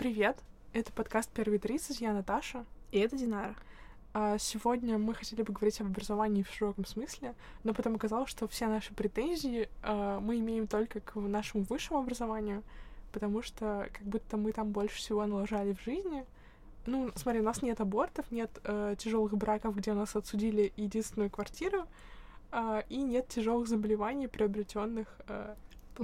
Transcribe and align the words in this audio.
Привет! 0.00 0.38
Это 0.72 0.90
подкаст 0.92 1.30
«Первые 1.30 1.60
30», 1.60 1.98
я 2.00 2.14
Наташа. 2.14 2.64
И 2.90 2.98
это 2.98 3.18
Динара. 3.18 3.54
А 4.14 4.38
сегодня 4.38 4.96
мы 4.96 5.12
хотели 5.12 5.42
бы 5.42 5.52
говорить 5.52 5.78
об 5.82 5.88
образовании 5.88 6.42
в 6.42 6.48
широком 6.48 6.86
смысле, 6.86 7.34
но 7.64 7.74
потом 7.74 7.96
оказалось, 7.96 8.30
что 8.30 8.48
все 8.48 8.66
наши 8.66 8.94
претензии 8.94 9.68
а, 9.82 10.18
мы 10.20 10.38
имеем 10.38 10.68
только 10.68 11.00
к 11.00 11.16
нашему 11.16 11.64
высшему 11.64 11.98
образованию, 11.98 12.62
потому 13.12 13.42
что 13.42 13.90
как 13.92 14.02
будто 14.06 14.38
мы 14.38 14.52
там 14.52 14.70
больше 14.72 14.96
всего 14.96 15.26
налажали 15.26 15.74
в 15.74 15.82
жизни. 15.82 16.24
Ну, 16.86 17.10
смотри, 17.14 17.40
у 17.40 17.44
нас 17.44 17.60
нет 17.60 17.78
абортов, 17.82 18.30
нет 18.30 18.50
э, 18.64 18.94
тяжелых 18.96 19.36
браков, 19.36 19.76
где 19.76 19.92
у 19.92 19.96
нас 19.96 20.16
отсудили 20.16 20.72
единственную 20.76 21.28
квартиру, 21.28 21.84
э, 22.52 22.84
и 22.88 23.02
нет 23.02 23.28
тяжелых 23.28 23.68
заболеваний, 23.68 24.28
приобретенных 24.28 25.20
э, 25.28 25.54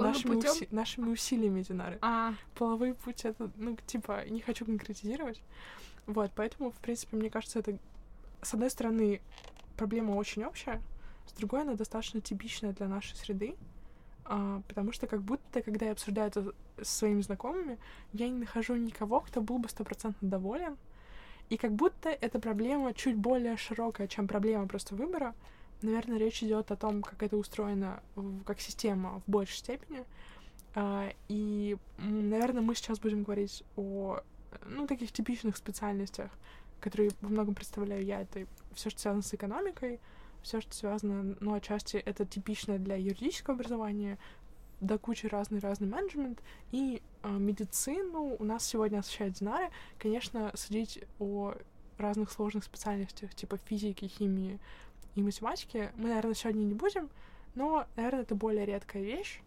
нашими, 0.02 0.36
уси- 0.36 0.68
нашими 0.70 1.10
усилиями, 1.10 1.62
Динары. 1.62 1.98
А. 2.02 2.34
Половой 2.54 2.94
путь 2.94 3.24
это, 3.24 3.50
ну, 3.56 3.76
типа, 3.86 4.24
не 4.28 4.40
хочу 4.40 4.64
конкретизировать. 4.64 5.40
Вот, 6.06 6.30
поэтому, 6.34 6.70
в 6.70 6.76
принципе, 6.76 7.16
мне 7.16 7.30
кажется, 7.30 7.58
это, 7.58 7.78
с 8.42 8.54
одной 8.54 8.70
стороны, 8.70 9.20
проблема 9.76 10.12
очень 10.12 10.44
общая, 10.44 10.80
с 11.26 11.32
другой, 11.32 11.62
она 11.62 11.74
достаточно 11.74 12.20
типичная 12.20 12.72
для 12.72 12.86
нашей 12.86 13.16
среды, 13.16 13.56
а, 14.24 14.62
потому 14.68 14.92
что 14.92 15.06
как 15.06 15.22
будто, 15.22 15.62
когда 15.62 15.86
я 15.86 15.92
обсуждаю 15.92 16.28
это 16.28 16.52
с 16.80 16.88
своими 16.88 17.20
знакомыми, 17.20 17.78
я 18.12 18.28
не 18.28 18.38
нахожу 18.38 18.76
никого, 18.76 19.20
кто 19.20 19.40
был 19.40 19.58
бы 19.58 19.68
стопроцентно 19.68 20.28
доволен, 20.28 20.76
и 21.48 21.56
как 21.56 21.72
будто 21.72 22.08
эта 22.08 22.40
проблема 22.40 22.92
чуть 22.92 23.16
более 23.16 23.56
широкая, 23.56 24.08
чем 24.08 24.26
проблема 24.26 24.66
просто 24.66 24.94
выбора, 24.94 25.34
Наверное, 25.82 26.18
речь 26.18 26.42
идет 26.42 26.70
о 26.70 26.76
том, 26.76 27.02
как 27.02 27.22
это 27.22 27.36
устроено 27.36 28.02
как 28.44 28.60
система 28.60 29.20
в 29.26 29.30
большей 29.30 29.56
степени. 29.56 30.04
А, 30.74 31.12
и, 31.28 31.76
наверное, 31.98 32.62
мы 32.62 32.74
сейчас 32.74 32.98
будем 32.98 33.22
говорить 33.22 33.62
о 33.76 34.20
ну, 34.64 34.86
таких 34.86 35.12
типичных 35.12 35.56
специальностях, 35.56 36.30
которые 36.80 37.10
во 37.20 37.28
многом 37.28 37.54
представляю 37.54 38.04
я. 38.04 38.22
Это 38.22 38.46
все, 38.74 38.90
что 38.90 39.00
связано 39.00 39.22
с 39.22 39.32
экономикой, 39.34 40.00
все, 40.42 40.60
что 40.60 40.74
связано, 40.74 41.36
ну, 41.40 41.54
отчасти 41.54 41.96
это 41.96 42.24
типично 42.24 42.78
для 42.78 42.96
юридического 42.96 43.54
образования, 43.54 44.18
до 44.80 44.98
кучи 44.98 45.26
разный-разный 45.26 45.88
менеджмент. 45.88 46.42
И 46.72 47.02
э, 47.22 47.30
медицину 47.30 48.36
у 48.38 48.44
нас 48.44 48.64
сегодня 48.64 48.98
освещает 48.98 49.34
Динара. 49.34 49.70
Конечно, 49.98 50.52
судить 50.54 51.02
о 51.18 51.54
разных 51.98 52.30
сложных 52.30 52.64
специальностях, 52.64 53.34
типа 53.34 53.56
физики, 53.56 54.06
химии, 54.06 54.60
и 55.16 55.22
математики 55.22 55.90
мы, 55.96 56.08
наверное, 56.08 56.34
сегодня 56.34 56.62
не 56.62 56.74
будем, 56.74 57.08
но, 57.54 57.86
наверное, 57.96 58.22
это 58.22 58.34
более 58.34 58.66
редкая 58.66 59.02
вещь, 59.02 59.40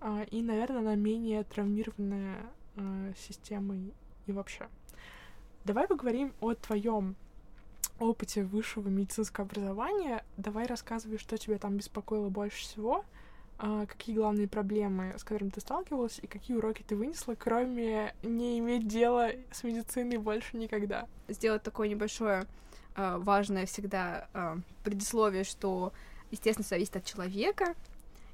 а, 0.00 0.22
и, 0.30 0.40
наверное, 0.40 0.78
она 0.78 0.94
менее 0.94 1.42
травмированная 1.44 2.46
а, 2.76 3.12
системой 3.18 3.92
и 4.26 4.32
вообще. 4.32 4.68
Давай 5.64 5.88
поговорим 5.88 6.32
о 6.40 6.54
твоем 6.54 7.16
опыте 7.98 8.44
высшего 8.44 8.88
медицинского 8.88 9.46
образования. 9.46 10.24
Давай 10.36 10.66
рассказывай, 10.66 11.18
что 11.18 11.36
тебя 11.36 11.58
там 11.58 11.76
беспокоило 11.76 12.28
больше 12.28 12.62
всего, 12.62 13.04
а, 13.58 13.86
какие 13.86 14.14
главные 14.14 14.46
проблемы, 14.46 15.12
с 15.18 15.24
которыми 15.24 15.50
ты 15.50 15.60
сталкивалась, 15.60 16.20
и 16.22 16.28
какие 16.28 16.56
уроки 16.56 16.84
ты 16.86 16.94
вынесла, 16.94 17.34
кроме 17.34 18.14
не 18.22 18.60
иметь 18.60 18.86
дела 18.86 19.30
с 19.50 19.64
медициной 19.64 20.18
больше 20.18 20.56
никогда. 20.56 21.08
Сделать 21.28 21.64
такое 21.64 21.88
небольшое 21.88 22.46
важное 22.96 23.66
всегда 23.66 24.28
э, 24.32 24.56
предисловие, 24.84 25.44
что, 25.44 25.92
естественно, 26.30 26.66
зависит 26.68 26.96
от 26.96 27.04
человека, 27.04 27.74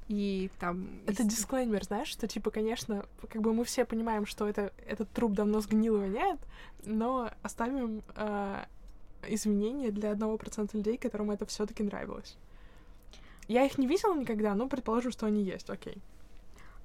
и 0.09 0.51
там... 0.61 0.89
Это 1.07 1.23
из... 1.23 1.29
дисклеймер, 1.29 1.85
знаешь, 1.85 2.09
что, 2.09 2.29
типа, 2.29 2.51
конечно, 2.51 3.07
как 3.29 3.43
бы 3.43 3.53
мы 3.53 3.65
все 3.65 3.85
понимаем, 3.85 4.27
что 4.27 4.49
это, 4.49 4.73
этот 4.87 5.11
труп 5.11 5.33
давно 5.33 5.61
сгнил 5.61 5.97
и 5.97 6.01
воняет, 6.01 6.39
но 6.85 7.31
оставим 7.43 8.03
э, 8.15 8.65
извинения 9.29 9.91
для 9.91 10.13
одного 10.13 10.39
процента 10.39 10.77
людей, 10.77 10.97
которым 10.97 11.31
это 11.31 11.45
все 11.47 11.67
таки 11.67 11.83
нравилось. 11.83 12.37
Я 13.49 13.65
их 13.65 13.79
не 13.79 13.87
видела 13.87 14.15
никогда, 14.15 14.55
но 14.55 14.69
предположим, 14.69 15.13
что 15.13 15.27
они 15.27 15.43
есть, 15.43 15.71
окей. 15.71 15.99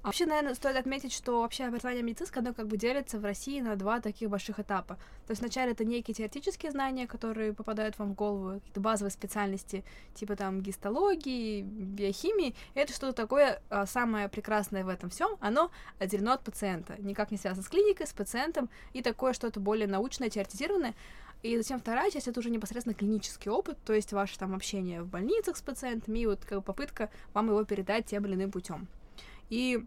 Вообще, 0.02 0.26
наверное, 0.26 0.54
стоит 0.54 0.76
отметить, 0.76 1.12
что 1.12 1.42
вообще 1.42 1.64
образование 1.64 2.02
медицинское, 2.02 2.40
оно 2.40 2.52
как 2.52 2.66
бы 2.66 2.76
делится 2.76 3.20
в 3.20 3.24
России 3.24 3.60
на 3.60 3.76
два 3.76 4.00
таких 4.00 4.28
больших 4.28 4.58
этапа. 4.58 4.96
То 5.26 5.30
есть 5.30 5.40
вначале 5.40 5.72
это 5.72 5.84
некие 5.84 6.12
теоретические 6.12 6.72
знания, 6.72 7.06
которые 7.06 7.52
попадают 7.52 7.98
вам 8.00 8.12
в 8.12 8.14
голову, 8.14 8.58
какие-то 8.58 8.80
базовые 8.80 9.12
специальности, 9.12 9.84
типа 10.14 10.34
там 10.34 10.60
гистологии, 10.60 11.62
биохимии. 11.62 12.56
Это 12.74 12.92
что-то 12.92 13.12
такое 13.12 13.62
а, 13.70 13.86
самое 13.86 14.28
прекрасное 14.28 14.84
в 14.84 14.88
этом 14.88 15.08
всем, 15.10 15.36
оно 15.40 15.70
отделено 16.00 16.32
от 16.32 16.42
пациента, 16.42 16.96
никак 16.98 17.30
не 17.30 17.36
связано 17.36 17.62
с 17.62 17.68
клиникой, 17.68 18.08
с 18.08 18.12
пациентом, 18.12 18.70
и 18.92 19.02
такое 19.02 19.32
что-то 19.34 19.60
более 19.60 19.86
научное, 19.86 20.30
теоретизированное. 20.30 20.94
И 21.44 21.56
затем 21.56 21.78
вторая 21.78 22.10
часть 22.10 22.26
это 22.26 22.40
уже 22.40 22.50
непосредственно 22.50 22.94
клинический 22.94 23.52
опыт, 23.52 23.78
то 23.84 23.92
есть 23.92 24.12
ваше 24.12 24.36
там 24.36 24.52
общение 24.52 25.02
в 25.02 25.06
больницах 25.06 25.56
с 25.56 25.62
пациентами 25.62 26.20
и 26.20 26.26
вот 26.26 26.44
как 26.44 26.58
бы 26.58 26.62
попытка 26.62 27.08
вам 27.34 27.48
его 27.48 27.64
передать 27.64 28.06
тем 28.06 28.26
или 28.26 28.34
иным 28.34 28.50
путем. 28.50 28.88
И 29.52 29.84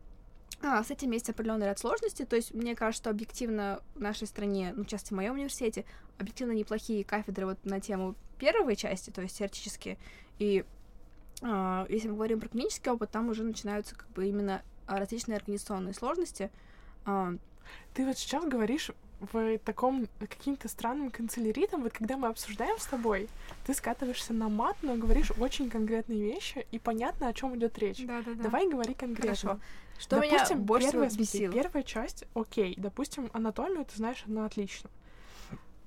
а, 0.61 0.83
с 0.83 0.91
этим 0.91 1.09
есть 1.09 1.27
определенный 1.27 1.65
ряд 1.65 1.79
сложностей. 1.79 2.23
То 2.23 2.35
есть, 2.35 2.53
мне 2.53 2.75
кажется, 2.75 3.01
что 3.01 3.09
объективно 3.09 3.81
в 3.95 3.99
нашей 3.99 4.27
стране, 4.27 4.73
ну, 4.75 4.83
в 4.83 4.87
частности, 4.87 5.11
в 5.11 5.15
моем 5.15 5.33
университете, 5.33 5.85
объективно 6.19 6.51
неплохие 6.51 7.03
кафедры 7.03 7.47
вот 7.47 7.65
на 7.65 7.81
тему 7.81 8.13
первой 8.37 8.75
части, 8.75 9.09
то 9.09 9.23
есть 9.23 9.39
теоретические. 9.39 9.97
И 10.37 10.65
а, 11.41 11.87
если 11.89 12.09
мы 12.09 12.13
говорим 12.13 12.41
про 12.41 12.49
клинический 12.49 12.91
опыт, 12.91 13.09
там 13.09 13.27
уже 13.29 13.43
начинаются 13.43 13.95
как 13.95 14.07
бы 14.09 14.27
именно 14.27 14.61
различные 14.85 15.37
организационные 15.37 15.95
сложности. 15.95 16.51
А, 17.05 17.33
Ты 17.95 18.05
вот 18.05 18.19
сейчас 18.19 18.45
говоришь 18.45 18.91
в 19.19 19.57
таком 19.59 20.07
каким-то 20.19 20.67
странным 20.67 21.09
канцеляритом, 21.09 21.83
вот 21.83 21.93
когда 21.93 22.17
мы 22.17 22.27
обсуждаем 22.27 22.77
с 22.79 22.85
тобой, 22.85 23.29
ты 23.65 23.73
скатываешься 23.73 24.33
на 24.33 24.49
мат, 24.49 24.77
но 24.81 24.95
говоришь 24.95 25.31
очень 25.37 25.69
конкретные 25.69 26.21
вещи, 26.21 26.67
и 26.71 26.79
понятно, 26.79 27.27
о 27.27 27.33
чем 27.33 27.55
идет 27.57 27.77
речь. 27.77 28.05
Да, 28.05 28.21
да, 28.21 28.33
да. 28.33 28.43
Давай 28.43 28.69
говори 28.69 28.93
конкретно. 28.93 29.35
Хорошо. 29.35 29.59
Что 29.97 30.17
допустим, 30.17 30.57
меня 30.57 30.65
больше 30.65 30.91
первая, 30.91 31.09
бесило? 31.09 31.53
Первая 31.53 31.83
часть, 31.83 32.25
окей. 32.33 32.73
Допустим, 32.77 33.29
анатомию 33.33 33.85
ты 33.85 33.95
знаешь, 33.95 34.23
она 34.27 34.45
отлично. 34.45 34.89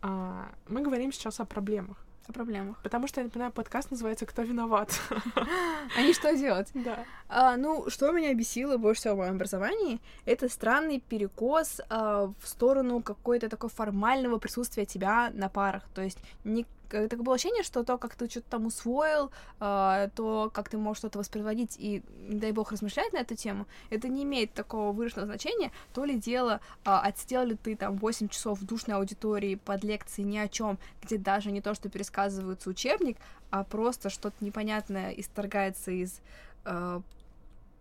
А, 0.01 0.51
мы 0.69 0.81
говорим 0.81 1.13
сейчас 1.13 1.41
о 1.41 1.45
проблемах 1.45 1.99
о 2.29 2.33
проблемах. 2.33 2.77
Потому 2.83 3.07
что, 3.07 3.21
я 3.21 3.25
напоминаю, 3.25 3.53
подкаст 3.53 3.91
называется 3.91 4.27
«Кто 4.27 4.43
виноват?». 4.43 5.01
Они 5.97 6.13
что 6.13 6.37
делать? 6.37 6.69
Да. 6.75 7.05
А, 7.29 7.57
ну, 7.57 7.89
что 7.89 8.13
меня 8.13 8.35
бесило 8.35 8.77
больше 8.77 9.01
всего 9.01 9.15
в 9.15 9.19
моем 9.19 9.35
образовании, 9.35 10.01
это 10.27 10.49
странный 10.49 11.01
перекос 11.01 11.81
а, 11.89 12.33
в 12.41 12.49
сторону 12.49 13.03
какой-то 13.03 13.49
такой 13.49 13.71
формального 13.71 14.39
присутствия 14.39 14.85
тебя 14.85 15.31
на 15.33 15.49
парах. 15.49 15.85
То 15.95 16.03
есть 16.03 16.19
не 16.45 16.67
такое 16.89 17.23
было 17.23 17.35
ощущение, 17.35 17.63
что 17.63 17.85
то, 17.85 17.99
как 17.99 18.15
ты 18.15 18.29
что-то 18.29 18.51
там 18.51 18.67
усвоил, 18.67 19.31
э, 19.61 20.09
то, 20.15 20.51
как 20.53 20.69
ты 20.69 20.79
можешь 20.79 20.99
что-то 20.99 21.19
воспроизводить 21.19 21.77
и, 21.79 22.03
дай 22.29 22.53
бог, 22.53 22.73
размышлять 22.73 23.13
на 23.13 23.19
эту 23.19 23.37
тему, 23.37 23.67
это 23.91 24.09
не 24.09 24.25
имеет 24.25 24.53
такого 24.55 24.93
выраженного 24.93 25.29
значения. 25.29 25.71
То 25.95 26.05
ли 26.05 26.17
дело, 26.17 26.61
э, 26.85 26.91
отсидел 26.91 27.45
ли 27.45 27.57
ты 27.57 27.77
там 27.77 27.97
8 27.97 28.29
часов 28.29 28.61
в 28.61 28.67
душной 28.67 28.97
аудитории 28.97 29.57
под 29.57 29.85
лекцией 29.85 30.29
ни 30.29 30.39
о 30.39 30.49
чем, 30.49 30.79
где 31.03 31.19
даже 31.19 31.51
не 31.51 31.61
то, 31.61 31.75
что 31.75 31.89
пересказывается 31.89 32.71
учебник, 32.71 33.17
а 33.51 33.65
просто 33.65 34.11
что-то 34.11 34.37
непонятное 34.45 35.11
исторгается 35.13 35.91
из 35.91 36.21
э, 36.65 37.01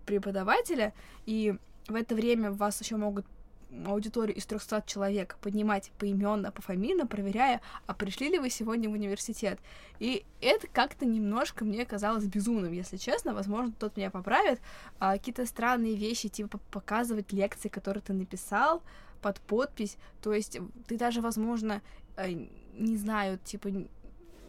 преподавателя, 0.06 0.94
и 1.26 1.56
в 1.88 1.96
это 1.96 2.16
время 2.16 2.52
вас 2.52 2.82
еще 2.82 2.98
могут 2.98 3.26
аудиторию 3.86 4.36
из 4.36 4.46
300 4.46 4.84
человек 4.86 5.38
поднимать 5.42 5.92
поименно, 5.98 6.52
пофамильно, 6.52 7.06
проверяя, 7.06 7.62
а 7.86 7.94
пришли 7.94 8.30
ли 8.30 8.40
вы 8.40 8.50
сегодня 8.50 8.90
в 8.90 8.94
университет. 8.94 9.60
И 10.00 10.26
это 10.42 10.68
как-то 10.68 11.06
немножко 11.06 11.66
мне 11.66 11.86
казалось 11.86 12.26
безумным, 12.26 12.72
если 12.72 12.98
честно. 12.98 13.34
Возможно, 13.34 13.74
тот 13.78 13.98
меня 13.98 14.10
поправит. 14.10 14.60
А, 15.00 15.14
какие-то 15.14 15.46
странные 15.46 15.96
вещи, 15.96 16.30
типа 16.30 16.60
показывать 16.72 17.34
лекции, 17.34 17.70
которые 17.70 18.02
ты 18.02 18.14
написал 18.14 18.82
под 19.22 19.40
подпись. 19.42 19.98
То 20.22 20.34
есть 20.34 20.60
ты 20.88 20.98
даже, 20.98 21.22
возможно, 21.22 21.82
э, 22.16 22.32
не 22.74 22.98
знаю, 22.98 23.40
типа 23.44 23.70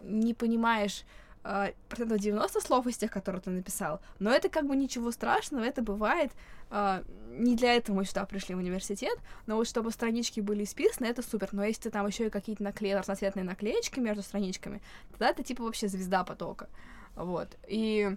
не 0.03 0.35
понимаешь 0.35 1.05
э, 1.49 1.73
процентов 1.89 2.19
90 2.19 2.61
слов 2.61 2.87
из 2.87 2.97
тех, 2.97 3.11
которые 3.11 3.41
ты 3.41 3.51
написал, 3.51 4.01
но 4.19 4.31
это 4.31 4.49
как 4.49 4.67
бы 4.67 4.77
ничего 4.77 5.11
страшного, 5.11 5.65
это 5.65 5.83
бывает. 5.83 6.31
Э, 6.71 7.03
не 7.31 7.57
для 7.57 7.75
этого 7.75 7.97
мы 7.97 8.05
сюда 8.05 8.25
пришли 8.27 8.55
в 8.55 8.59
университет, 8.59 9.19
но 9.47 9.57
вот 9.57 9.67
чтобы 9.67 9.91
странички 9.91 10.41
были 10.41 10.65
исписаны, 10.65 11.07
это 11.07 11.23
супер. 11.23 11.49
Но 11.53 11.65
если 11.65 11.89
там 11.91 12.07
еще 12.07 12.27
и 12.27 12.31
какие-то 12.31 12.63
накле... 12.63 12.97
разноцветные 12.97 13.45
наклеечки 13.45 14.01
между 14.01 14.23
страничками, 14.23 14.83
тогда 15.11 15.31
это 15.31 15.43
типа 15.43 15.65
вообще 15.65 15.89
звезда 15.89 16.23
потока. 16.25 16.69
Вот. 17.17 17.49
И 17.67 18.15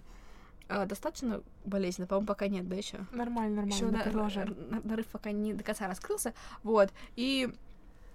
э, 0.68 0.86
достаточно 0.86 1.42
болезненно, 1.64 2.06
по-моему, 2.06 2.26
пока 2.26 2.48
нет, 2.48 2.68
да, 2.68 2.76
еще? 2.76 2.98
Нормально, 3.12 3.62
нормально. 3.62 3.74
Еще 3.74 3.86
на, 3.86 4.80
нарыв 4.84 5.06
пока 5.06 5.32
не 5.32 5.54
до 5.54 5.64
конца 5.64 5.88
раскрылся. 5.88 6.34
Вот. 6.62 6.90
И 7.16 7.52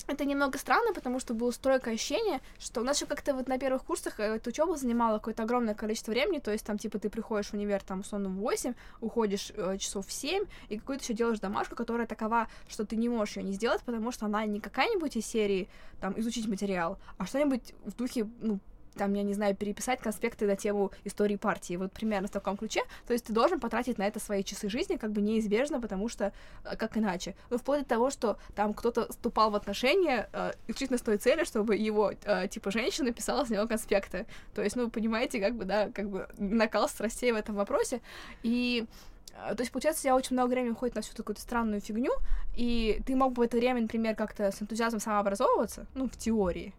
это 0.07 0.25
немного 0.25 0.57
странно, 0.57 0.93
потому 0.93 1.19
что 1.19 1.33
было 1.33 1.51
стойкое 1.51 1.95
ощущение, 1.95 2.39
что 2.59 2.81
у 2.81 2.83
нас 2.83 2.97
еще 2.97 3.05
как-то 3.05 3.33
вот 3.33 3.47
на 3.47 3.59
первых 3.59 3.83
курсах 3.83 4.19
э, 4.19 4.35
эта 4.35 4.49
учеба 4.49 4.75
занимала 4.75 5.17
какое-то 5.17 5.43
огромное 5.43 5.75
количество 5.75 6.11
времени, 6.11 6.39
то 6.39 6.51
есть 6.51 6.65
там, 6.65 6.77
типа, 6.77 6.97
ты 6.99 7.09
приходишь 7.09 7.47
в 7.47 7.53
универ, 7.53 7.83
там, 7.83 7.99
условно, 7.99 8.29
в 8.29 8.35
8, 8.35 8.73
уходишь 9.01 9.51
э, 9.55 9.77
часов 9.77 10.07
в 10.07 10.11
7, 10.11 10.45
и 10.69 10.79
какую-то 10.79 11.03
еще 11.03 11.13
делаешь 11.13 11.39
домашку, 11.39 11.75
которая 11.75 12.07
такова, 12.07 12.47
что 12.67 12.85
ты 12.85 12.95
не 12.95 13.09
можешь 13.09 13.37
ее 13.37 13.43
не 13.43 13.51
сделать, 13.53 13.81
потому 13.83 14.11
что 14.11 14.25
она 14.25 14.45
не 14.45 14.59
какая-нибудь 14.59 15.15
из 15.17 15.25
серии, 15.25 15.69
там, 15.99 16.17
изучить 16.19 16.47
материал, 16.47 16.97
а 17.17 17.25
что-нибудь 17.25 17.73
в 17.85 17.95
духе, 17.95 18.27
ну, 18.41 18.59
там, 18.97 19.13
я 19.13 19.23
не 19.23 19.33
знаю, 19.33 19.55
переписать 19.55 19.99
конспекты 19.99 20.45
на 20.45 20.55
тему 20.55 20.91
истории 21.05 21.35
партии, 21.35 21.77
вот 21.77 21.91
примерно 21.91 22.27
в 22.27 22.31
таком 22.31 22.57
ключе, 22.57 22.81
то 23.05 23.13
есть 23.13 23.25
ты 23.25 23.33
должен 23.33 23.59
потратить 23.59 23.97
на 23.97 24.07
это 24.07 24.19
свои 24.19 24.43
часы 24.43 24.69
жизни, 24.69 24.97
как 24.97 25.11
бы 25.11 25.21
неизбежно, 25.21 25.79
потому 25.79 26.09
что 26.09 26.33
э, 26.63 26.75
как 26.75 26.97
иначе. 26.97 27.35
Ну, 27.49 27.57
вплоть 27.57 27.81
до 27.81 27.85
того, 27.85 28.09
что 28.09 28.37
там 28.55 28.73
кто-то 28.73 29.07
вступал 29.09 29.51
в 29.51 29.55
отношения 29.55 30.29
э, 30.33 30.51
исключительно 30.67 30.97
с 30.97 31.01
той 31.01 31.17
целью, 31.17 31.45
чтобы 31.45 31.75
его, 31.75 32.11
э, 32.23 32.47
типа, 32.47 32.71
женщина 32.71 33.11
писала 33.11 33.45
с 33.45 33.49
него 33.49 33.67
конспекты. 33.67 34.25
То 34.53 34.63
есть, 34.63 34.75
ну, 34.75 34.89
понимаете, 34.89 35.39
как 35.39 35.55
бы, 35.55 35.65
да, 35.65 35.89
как 35.93 36.09
бы 36.09 36.27
накал 36.37 36.89
страстей 36.89 37.31
в 37.31 37.35
этом 37.35 37.55
вопросе, 37.55 38.01
и 38.43 38.85
э, 39.33 39.55
то 39.55 39.61
есть, 39.61 39.71
получается, 39.71 40.07
я 40.07 40.15
очень 40.15 40.35
много 40.35 40.51
времени 40.51 40.71
уходит 40.71 40.95
на 40.95 41.01
всю 41.01 41.13
такую 41.15 41.35
странную 41.37 41.81
фигню, 41.81 42.11
и 42.55 43.01
ты 43.05 43.15
мог 43.15 43.33
бы 43.33 43.43
в 43.43 43.45
это 43.45 43.57
время, 43.57 43.81
например, 43.81 44.15
как-то 44.15 44.51
с 44.51 44.61
энтузиазмом 44.61 44.99
самообразовываться, 44.99 45.85
ну, 45.93 46.09
в 46.09 46.17
теории, 46.17 46.73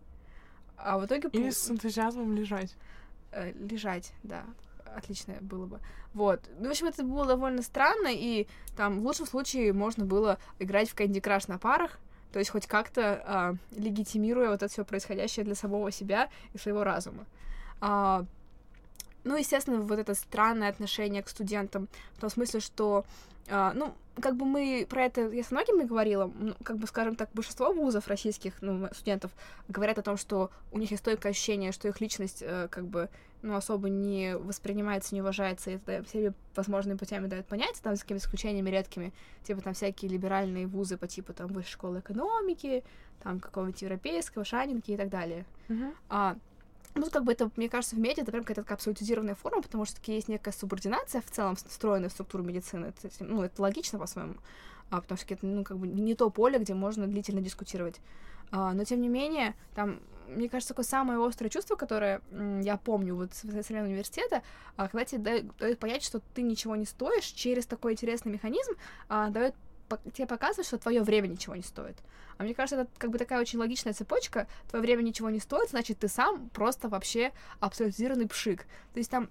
а 0.78 0.98
в 0.98 1.06
итоге... 1.06 1.28
Или 1.32 1.50
с 1.50 1.70
энтузиазмом 1.70 2.34
лежать. 2.34 2.74
Э, 3.32 3.52
лежать, 3.52 4.12
да. 4.22 4.44
Отлично 4.94 5.34
было 5.40 5.66
бы. 5.66 5.80
Вот. 6.14 6.40
Ну, 6.58 6.68
в 6.68 6.70
общем, 6.70 6.86
это 6.86 7.02
было 7.02 7.26
довольно 7.26 7.62
странно, 7.62 8.08
и 8.10 8.46
там 8.76 9.00
в 9.00 9.04
лучшем 9.04 9.26
случае 9.26 9.72
можно 9.72 10.04
было 10.04 10.38
играть 10.58 10.88
в 10.88 10.94
Candy 10.94 11.20
Crush 11.20 11.44
на 11.48 11.58
парах, 11.58 11.98
то 12.32 12.38
есть 12.38 12.50
хоть 12.50 12.66
как-то 12.66 13.58
э, 13.72 13.78
легитимируя 13.80 14.50
вот 14.50 14.62
это 14.62 14.68
все 14.72 14.84
происходящее 14.84 15.44
для 15.44 15.54
самого 15.54 15.90
себя 15.90 16.30
и 16.54 16.58
своего 16.58 16.84
разума. 16.84 17.24
А, 17.80 18.24
ну, 19.24 19.36
естественно, 19.36 19.80
вот 19.80 19.98
это 19.98 20.14
странное 20.14 20.68
отношение 20.68 21.22
к 21.22 21.28
студентам, 21.28 21.88
в 22.14 22.20
том 22.20 22.30
смысле, 22.30 22.60
что 22.60 23.04
а, 23.50 23.72
ну, 23.74 23.94
как 24.20 24.36
бы 24.36 24.44
мы 24.44 24.86
про 24.88 25.04
это, 25.04 25.28
я 25.28 25.42
с 25.42 25.50
многими 25.50 25.84
говорила, 25.84 26.32
как 26.62 26.78
бы, 26.78 26.86
скажем 26.86 27.16
так, 27.16 27.30
большинство 27.32 27.72
вузов 27.72 28.08
российских, 28.08 28.54
ну, 28.60 28.88
студентов 28.92 29.30
говорят 29.68 29.98
о 29.98 30.02
том, 30.02 30.16
что 30.16 30.50
у 30.72 30.78
них 30.78 30.90
есть 30.90 31.02
стойкое 31.02 31.32
ощущение, 31.32 31.72
что 31.72 31.88
их 31.88 32.00
личность, 32.00 32.42
э, 32.44 32.68
как 32.70 32.86
бы, 32.86 33.08
ну, 33.42 33.54
особо 33.54 33.88
не 33.88 34.36
воспринимается, 34.36 35.14
не 35.14 35.22
уважается, 35.22 35.70
и 35.70 35.74
это 35.74 36.02
всеми 36.04 36.32
возможными 36.56 36.96
путями 36.96 37.26
дают 37.26 37.46
понять, 37.46 37.80
там, 37.82 37.96
с 37.96 38.02
какими 38.02 38.18
исключениями 38.18 38.70
редкими, 38.70 39.12
типа, 39.44 39.60
там, 39.60 39.74
всякие 39.74 40.10
либеральные 40.10 40.66
вузы 40.66 40.96
по 40.96 41.06
типу, 41.06 41.32
там, 41.32 41.48
высшей 41.48 41.72
школы 41.72 42.00
экономики, 42.00 42.84
там, 43.22 43.40
какого-нибудь 43.40 43.82
европейского, 43.82 44.44
шанинки 44.44 44.90
и 44.90 44.96
так 44.96 45.08
далее. 45.08 45.44
Mm-hmm. 45.68 45.94
А, 46.08 46.36
ну, 46.94 47.10
как 47.10 47.24
бы 47.24 47.32
это, 47.32 47.50
мне 47.56 47.68
кажется, 47.68 47.96
в 47.96 47.98
медиа 47.98 48.22
это 48.22 48.32
прям 48.32 48.44
какая-то 48.44 48.62
такая 48.62 48.76
абсолютизированная 48.76 49.34
форма, 49.34 49.62
потому 49.62 49.84
что 49.84 49.96
таки 49.96 50.14
есть 50.14 50.28
некая 50.28 50.52
субординация 50.52 51.20
в 51.20 51.30
целом, 51.30 51.56
встроенная 51.56 52.08
в 52.08 52.12
структуру 52.12 52.42
медицины. 52.42 52.92
Это, 53.02 53.10
ну, 53.20 53.42
это 53.42 53.60
логично 53.62 53.98
по-своему, 53.98 54.34
а, 54.90 55.00
потому 55.00 55.18
что 55.18 55.32
это, 55.32 55.46
ну, 55.46 55.64
как 55.64 55.78
бы 55.78 55.86
не 55.86 56.14
то 56.14 56.30
поле, 56.30 56.58
где 56.58 56.74
можно 56.74 57.06
длительно 57.06 57.40
дискутировать. 57.40 58.00
А, 58.50 58.72
но, 58.72 58.84
тем 58.84 59.00
не 59.00 59.08
менее, 59.08 59.54
там, 59.74 60.00
мне 60.28 60.48
кажется, 60.48 60.74
такое 60.74 60.84
самое 60.84 61.24
острое 61.24 61.50
чувство, 61.50 61.76
которое 61.76 62.20
я 62.62 62.76
помню 62.76 63.14
вот 63.14 63.34
с 63.34 63.42
времен 63.44 63.84
университета, 63.84 64.42
а, 64.76 64.88
когда 64.88 65.04
тебе 65.04 65.22
дают, 65.22 65.56
дают 65.58 65.78
понять, 65.78 66.02
что 66.02 66.20
ты 66.34 66.42
ничего 66.42 66.76
не 66.76 66.86
стоишь, 66.86 67.24
через 67.24 67.66
такой 67.66 67.92
интересный 67.92 68.32
механизм 68.32 68.72
а, 69.08 69.30
дает 69.30 69.54
тебе 70.12 70.26
показывает, 70.26 70.66
что 70.66 70.78
твое 70.78 71.02
время 71.02 71.28
ничего 71.28 71.54
не 71.54 71.62
стоит. 71.62 71.96
А 72.36 72.44
мне 72.44 72.54
кажется, 72.54 72.82
это 72.82 72.90
как 72.98 73.10
бы 73.10 73.18
такая 73.18 73.40
очень 73.40 73.58
логичная 73.58 73.92
цепочка. 73.92 74.46
Твое 74.68 74.82
время 74.82 75.02
ничего 75.02 75.30
не 75.30 75.40
стоит, 75.40 75.70
значит, 75.70 75.98
ты 75.98 76.08
сам 76.08 76.48
просто 76.50 76.88
вообще 76.88 77.32
абсолютизированный 77.60 78.28
пшик. 78.28 78.62
То 78.92 78.98
есть 78.98 79.10
там 79.10 79.28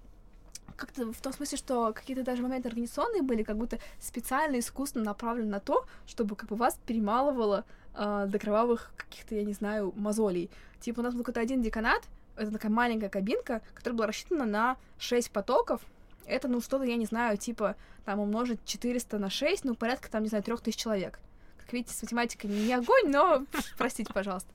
как-то 0.76 1.12
в 1.12 1.20
том 1.20 1.32
смысле, 1.32 1.58
что 1.58 1.92
какие-то 1.92 2.22
даже 2.22 2.42
моменты 2.42 2.68
организационные 2.68 3.22
были, 3.22 3.42
как 3.42 3.56
будто 3.56 3.78
специально, 4.00 4.58
искусственно 4.58 5.04
направлены 5.04 5.50
на 5.50 5.60
то, 5.60 5.86
чтобы 6.06 6.36
как 6.36 6.50
бы 6.50 6.56
вас 6.56 6.78
перемалывало 6.86 7.64
э, 7.94 8.26
до 8.28 8.38
кровавых 8.38 8.92
каких-то, 8.96 9.34
я 9.34 9.44
не 9.44 9.54
знаю, 9.54 9.92
мозолей. 9.96 10.50
Типа 10.80 11.00
у 11.00 11.02
нас 11.02 11.14
был 11.14 11.20
какой-то 11.20 11.40
один 11.40 11.62
деканат, 11.62 12.04
это 12.36 12.52
такая 12.52 12.70
маленькая 12.70 13.08
кабинка, 13.08 13.62
которая 13.74 13.96
была 13.96 14.06
рассчитана 14.06 14.46
на 14.46 14.76
6 14.98 15.32
потоков, 15.32 15.82
это, 16.28 16.48
ну, 16.48 16.60
что-то, 16.60 16.84
я 16.84 16.96
не 16.96 17.06
знаю, 17.06 17.36
типа, 17.36 17.76
там, 18.04 18.20
умножить 18.20 18.60
400 18.64 19.18
на 19.18 19.30
6, 19.30 19.64
ну, 19.64 19.74
порядка, 19.74 20.10
там, 20.10 20.22
не 20.22 20.28
знаю, 20.28 20.44
3000 20.44 20.76
человек. 20.78 21.20
Как 21.68 21.74
видите, 21.74 21.92
с 21.92 22.00
математикой 22.00 22.48
не 22.48 22.72
огонь, 22.72 23.08
но 23.08 23.44
простите, 23.76 24.10
пожалуйста. 24.10 24.48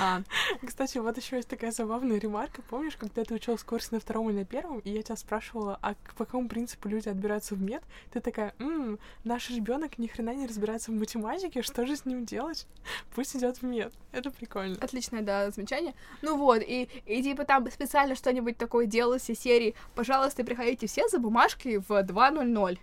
А... 0.00 0.22
Кстати, 0.66 0.98
вот 0.98 1.16
еще 1.16 1.36
есть 1.36 1.48
такая 1.48 1.70
забавная 1.70 2.18
ремарка. 2.18 2.60
Помнишь, 2.62 2.96
когда 2.96 3.22
ты 3.22 3.34
училась 3.34 3.62
курс 3.62 3.92
на 3.92 4.00
втором 4.00 4.30
или 4.30 4.38
на 4.38 4.44
первом, 4.44 4.80
и 4.80 4.90
я 4.90 5.00
тебя 5.04 5.14
спрашивала, 5.14 5.78
а 5.80 5.94
по 6.16 6.24
какому 6.24 6.48
принципу 6.48 6.88
люди 6.88 7.08
отбираются 7.08 7.54
в 7.54 7.62
мед? 7.62 7.84
Ты 8.12 8.20
такая, 8.20 8.52
м 8.58 8.98
наш 9.22 9.48
ребенок 9.50 9.96
ни 9.98 10.08
хрена 10.08 10.34
не 10.34 10.48
разбирается 10.48 10.90
в 10.90 10.94
математике, 10.94 11.62
что 11.62 11.86
же 11.86 11.94
с 11.94 12.04
ним 12.04 12.24
делать? 12.24 12.66
Пусть 13.14 13.36
идет 13.36 13.58
в 13.58 13.62
мед. 13.62 13.94
Это 14.10 14.32
прикольно. 14.32 14.76
Отличное, 14.80 15.22
да, 15.22 15.52
замечание. 15.52 15.94
Ну 16.20 16.36
вот, 16.36 16.62
и, 16.62 16.88
и 17.06 17.22
типа 17.22 17.44
там 17.44 17.70
специально 17.70 18.16
что-нибудь 18.16 18.58
такое 18.58 18.86
делалось 18.86 19.30
из 19.30 19.38
серии 19.38 19.76
«Пожалуйста, 19.94 20.42
приходите 20.42 20.88
все 20.88 21.06
за 21.06 21.20
бумажкой 21.20 21.78
в 21.78 21.92
2.00». 21.92 22.78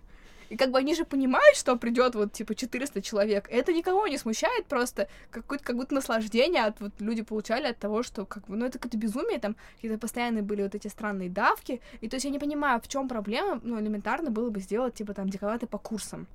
И 0.50 0.58
как 0.58 0.72
бы 0.72 0.80
они 0.80 0.96
же 0.96 1.06
понимают, 1.06 1.58
что 1.58 1.76
придет 1.76 2.16
вот 2.16 2.34
типа 2.34 2.56
400 2.56 3.02
человек. 3.02 3.48
Это 3.50 3.74
никого 3.74 4.08
не 4.08 4.18
смущает, 4.18 4.66
просто 4.66 5.08
какое-то 5.32 5.64
как 5.64 5.76
будто 5.76 5.96
наслаждение 5.96 6.66
от 6.66 6.80
вот 6.80 6.94
люди 7.00 7.22
получали 7.22 7.68
от 7.68 7.78
того, 7.78 8.04
что 8.04 8.26
как 8.26 8.46
бы, 8.48 8.56
ну 8.56 8.66
это 8.66 8.80
какое-то 8.80 8.98
безумие, 8.98 9.40
там 9.40 9.56
какие-то 9.76 9.98
постоянные 9.98 10.44
были 10.44 10.64
вот 10.64 10.76
эти 10.76 10.88
странные 10.88 11.30
давки. 11.30 11.82
И 12.02 12.10
то 12.10 12.16
есть 12.16 12.26
я 12.26 12.32
не 12.32 12.40
понимаю, 12.40 12.80
в 12.82 12.88
чем 12.88 13.08
проблема, 13.08 13.60
ну 13.64 13.80
элементарно 13.80 14.32
было 14.32 14.50
бы 14.50 14.60
сделать 14.60 14.96
типа 14.96 15.14
там 15.14 15.30
деканаты 15.30 15.68
по 15.68 15.78
курсам. 15.78 16.28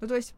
Ну 0.00 0.08
то 0.08 0.16
есть 0.16 0.34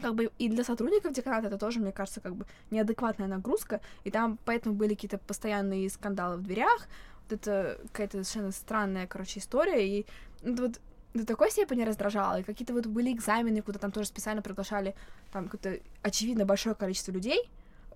как 0.00 0.14
бы 0.14 0.30
и 0.38 0.48
для 0.48 0.64
сотрудников 0.64 1.12
деканата 1.12 1.48
это 1.48 1.58
тоже, 1.58 1.80
мне 1.80 1.92
кажется, 1.92 2.20
как 2.20 2.34
бы 2.34 2.46
неадекватная 2.70 3.28
нагрузка, 3.28 3.80
и 4.04 4.10
там 4.10 4.38
поэтому 4.44 4.74
были 4.74 4.94
какие-то 4.94 5.18
постоянные 5.18 5.88
скандалы 5.88 6.36
в 6.36 6.42
дверях, 6.42 6.88
вот 7.24 7.32
это 7.32 7.78
какая-то 7.92 8.24
совершенно 8.24 8.52
странная, 8.52 9.06
короче, 9.06 9.40
история, 9.40 9.86
и 9.86 10.06
вот 10.42 10.80
до 11.14 11.24
такой 11.24 11.50
степени 11.50 11.84
раздражало, 11.84 12.40
и 12.40 12.42
какие-то 12.42 12.72
вот 12.72 12.86
были 12.86 13.12
экзамены, 13.12 13.62
куда 13.62 13.78
там 13.78 13.92
тоже 13.92 14.08
специально 14.08 14.42
приглашали 14.42 14.94
там 15.32 15.48
какое-то 15.48 15.82
очевидно 16.02 16.44
большое 16.44 16.74
количество 16.74 17.12
людей, 17.12 17.48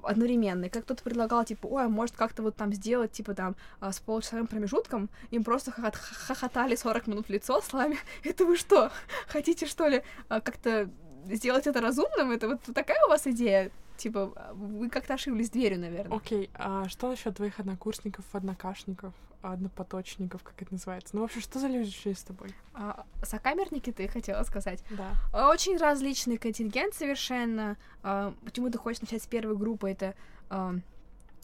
одновременно. 0.03 0.67
И 0.67 0.69
как 0.69 0.85
кто-то 0.85 1.03
предлагал, 1.03 1.44
типа, 1.44 1.67
ой, 1.67 1.87
а 1.87 1.88
может 1.88 2.17
как-то 2.17 2.43
вот 2.43 2.56
там 2.56 2.73
сделать, 2.73 3.12
типа, 3.12 3.35
там, 3.35 3.56
а, 3.81 3.93
с 3.93 3.99
получасовым 3.99 4.47
промежутком, 4.47 5.11
им 5.31 5.44
просто 5.44 5.73
хохот 5.73 5.97
хохотали 5.97 6.76
40 6.76 7.06
минут 7.09 7.26
в 7.26 7.31
лицо 7.31 7.61
словами, 7.61 7.99
это 8.25 8.44
вы 8.44 8.56
что, 8.56 8.91
хотите, 9.26 9.67
что 9.67 9.88
ли, 9.88 10.03
а, 10.29 10.41
как-то 10.41 10.88
сделать 11.26 11.67
это 11.67 11.81
разумным? 11.81 12.31
Это 12.31 12.49
вот 12.49 12.61
такая 12.75 13.04
у 13.04 13.09
вас 13.09 13.26
идея? 13.26 13.71
Типа, 13.97 14.33
вы 14.54 14.88
как-то 14.90 15.14
ошиблись 15.14 15.50
дверью, 15.50 15.81
наверное. 15.81 16.16
Окей, 16.16 16.45
okay, 16.45 16.50
а 16.54 16.88
что 16.88 17.09
насчет 17.09 17.37
твоих 17.37 17.59
однокурсников, 17.59 18.25
однокашников, 18.33 19.12
однопоточников, 19.42 20.42
как 20.42 20.61
это 20.62 20.73
называется? 20.73 21.14
Ну, 21.14 21.23
вообще, 21.23 21.40
что 21.40 21.59
за 21.59 21.68
люди 21.68 21.88
учились 21.88 22.18
с 22.18 22.25
тобой? 22.25 22.50
А, 22.75 23.04
сокамерники, 23.23 23.92
ты 23.92 24.09
хотела 24.09 24.42
сказать? 24.45 24.83
Да. 24.90 25.14
А, 25.33 25.50
очень 25.50 25.76
различный 25.76 26.38
контингент 26.38 26.95
совершенно. 26.95 27.76
А, 28.02 28.35
почему 28.45 28.71
ты 28.71 28.78
хочешь 28.78 29.00
начать 29.00 29.23
с 29.23 29.26
первой 29.26 29.57
группы? 29.57 29.90
Это 29.90 30.14
а, 30.50 30.75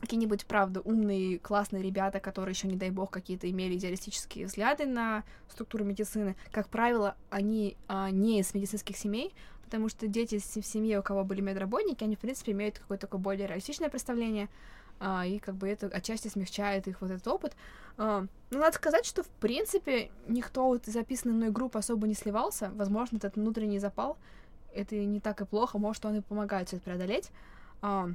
какие-нибудь, 0.00 0.46
правда, 0.46 0.80
умные, 0.80 1.38
классные 1.38 1.82
ребята, 1.82 2.20
которые 2.20 2.52
еще, 2.52 2.68
не 2.68 2.76
дай 2.76 2.90
бог, 2.90 3.10
какие-то 3.10 3.50
имели 3.50 3.76
идеалистические 3.76 4.46
взгляды 4.46 4.86
на 4.86 5.24
структуру 5.48 5.84
медицины. 5.84 6.36
Как 6.50 6.68
правило, 6.68 7.16
они 7.30 7.76
а, 7.88 8.10
не 8.10 8.40
из 8.40 8.54
медицинских 8.54 8.96
семей, 8.96 9.34
потому 9.64 9.88
что 9.88 10.06
дети 10.06 10.38
в 10.38 10.66
семье, 10.66 11.00
у 11.00 11.02
кого 11.02 11.24
были 11.24 11.40
медработники, 11.40 12.04
они, 12.04 12.16
в 12.16 12.20
принципе, 12.20 12.52
имеют 12.52 12.78
какое-то 12.78 13.06
такое 13.06 13.20
более 13.20 13.46
реалистичное 13.46 13.88
представление, 13.88 14.48
а, 15.00 15.26
и 15.26 15.38
как 15.38 15.54
бы 15.56 15.68
это 15.68 15.86
отчасти 15.86 16.28
смягчает 16.28 16.86
их 16.88 17.00
вот 17.00 17.10
этот 17.10 17.26
опыт. 17.28 17.54
А, 17.96 18.26
ну, 18.50 18.58
надо 18.58 18.74
сказать, 18.74 19.06
что, 19.06 19.22
в 19.22 19.28
принципе, 19.28 20.10
никто 20.26 20.66
вот 20.66 20.86
из 20.88 20.94
записанной 20.94 21.34
мной 21.34 21.50
группы 21.50 21.78
особо 21.78 22.06
не 22.06 22.14
сливался, 22.14 22.70
возможно, 22.74 23.16
этот 23.18 23.36
внутренний 23.36 23.78
запал, 23.78 24.16
это 24.74 24.96
не 24.96 25.20
так 25.20 25.40
и 25.40 25.44
плохо, 25.44 25.78
может, 25.78 26.04
он 26.04 26.16
и 26.16 26.20
помогает 26.20 26.68
все 26.68 26.76
это 26.76 26.84
преодолеть. 26.84 27.30
А, 27.82 28.10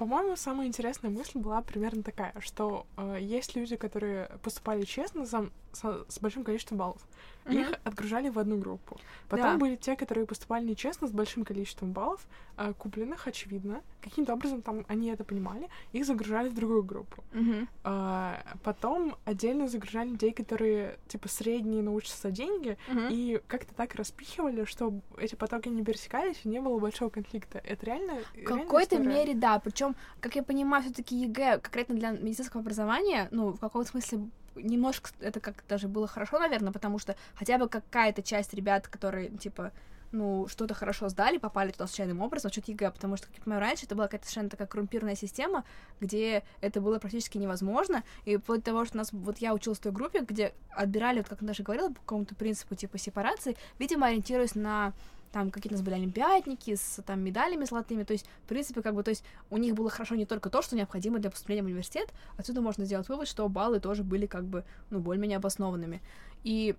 по-моему, 0.00 0.34
самая 0.36 0.66
интересная 0.66 1.10
мысль 1.10 1.38
была 1.38 1.60
примерно 1.60 2.02
такая, 2.02 2.32
что 2.40 2.86
э, 2.96 3.18
есть 3.20 3.54
люди, 3.54 3.76
которые 3.76 4.30
поступали 4.42 4.84
честно, 4.86 5.26
сам, 5.26 5.50
со- 5.72 6.06
с 6.08 6.18
большим 6.20 6.42
количеством 6.42 6.78
баллов. 6.78 7.02
Мгм. 7.44 7.58
Их 7.58 7.72
отгружали 7.84 8.28
в 8.30 8.38
одну 8.38 8.56
группу. 8.58 8.96
Потом 9.28 9.52
Да. 9.52 9.56
были 9.58 9.76
те, 9.76 9.96
которые 9.96 10.26
поступали 10.26 10.64
нечестно, 10.66 11.06
с 11.06 11.10
большим 11.10 11.44
количеством 11.44 11.92
баллов, 11.92 12.20
а, 12.56 12.72
купленных, 12.74 13.26
очевидно. 13.26 13.80
Каким-то 14.02 14.32
образом 14.34 14.62
там 14.62 14.84
они 14.88 15.08
это 15.10 15.24
понимали, 15.24 15.68
их 15.92 16.04
загружали 16.06 16.48
в 16.48 16.54
другую 16.54 16.82
группу. 16.82 17.22
Мгм. 17.32 17.68
А, 17.84 18.42
потом 18.62 19.16
отдельно 19.26 19.68
загружали 19.68 20.08
людей, 20.10 20.32
которые, 20.32 20.98
типа, 21.08 21.28
средние 21.28 21.82
научатся 21.82 22.22
за 22.28 22.30
деньги, 22.30 22.76
Мгм. 22.88 23.08
и 23.10 23.40
как-то 23.46 23.74
так 23.74 23.94
распихивали, 23.94 24.64
что 24.64 24.92
эти 25.18 25.34
потоки 25.34 25.68
не 25.68 25.82
пересекались, 25.84 26.40
и 26.44 26.48
не 26.48 26.60
было 26.60 26.78
большого 26.78 27.10
конфликта. 27.10 27.58
Это 27.64 27.86
реально... 27.86 28.14
В 28.34 28.44
какой-то 28.44 28.98
мере, 28.98 29.34
да. 29.34 29.58
Причем, 29.58 29.89
как 30.20 30.36
я 30.36 30.42
понимаю, 30.42 30.82
все-таки 30.82 31.16
ЕГЭ 31.16 31.58
конкретно 31.58 31.94
для 31.94 32.10
медицинского 32.10 32.60
образования, 32.60 33.28
ну, 33.30 33.52
в 33.52 33.60
каком-то 33.60 33.90
смысле 33.90 34.28
немножко 34.56 35.10
это 35.20 35.40
как 35.40 35.64
даже 35.68 35.88
было 35.88 36.06
хорошо, 36.06 36.38
наверное, 36.38 36.72
потому 36.72 36.98
что 36.98 37.16
хотя 37.34 37.58
бы 37.58 37.68
какая-то 37.68 38.22
часть 38.22 38.54
ребят, 38.54 38.88
которые, 38.88 39.30
типа, 39.30 39.72
ну, 40.12 40.48
что-то 40.48 40.74
хорошо 40.74 41.08
сдали, 41.08 41.38
попали 41.38 41.70
туда 41.70 41.86
случайным 41.86 42.20
образом, 42.20 42.50
что-то 42.50 42.72
ЕГЭ, 42.72 42.90
потому 42.90 43.16
что, 43.16 43.28
как 43.28 43.36
я 43.36 43.42
понимаю, 43.44 43.62
раньше 43.62 43.86
это 43.86 43.94
была 43.94 44.06
какая-то 44.06 44.26
совершенно 44.26 44.50
такая 44.50 44.66
коррумпированная 44.66 45.14
система, 45.14 45.64
где 46.00 46.42
это 46.60 46.80
было 46.80 46.98
практически 46.98 47.38
невозможно, 47.38 48.02
и 48.24 48.36
вплоть 48.36 48.60
до 48.60 48.66
того, 48.66 48.84
что 48.84 48.96
у 48.96 48.98
нас, 48.98 49.12
вот 49.12 49.38
я 49.38 49.54
училась 49.54 49.78
в 49.78 49.82
той 49.82 49.92
группе, 49.92 50.20
где 50.20 50.52
отбирали, 50.70 51.18
вот 51.18 51.28
как 51.28 51.42
Наша 51.42 51.62
говорила, 51.62 51.88
по 51.88 52.00
какому-то 52.00 52.34
принципу, 52.34 52.74
типа, 52.74 52.98
сепарации, 52.98 53.56
видимо, 53.78 54.08
ориентируясь 54.08 54.54
на 54.54 54.92
там 55.32 55.50
какие-то 55.50 55.74
у 55.74 55.78
нас 55.78 55.84
были 55.84 55.94
олимпиадники 55.94 56.74
с 56.74 57.02
там 57.06 57.20
медалями 57.20 57.64
золотыми, 57.64 58.02
то 58.02 58.12
есть, 58.12 58.26
в 58.44 58.48
принципе, 58.48 58.82
как 58.82 58.94
бы, 58.94 59.02
то 59.02 59.10
есть, 59.10 59.24
у 59.50 59.56
них 59.56 59.74
было 59.74 59.90
хорошо 59.90 60.14
не 60.14 60.26
только 60.26 60.50
то, 60.50 60.62
что 60.62 60.76
необходимо 60.76 61.18
для 61.18 61.30
поступления 61.30 61.62
в 61.62 61.66
университет, 61.66 62.12
отсюда 62.36 62.60
можно 62.60 62.84
сделать 62.84 63.08
вывод, 63.08 63.28
что 63.28 63.48
баллы 63.48 63.80
тоже 63.80 64.02
были 64.02 64.26
как 64.26 64.44
бы, 64.44 64.64
ну, 64.90 64.98
более-менее 64.98 65.36
обоснованными. 65.36 66.00
И 66.42 66.74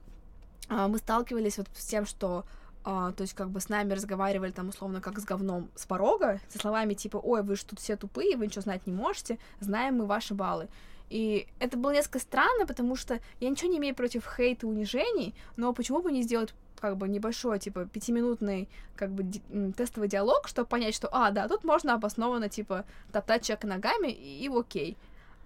а, 0.69 0.87
мы 0.87 0.97
сталкивались 0.97 1.57
вот 1.57 1.67
с 1.75 1.85
тем, 1.85 2.05
что 2.05 2.45
а, 2.83 3.11
то 3.11 3.21
есть 3.21 3.33
как 3.33 3.49
бы 3.49 3.59
с 3.59 3.69
нами 3.69 3.93
разговаривали 3.93 4.51
там 4.51 4.69
условно 4.69 5.01
как 5.01 5.19
с 5.19 5.23
говном 5.23 5.69
с 5.75 5.85
порога, 5.85 6.39
со 6.49 6.59
словами 6.59 6.93
типа, 6.93 7.17
ой, 7.17 7.43
вы 7.43 7.55
же 7.55 7.65
тут 7.65 7.79
все 7.79 7.95
тупые, 7.95 8.35
вы 8.35 8.47
ничего 8.47 8.61
знать 8.61 8.87
не 8.87 8.93
можете, 8.93 9.37
знаем 9.59 9.97
мы 9.97 10.05
ваши 10.05 10.33
баллы. 10.33 10.67
И 11.09 11.47
это 11.59 11.77
было 11.77 11.91
несколько 11.91 12.19
странно, 12.19 12.65
потому 12.65 12.95
что 12.95 13.19
я 13.41 13.49
ничего 13.49 13.69
не 13.69 13.79
имею 13.79 13.93
против 13.93 14.25
хейта 14.25 14.65
и 14.65 14.69
унижений, 14.69 15.35
но 15.57 15.73
почему 15.73 16.01
бы 16.01 16.11
не 16.11 16.23
сделать 16.23 16.53
как 16.81 16.97
бы 16.97 17.07
небольшой, 17.07 17.59
типа, 17.59 17.85
пятиминутный, 17.85 18.67
как 18.95 19.11
бы, 19.11 19.23
ди- 19.23 19.41
тестовый 19.77 20.09
диалог, 20.09 20.47
чтобы 20.47 20.67
понять, 20.67 20.95
что, 20.95 21.07
а, 21.11 21.31
да, 21.31 21.47
тут 21.47 21.63
можно 21.63 21.93
обоснованно, 21.93 22.49
типа, 22.49 22.85
топтать 23.11 23.45
человека 23.45 23.67
ногами, 23.67 24.07
и, 24.07 24.45
и 24.45 24.49
окей. 24.49 24.97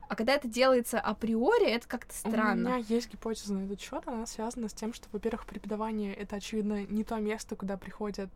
А 0.08 0.16
когда 0.16 0.34
это 0.36 0.48
делается 0.48 1.00
априори, 1.00 1.66
это 1.68 1.88
как-то 1.88 2.14
У 2.24 2.30
странно. 2.30 2.68
меня 2.70 2.78
есть 2.78 3.12
гипотеза 3.12 3.54
на 3.54 3.66
этот 3.66 3.82
счет. 3.82 4.04
Она 4.06 4.26
связана 4.28 4.70
с 4.70 4.74
тем, 4.74 4.94
что, 4.94 5.08
во-первых, 5.12 5.46
преподавание 5.46 6.14
это, 6.14 6.36
очевидно, 6.38 6.86
не 6.86 7.04
то 7.04 7.16
место, 7.18 7.56
куда 7.56 7.76
приходят. 7.76 8.30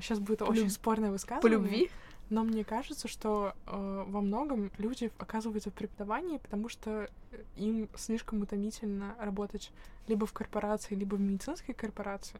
сейчас 0.00 0.18
будет 0.18 0.38
По 0.40 0.44
очень 0.44 0.62
люб- 0.64 0.72
спорное 0.72 1.08
По 1.08 1.12
высказывание. 1.12 1.58
любви. 1.58 1.90
Но 2.30 2.44
мне 2.44 2.62
кажется, 2.62 3.08
что 3.08 3.54
э, 3.66 4.04
во 4.06 4.20
многом 4.20 4.70
люди 4.76 5.10
оказываются 5.18 5.70
в 5.70 5.74
преподавании, 5.74 6.36
потому 6.38 6.68
что 6.68 7.08
э, 7.30 7.42
им 7.56 7.88
слишком 7.96 8.42
утомительно 8.42 9.14
работать 9.18 9.70
либо 10.08 10.26
в 10.26 10.32
корпорации, 10.32 10.94
либо 10.94 11.14
в 11.14 11.20
медицинской 11.20 11.74
корпорации. 11.74 12.38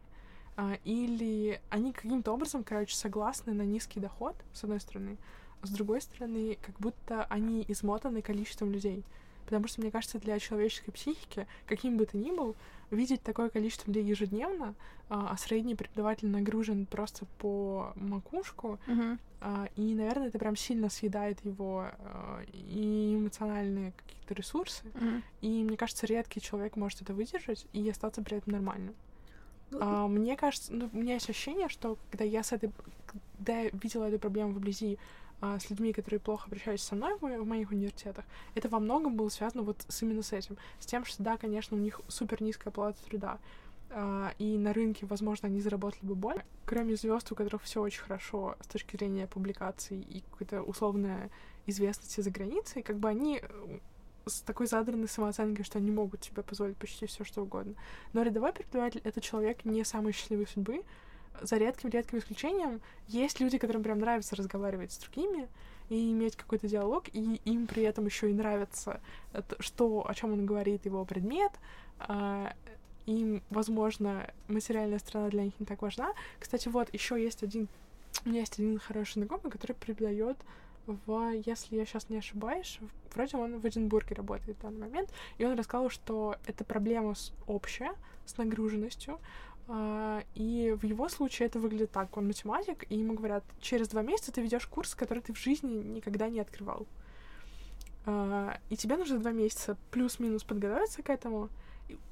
А, 0.57 0.77
или 0.85 1.61
они 1.71 1.93
каким-то 1.93 2.33
образом, 2.33 2.65
короче, 2.65 2.97
согласны 2.97 3.55
на 3.55 3.63
низкий 3.63 4.01
доход, 4.01 4.35
с 4.53 4.65
одной 4.65 4.81
стороны, 4.81 5.17
а 5.63 5.67
с 5.67 5.71
другой 5.71 6.03
стороны, 6.03 6.59
как 6.61 6.79
будто 6.81 7.25
они 7.25 7.65
измотаны 7.69 8.23
количеством 8.23 8.73
людей. 8.73 9.05
Потому 9.49 9.67
что, 9.67 9.81
мне 9.81 9.91
кажется, 9.91 10.19
для 10.19 10.39
человеческой 10.39 10.93
психики, 10.93 11.47
каким 11.67 11.97
бы 11.97 12.05
ты 12.05 12.19
ни 12.19 12.31
был, 12.31 12.55
видеть 12.91 13.23
такое 13.23 13.49
количество 13.49 13.91
людей 13.91 14.05
ежедневно, 14.05 14.75
а, 15.09 15.31
а 15.31 15.39
средний 15.39 15.75
преподаватель 15.75 16.29
нагружен 16.29 16.85
просто 16.85 17.25
по 17.39 17.95
макушку, 17.97 18.79
а, 19.41 19.71
и, 19.75 19.95
наверное, 19.95 20.29
это 20.29 20.39
прям 20.39 20.55
сильно 20.55 20.91
съедает 20.91 21.43
его 21.47 21.87
а, 21.99 22.43
и 22.53 23.15
эмоциональные 23.17 23.95
какие-то 23.97 24.35
ресурсы. 24.35 24.85
Мгм. 24.93 25.23
И 25.41 25.65
мне 25.65 25.79
кажется, 25.79 26.07
редкий 26.07 26.43
человек 26.43 26.77
может 26.77 27.01
это 27.01 27.15
выдержать 27.15 27.67
и 27.73 27.89
остаться 27.89 28.21
при 28.21 28.37
этом 28.37 28.53
нормальным. 28.53 28.95
Ну, 29.71 29.79
А, 29.81 30.09
мне 30.09 30.37
кажется, 30.37 30.75
ну, 30.75 30.91
у 30.93 30.97
меня 30.99 31.15
есть 31.15 31.31
ощущение, 31.31 31.71
что 31.71 31.97
когда 32.11 32.25
я 32.25 32.43
с 32.43 32.53
этой, 32.53 32.71
когда 33.07 33.61
я 33.61 33.71
видела 33.73 34.05
эту 34.05 34.19
проблему 34.19 34.53
вблизи 34.53 34.99
а, 35.41 35.59
с 35.59 35.71
людьми, 35.71 35.93
которые 35.93 36.21
плохо 36.21 36.47
обращались 36.47 36.83
со 36.83 36.95
мной 36.95 37.17
в, 37.17 37.23
мо- 37.23 37.39
в 37.39 37.47
моих 37.47 37.71
университетах, 37.71 38.25
это 38.55 38.69
во 38.69 38.81
многом 38.81 39.17
было 39.17 39.29
связано 39.29 39.63
вот 39.63 39.85
с 39.89 40.03
именно 40.03 40.23
с 40.23 40.33
этим, 40.33 40.57
с 40.81 40.87
тем, 40.87 41.05
что 41.05 41.23
да, 41.23 41.37
конечно, 41.37 41.77
у 41.77 41.81
них 41.81 42.01
супер 42.09 42.43
низкая 42.43 42.71
оплата 42.71 42.99
труда, 43.05 43.39
а, 43.91 44.33
и 44.39 44.59
на 44.59 44.73
рынке, 44.73 45.07
возможно, 45.07 45.49
они 45.49 45.61
заработали 45.61 46.05
бы 46.05 46.15
больше. 46.15 46.45
Кроме 46.67 46.97
звезд, 46.97 47.31
у 47.33 47.35
которых 47.35 47.63
все 47.63 47.81
очень 47.81 48.03
хорошо 48.03 48.57
с 48.61 48.67
точки 48.67 48.97
зрения 48.97 49.27
публикаций 49.27 50.01
и 50.01 50.21
какой-то 50.21 50.63
условной 50.63 51.31
известности 51.67 52.21
за 52.21 52.31
границей, 52.31 52.83
как 52.83 52.99
бы 52.99 53.09
они 53.09 53.41
э, 53.43 53.79
с 54.27 54.41
такой 54.41 54.67
задранной 54.67 55.09
самооценкой, 55.09 55.65
что 55.65 55.79
они 55.79 55.91
могут 55.91 56.25
себе 56.25 56.43
позволить 56.43 56.77
почти 56.77 57.07
все 57.07 57.25
что 57.25 57.43
угодно. 57.43 57.75
Но 58.13 58.23
рядовой 58.23 58.53
преподаватель— 58.53 59.01
это 59.05 59.21
человек 59.21 59.65
не 59.65 59.85
самой 59.85 60.13
счастливой 60.13 60.47
судьбы. 60.47 60.83
За 61.43 61.57
редким-редким 61.57 62.19
исключением 62.19 62.81
есть 63.07 63.41
люди, 63.41 63.59
которым 63.59 63.83
прям 63.83 63.99
нравится 63.99 64.37
разговаривать 64.37 64.93
с 64.93 64.99
другими 64.99 65.49
и 65.89 66.11
иметь 66.13 66.37
какой-то 66.37 66.69
диалог, 66.69 67.05
и 67.13 67.41
им 67.45 67.67
при 67.67 67.83
этом 67.83 68.05
еще 68.07 68.31
и 68.31 68.35
нравится, 68.35 69.01
что, 69.59 70.07
о 70.09 70.15
чем 70.15 70.33
он 70.33 70.47
говорит, 70.47 70.85
его 70.85 71.05
предмет. 71.05 71.53
а, 71.99 72.53
Им, 73.07 73.43
возможно, 73.49 74.31
материальная 74.49 74.99
сторона 74.99 75.31
для 75.31 75.45
них 75.45 75.55
не 75.59 75.65
так 75.65 75.81
важна. 75.81 76.13
Кстати, 76.39 76.69
вот 76.69 76.93
еще 76.93 77.23
есть 77.23 77.43
один, 77.43 77.69
у 78.27 78.29
меня 78.29 78.41
есть 78.41 78.59
один 78.59 78.79
хороший 78.79 79.15
знакомый, 79.15 79.51
который 79.51 79.73
преподает 79.73 80.37
в, 80.87 81.33
если 81.47 81.77
я 81.77 81.87
сейчас 81.87 82.09
не 82.11 82.19
ошибаюсь, 82.19 82.79
вроде 83.15 83.37
он 83.37 83.59
в 83.59 83.67
Эдинбурге 83.67 84.15
работает 84.15 84.59
в 84.59 84.63
данный 84.63 84.81
момент, 84.81 85.11
и 85.39 85.45
он 85.45 85.59
рассказал, 85.59 85.91
что 85.91 86.37
это 86.47 86.65
проблема 86.65 87.15
с, 87.15 87.33
общая, 87.47 87.93
с 88.27 88.37
нагруженностью, 88.37 89.19
и 90.35 90.75
в 90.81 90.85
его 90.85 91.09
случае 91.09 91.47
это 91.47 91.59
выглядит 91.59 91.91
так. 91.91 92.17
Он 92.17 92.27
математик, 92.27 92.91
и 92.91 92.97
ему 92.97 93.15
говорят, 93.15 93.45
через 93.61 93.89
два 93.89 94.03
месяца 94.03 94.33
ты 94.33 94.41
ведешь 94.41 94.67
курс, 94.67 94.95
который 94.95 95.23
ты 95.23 95.35
в 95.35 95.39
жизни 95.39 95.83
никогда 95.83 96.29
не 96.29 96.41
открывал. 96.41 96.87
А, 98.07 98.59
И 98.71 98.77
тебе 98.77 98.97
нужно 98.97 99.19
два 99.19 99.33
месяца 99.33 99.77
плюс-минус 99.91 100.43
подготовиться 100.43 101.03
к 101.03 101.11
этому. 101.11 101.51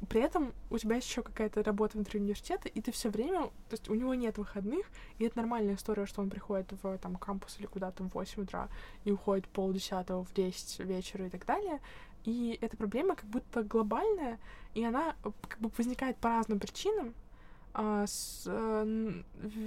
При 0.08 0.20
этом 0.20 0.52
у 0.70 0.78
тебя 0.78 0.96
еще 0.96 1.22
какая-то 1.22 1.62
работа 1.62 1.96
внутри 1.96 2.20
университета, 2.20 2.68
и 2.68 2.80
ты 2.80 2.92
все 2.92 3.10
время, 3.10 3.44
то 3.44 3.72
есть 3.72 3.88
у 3.88 3.94
него 3.94 4.14
нет 4.14 4.38
выходных, 4.38 4.86
и 5.18 5.24
это 5.24 5.38
нормальная 5.38 5.74
история, 5.74 6.06
что 6.06 6.22
он 6.22 6.30
приходит 6.30 6.72
в 6.82 6.98
там 6.98 7.16
кампус 7.16 7.56
или 7.58 7.66
куда-то 7.66 8.02
в 8.02 8.14
8 8.14 8.42
утра 8.42 8.68
и 9.04 9.12
уходит 9.12 9.46
полдесятого 9.48 10.24
в 10.24 10.32
10 10.32 10.80
вечера 10.80 11.26
и 11.26 11.30
так 11.30 11.44
далее. 11.44 11.80
И 12.24 12.58
эта 12.60 12.76
проблема 12.76 13.16
как 13.16 13.26
будто 13.26 13.62
глобальная, 13.62 14.38
и 14.74 14.82
она 14.82 15.14
э, 15.24 15.30
как 15.46 15.60
бы 15.60 15.70
возникает 15.76 16.16
по 16.16 16.30
разным 16.30 16.58
причинам. 16.58 17.14
А, 17.78 18.06
с, 18.06 18.44
э, 18.46 19.12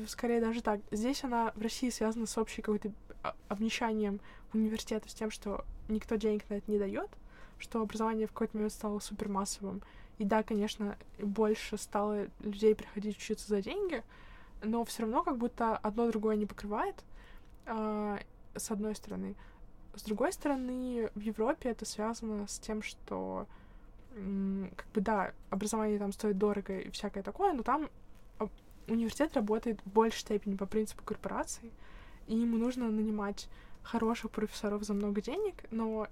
скорее 0.08 0.42
даже 0.42 0.64
так. 0.64 0.82
Здесь 0.90 1.24
она 1.24 1.52
в 1.54 1.62
России 1.62 1.92
связана 1.92 2.26
с 2.26 2.40
общей 2.40 2.64
какой-то 2.64 2.92
а, 3.22 3.36
обнищанием 3.50 4.20
университета, 4.52 5.08
с 5.08 5.14
тем, 5.14 5.30
что 5.30 5.64
никто 5.90 6.16
денег 6.16 6.50
на 6.50 6.56
это 6.56 6.72
не 6.72 6.80
дает, 6.80 7.12
что 7.60 7.84
образование 7.84 8.26
в 8.26 8.32
какой-то 8.32 8.58
момент 8.58 8.74
стало 8.74 8.98
супермассовым. 8.98 9.84
И 10.18 10.24
да, 10.24 10.42
конечно, 10.42 10.98
больше 11.20 11.78
стало 11.78 12.26
людей 12.40 12.74
приходить 12.74 13.16
учиться 13.16 13.48
за 13.48 13.62
деньги, 13.62 14.04
но 14.64 14.84
все 14.86 15.04
равно 15.04 15.22
как 15.22 15.38
будто 15.38 15.78
одно 15.78 16.08
другое 16.08 16.36
не 16.36 16.48
покрывает, 16.48 16.96
а, 17.68 18.18
с 18.56 18.72
одной 18.72 18.96
стороны. 18.96 19.36
С 19.94 20.02
другой 20.02 20.34
стороны, 20.34 21.12
в 21.14 21.20
Европе 21.20 21.70
это 21.70 21.86
связано 21.86 22.48
с 22.48 22.58
тем, 22.58 22.82
что 22.82 23.46
как 24.76 24.88
бы 24.94 25.02
да, 25.02 25.34
образование 25.50 26.00
там 26.00 26.12
стоит 26.12 26.38
дорого 26.38 26.80
и 26.80 26.90
всякое 26.92 27.24
такое, 27.24 27.54
но 27.54 27.64
там 27.64 27.90
университет 28.88 29.34
работает 29.36 29.80
в 29.86 29.90
большей 29.90 30.20
степени 30.20 30.56
по 30.56 30.66
принципу 30.66 31.04
корпорации, 31.04 31.72
и 32.28 32.36
ему 32.36 32.58
нужно 32.58 32.90
нанимать 32.90 33.48
хороших 33.84 34.32
профессоров 34.32 34.84
за 34.84 34.94
много 34.94 35.22
денег, 35.22 35.56
но 35.72 36.08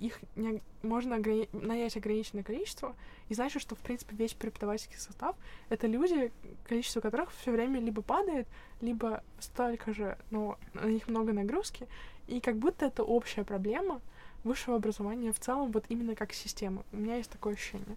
их 0.00 0.18
не, 0.36 0.60
можно 0.82 1.14
ограни- 1.14 1.48
нанять 1.52 1.96
ограниченное 1.96 2.42
количество, 2.42 2.94
и 3.28 3.34
значит, 3.34 3.62
что, 3.62 3.74
в 3.74 3.78
принципе, 3.78 4.14
весь 4.16 4.34
преподавательский 4.34 4.98
состав— 4.98 5.36
это 5.68 5.86
люди, 5.86 6.32
количество 6.64 7.00
которых 7.00 7.32
все 7.32 7.52
время 7.52 7.80
либо 7.80 8.02
падает, 8.02 8.46
либо 8.80 9.22
столько 9.40 9.92
же, 9.92 10.18
но 10.30 10.58
на 10.74 10.86
них 10.86 11.08
много 11.08 11.32
нагрузки, 11.32 11.86
и 12.26 12.40
как 12.40 12.56
будто 12.56 12.86
это 12.86 13.02
общая 13.02 13.44
проблема 13.44 14.00
высшего 14.44 14.76
образования 14.76 15.32
в 15.32 15.40
целом, 15.40 15.72
вот 15.72 15.84
именно 15.88 16.14
как 16.14 16.32
система. 16.32 16.84
У 16.92 16.96
меня 16.96 17.16
есть 17.16 17.30
такое 17.30 17.54
ощущение. 17.54 17.96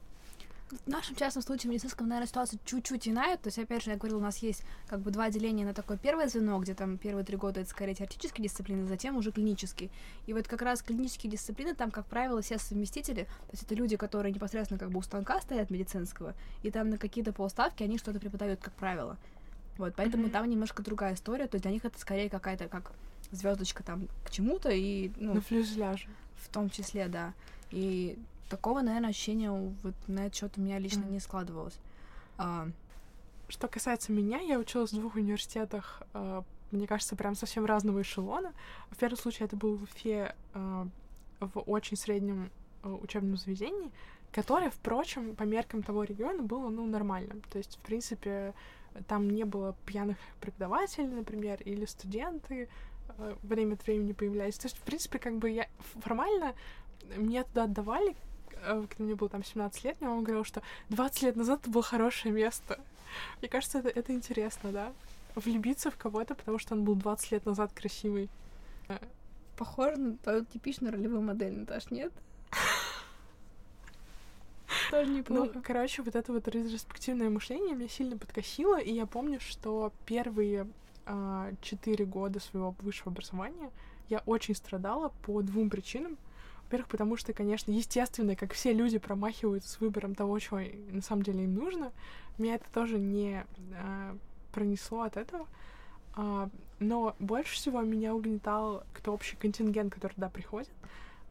В 0.86 0.88
нашем 0.88 1.18
частном 1.18 1.44
случае 1.44 1.70
в 1.70 1.74
медицинском, 1.74 2.08
наверное, 2.08 2.30
ситуация 2.30 2.58
чуть-чуть 2.64 3.06
иная. 3.06 3.36
То 3.36 3.48
есть, 3.48 3.60
опять 3.60 3.84
же, 3.84 3.92
я 3.92 3.98
говорила, 3.98 4.20
у 4.20 4.22
нас 4.22 4.38
есть 4.38 4.64
как 4.88 5.02
бы 5.02 5.12
два 5.12 5.30
деления 5.30 5.66
на 5.66 5.74
такое 5.74 5.98
первое 5.98 6.30
звено, 6.30 6.58
где 6.60 6.74
там 6.74 6.98
первые 6.98 7.26
три 7.26 7.36
года 7.36 7.60
это 7.60 7.70
скорее 7.70 7.94
теоретические 7.94 8.48
дисциплины, 8.48 8.88
затем 8.88 9.18
уже 9.18 9.34
клинические. 9.34 9.90
И 10.28 10.34
вот 10.34 10.48
как 10.48 10.62
раз 10.62 10.82
клинические 10.82 11.30
дисциплины, 11.30 11.76
там, 11.76 11.92
как 11.92 12.06
правило, 12.06 12.42
все 12.42 12.58
совместители, 12.58 13.24
то 13.24 13.52
есть 13.52 13.64
это 13.64 13.76
люди, 13.76 13.98
которые 13.98 14.32
непосредственно 14.32 14.80
как 14.80 14.92
бы 14.92 15.00
у 15.00 15.02
станка 15.02 15.42
стоят 15.42 15.72
медицинского, 15.72 16.36
и 16.64 16.72
там 16.72 16.90
на 16.90 16.98
какие-то 16.98 17.34
полставки 17.34 17.84
они 17.84 17.98
что-то 17.98 18.20
преподают, 18.20 18.62
как 18.62 18.74
правило. 18.76 19.18
Вот, 19.78 19.94
поэтому 19.98 20.28
mm-hmm. 20.28 20.32
там 20.32 20.50
немножко 20.50 20.84
другая 20.84 21.16
история, 21.16 21.48
то 21.48 21.56
есть 21.56 21.64
для 21.64 21.72
них 21.72 21.84
это 21.84 22.00
скорее 22.00 22.30
какая-то 22.30 22.70
как 22.70 22.94
звездочка 23.32 23.84
там 23.84 24.08
к 24.24 24.30
чему-то 24.30 24.70
и 24.70 25.12
ну, 25.18 25.34
на 25.34 25.42
фюзеляже. 25.42 26.08
В 26.42 26.50
том 26.50 26.70
числе, 26.70 27.08
да. 27.08 27.34
И 27.72 28.18
такого, 28.50 28.82
наверное, 28.82 29.10
ощущения 29.10 29.52
вот 29.52 29.94
на 30.08 30.26
этот 30.26 30.36
счет 30.36 30.58
у 30.58 30.62
меня 30.62 30.78
лично 30.80 31.04
mm. 31.04 31.12
не 31.12 31.20
складывалось. 31.20 31.78
А... 32.38 32.68
Что 33.52 33.68
касается 33.68 34.14
меня, 34.14 34.40
я 34.40 34.58
училась 34.58 34.94
в 34.94 34.96
двух 34.96 35.16
университетах, 35.16 36.04
э, 36.14 36.42
мне 36.72 36.88
кажется, 36.88 37.18
прям 37.18 37.36
совсем 37.36 37.66
разного 37.66 38.02
эшелона. 38.02 38.54
В 38.92 38.96
первом 38.96 39.18
случае 39.18 39.46
это 39.48 39.58
был 39.58 39.76
в 39.76 39.84
Уфе 39.84 40.34
э, 40.54 40.86
в 41.42 41.60
очень 41.60 41.98
среднем 41.98 42.50
э, 42.84 42.90
учебном 42.90 43.36
заведении, 43.36 43.92
которое, 44.32 44.70
впрочем, 44.70 45.36
по 45.36 45.44
меркам 45.44 45.84
того 45.84 46.06
региона 46.06 46.42
было, 46.42 46.70
ну, 46.70 46.86
нормальным. 46.86 47.42
То 47.52 47.58
есть, 47.58 47.76
в 47.76 47.80
принципе, 47.80 48.54
там 49.10 49.30
не 49.30 49.44
было 49.44 49.76
пьяных 49.86 50.16
преподавателей, 50.40 51.10
например, 51.10 51.62
или 51.66 51.84
студенты 51.84 52.70
время 53.44 53.74
от 53.74 53.86
времени 53.86 54.14
появлялись. 54.14 54.58
То 54.58 54.68
есть, 54.68 54.78
в 54.78 54.82
принципе, 54.82 55.20
как 55.20 55.38
бы 55.38 55.50
я 55.50 55.68
формально 56.02 56.54
меня 57.16 57.44
туда 57.44 57.64
отдавали 57.64 58.16
Э, 58.64 58.86
когда 58.88 59.04
мне 59.04 59.16
было 59.16 59.30
там 59.30 59.44
17 59.44 59.84
лет, 59.84 60.00
мне 60.00 60.10
мама 60.10 60.22
говорила, 60.22 60.46
что 60.46 60.62
20 60.90 61.22
лет 61.24 61.36
назад 61.36 61.62
это 61.62 61.70
было 61.70 61.84
хорошее 61.84 62.34
место. 62.34 62.80
Мне 63.40 63.50
кажется, 63.50 63.80
это, 63.80 63.90
это 63.90 64.14
интересно, 64.14 64.72
да? 64.72 64.94
Влюбиться 65.36 65.92
в 65.92 65.98
кого-то, 65.98 66.36
потому 66.36 66.60
что 66.60 66.76
он 66.76 66.84
был 66.84 66.96
20 66.96 67.32
лет 67.32 67.46
назад 67.46 67.72
красивый. 67.74 68.30
Э, 68.88 68.98
Похоже 69.58 69.98
на 69.98 70.18
твою 70.18 70.46
типичную 70.46 70.94
ролевую 70.94 71.22
модель, 71.22 71.54
Наташ, 71.54 71.92
нет? 71.92 72.12
Тоже 74.90 75.12
неплохо. 75.12 75.52
Ну, 75.56 75.62
короче, 75.64 76.02
вот 76.02 76.16
это 76.16 76.32
вот 76.32 76.48
ретроспективное 76.48 77.30
мышление 77.30 77.76
меня 77.76 77.88
сильно 77.88 78.18
подкосило, 78.18 78.80
и 78.80 78.94
я 78.94 79.06
помню, 79.06 79.40
что 79.40 79.92
первые 80.06 80.68
а, 81.06 81.52
четыре 81.62 82.06
года 82.06 82.40
своего 82.40 82.76
высшего 82.80 83.12
образования 83.12 83.72
я 84.10 84.22
очень 84.26 84.56
страдала 84.56 85.10
по 85.24 85.42
двум 85.42 85.70
причинам. 85.70 86.18
Во-первых, 86.64 86.88
потому 86.90 87.18
что, 87.18 87.34
конечно, 87.34 87.72
естественно, 87.72 88.36
как 88.36 88.54
все 88.54 88.74
люди 88.74 88.98
промахиваются 88.98 89.70
с 89.70 89.80
выбором 89.80 90.16
того, 90.16 90.38
чего 90.40 90.62
на 90.92 91.02
самом 91.02 91.24
деле 91.24 91.44
им 91.44 91.54
нужно. 91.54 91.92
Меня 92.38 92.56
это 92.56 92.66
тоже 92.74 92.98
не 92.98 93.46
а, 93.76 94.18
пронесло 94.52 95.02
от 95.02 95.18
этого. 95.18 95.48
А, 96.16 96.50
но 96.80 97.16
больше 97.20 97.56
всего 97.56 97.82
меня 97.82 98.14
угнетал 98.14 98.84
тот 98.94 99.14
общий 99.14 99.36
контингент, 99.36 99.94
который 99.94 100.14
туда 100.14 100.30
приходит. 100.30 100.72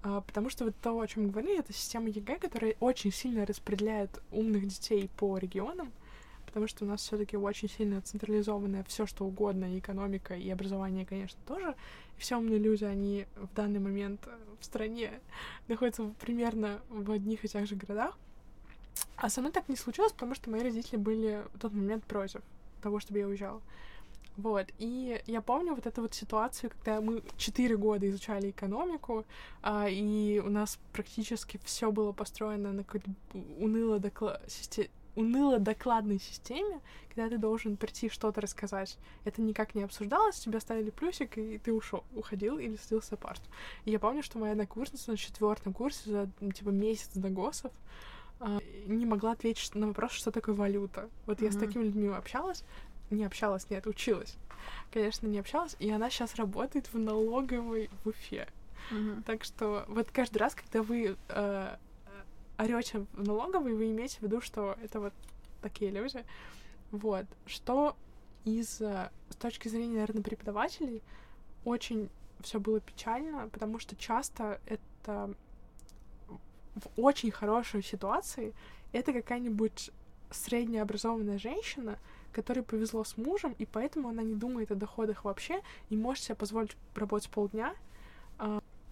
А, 0.03 0.21
потому 0.23 0.51
что 0.51 0.65
вот 0.65 0.75
то, 0.83 0.99
о 0.99 1.07
чем 1.07 1.31
говорили, 1.31 1.59
это 1.59 1.73
система 1.73 2.09
ЕГЭ, 2.09 2.39
которая 2.39 2.77
очень 2.81 3.13
сильно 3.13 3.45
распределяет 3.45 4.23
умных 4.31 4.67
детей 4.67 5.11
по 5.17 5.37
регионам 5.39 5.93
потому 6.51 6.67
что 6.67 6.85
у 6.85 6.89
нас 6.89 7.01
все-таки 7.01 7.37
очень 7.37 7.69
сильно 7.69 8.03
централизованное 8.03 8.85
все 8.89 9.07
что 9.07 9.25
угодно, 9.25 9.73
и 9.73 9.79
экономика, 9.79 10.35
и 10.35 10.51
образование, 10.51 11.07
конечно, 11.07 11.39
тоже. 11.47 11.77
И 12.19 12.21
все 12.21 12.37
умные 12.37 12.59
люди, 12.59 12.83
они 12.83 13.27
в 13.37 13.55
данный 13.55 13.79
момент 13.79 14.29
в 14.59 14.65
стране 14.65 15.21
находятся 15.69 16.13
примерно 16.21 16.81
в 16.89 17.11
одних 17.13 17.45
и 17.45 17.49
тех 17.49 17.67
же 17.67 17.77
городах. 17.77 18.19
А 19.17 19.31
со 19.31 19.41
мной 19.41 19.53
так 19.53 19.69
не 19.69 19.77
случилось, 19.77 20.13
потому 20.13 20.35
что 20.35 20.51
мои 20.51 20.61
родители 20.61 20.97
были 20.97 21.45
в 21.55 21.61
тот 21.61 21.73
момент 21.73 22.05
против 22.05 22.43
того, 22.83 22.99
чтобы 22.99 23.21
я 23.21 23.29
уезжала. 23.29 23.63
Вот, 24.37 24.67
и 24.79 25.21
я 25.27 25.41
помню 25.43 25.75
вот 25.75 25.87
эту 25.87 26.03
вот 26.03 26.15
ситуацию, 26.15 26.71
когда 26.71 27.01
мы 27.01 27.23
четыре 27.37 27.77
года 27.77 28.09
изучали 28.09 28.51
экономику, 28.51 29.25
а, 29.63 29.89
и 29.89 30.41
у 30.41 30.49
нас 30.49 30.79
практически 30.93 31.61
все 31.65 31.93
было 31.93 32.13
построено 32.13 32.73
на 32.73 32.83
какой-то 32.83 33.11
уныло 33.59 33.99
доклад 33.99 34.43
уныло-докладной 35.17 36.19
системе, 36.19 36.81
когда 37.09 37.29
ты 37.29 37.39
должен 37.39 37.77
прийти 37.77 38.09
что-то 38.09 38.41
рассказать. 38.41 38.99
Это 39.25 39.43
никак 39.43 39.75
не 39.75 39.83
обсуждалось, 39.83 40.39
тебе 40.39 40.61
ставили 40.61 40.91
плюсик, 40.91 41.39
и 41.39 41.59
ты 41.59 41.73
ушел, 41.73 42.05
уходил 42.15 42.59
или 42.59 42.77
садился 42.77 43.17
в 43.17 43.21
парту. 43.21 43.49
И 43.85 43.91
я 43.91 43.99
помню, 43.99 44.23
что 44.23 44.39
моя 44.39 44.53
однокурсница 44.53 45.11
на 45.11 45.17
четвертом 45.17 45.73
курсе 45.73 46.11
за 46.11 46.31
типа 46.53 46.71
месяц 46.71 47.11
до 47.15 47.29
ГОСов 47.29 47.73
э, 48.41 48.59
не 48.87 49.07
могла 49.07 49.33
ответить 49.33 49.75
на 49.75 49.89
вопрос, 49.89 50.13
что 50.13 50.31
такое 50.31 50.55
валюта. 50.55 51.09
Вот 51.27 51.41
mm-hmm. 51.41 51.45
я 51.45 51.53
с 51.53 51.57
такими 51.57 51.85
людьми 51.85 52.09
общалась, 52.09 52.65
не 53.11 53.25
общалась, 53.25 53.69
нет, 53.71 53.87
училась. 53.87 54.37
Конечно, 54.93 55.27
не 55.27 55.39
общалась, 55.39 55.75
и 55.79 55.91
она 55.91 56.11
сейчас 56.11 56.37
работает 56.37 56.93
в 56.93 56.99
налоговой 56.99 57.91
в 58.05 58.09
Уфе. 58.09 58.47
Mm-hmm. 58.91 59.23
Так 59.25 59.45
что 59.45 59.85
вот 59.89 60.11
каждый 60.11 60.39
раз, 60.39 60.55
когда 60.55 60.83
вы 60.83 61.17
э, 61.29 61.77
орете 62.63 63.07
в 63.13 63.27
налоговой, 63.27 63.75
вы 63.75 63.91
имеете 63.91 64.19
в 64.19 64.23
виду, 64.23 64.41
что 64.41 64.77
это 64.83 65.01
вот 65.01 65.13
такие 65.63 65.91
люди. 65.91 66.25
Вот. 66.91 67.27
Что 67.47 67.97
из 68.45 68.81
с 69.31 69.37
точки 69.39 69.69
зрения, 69.69 69.95
наверное, 69.95 70.23
преподавателей 70.23 71.03
очень 71.65 72.09
все 72.41 72.59
было 72.59 72.81
печально, 72.81 73.49
потому 73.49 73.79
что 73.79 73.97
часто 73.97 74.61
это 74.67 75.35
в 76.75 76.89
очень 76.97 77.31
хорошей 77.31 77.83
ситуации 77.83 78.55
это 78.93 79.13
какая-нибудь 79.13 79.91
среднеобразованная 80.31 81.39
женщина, 81.39 81.99
которой 82.33 82.63
повезло 82.63 83.05
с 83.05 83.17
мужем, 83.17 83.55
и 83.59 83.67
поэтому 83.67 84.09
она 84.09 84.23
не 84.23 84.35
думает 84.35 84.71
о 84.71 84.77
доходах 84.77 85.25
вообще 85.25 85.61
и 85.89 85.97
может 85.97 86.25
себе 86.25 86.37
позволить 86.37 86.77
работать 86.95 87.31
полдня, 87.31 87.75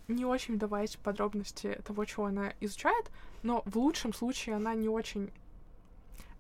не 0.09 0.25
очень 0.25 0.55
вдаваясь 0.55 0.97
в 0.97 0.99
подробности 0.99 1.81
того, 1.85 2.05
чего 2.05 2.27
она 2.27 2.53
изучает, 2.61 3.11
но 3.43 3.63
в 3.67 3.77
лучшем 3.77 4.13
случае 4.13 4.57
она 4.57 4.75
не 4.75 4.89
очень 4.89 5.31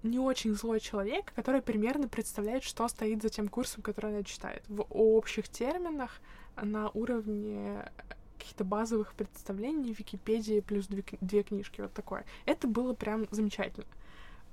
не 0.05 0.21
очень 0.21 0.55
злой 0.55 0.79
человек, 0.79 1.33
который 1.35 1.61
примерно 1.61 2.09
представляет, 2.09 2.63
что 2.63 2.87
стоит 2.87 3.21
за 3.21 3.31
тем 3.31 3.49
курсом, 3.49 3.83
который 3.83 4.13
она 4.13 4.23
читает. 4.23 4.63
В 4.69 4.87
общих 4.91 5.49
терминах 5.49 6.21
на 6.57 6.89
уровне 6.91 7.91
каких-то 8.39 8.65
базовых 8.65 9.15
представлений 9.15 9.93
Википедии 9.93 10.61
плюс 10.61 10.87
две, 10.87 11.05
две 11.21 11.43
книжки, 11.43 11.81
вот 11.81 11.93
такое. 11.93 12.25
Это 12.47 12.69
было 12.69 12.95
прям 12.95 13.27
замечательно. 13.33 13.87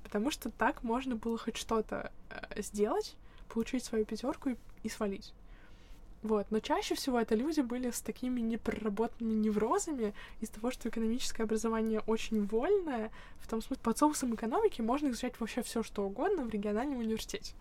Потому 0.02 0.30
что 0.30 0.50
так 0.50 0.82
можно 0.82 1.14
было 1.16 1.38
хоть 1.38 1.56
что-то 1.56 2.12
э, 2.30 2.62
сделать, 2.62 3.16
получить 3.48 3.84
свою 3.84 4.04
пятерку 4.04 4.50
и, 4.50 4.56
и 4.82 4.88
свалить. 4.88 5.32
Вот. 6.26 6.48
Но 6.50 6.58
чаще 6.58 6.96
всего 6.96 7.20
это 7.20 7.36
люди 7.36 7.60
были 7.60 7.92
с 7.92 8.00
такими 8.00 8.40
непроработанными 8.40 9.34
неврозами 9.34 10.12
из-за 10.40 10.54
того, 10.54 10.72
что 10.72 10.88
экономическое 10.88 11.44
образование 11.44 12.00
очень 12.00 12.44
вольное, 12.44 13.12
в 13.38 13.46
том 13.46 13.62
смысле, 13.62 13.80
под 13.84 13.96
соусом 13.96 14.34
экономики 14.34 14.80
можно 14.80 15.08
изучать 15.10 15.38
вообще 15.38 15.62
все 15.62 15.84
что 15.84 16.04
угодно 16.04 16.42
в 16.42 16.50
региональном 16.50 16.98
университете. 16.98 17.54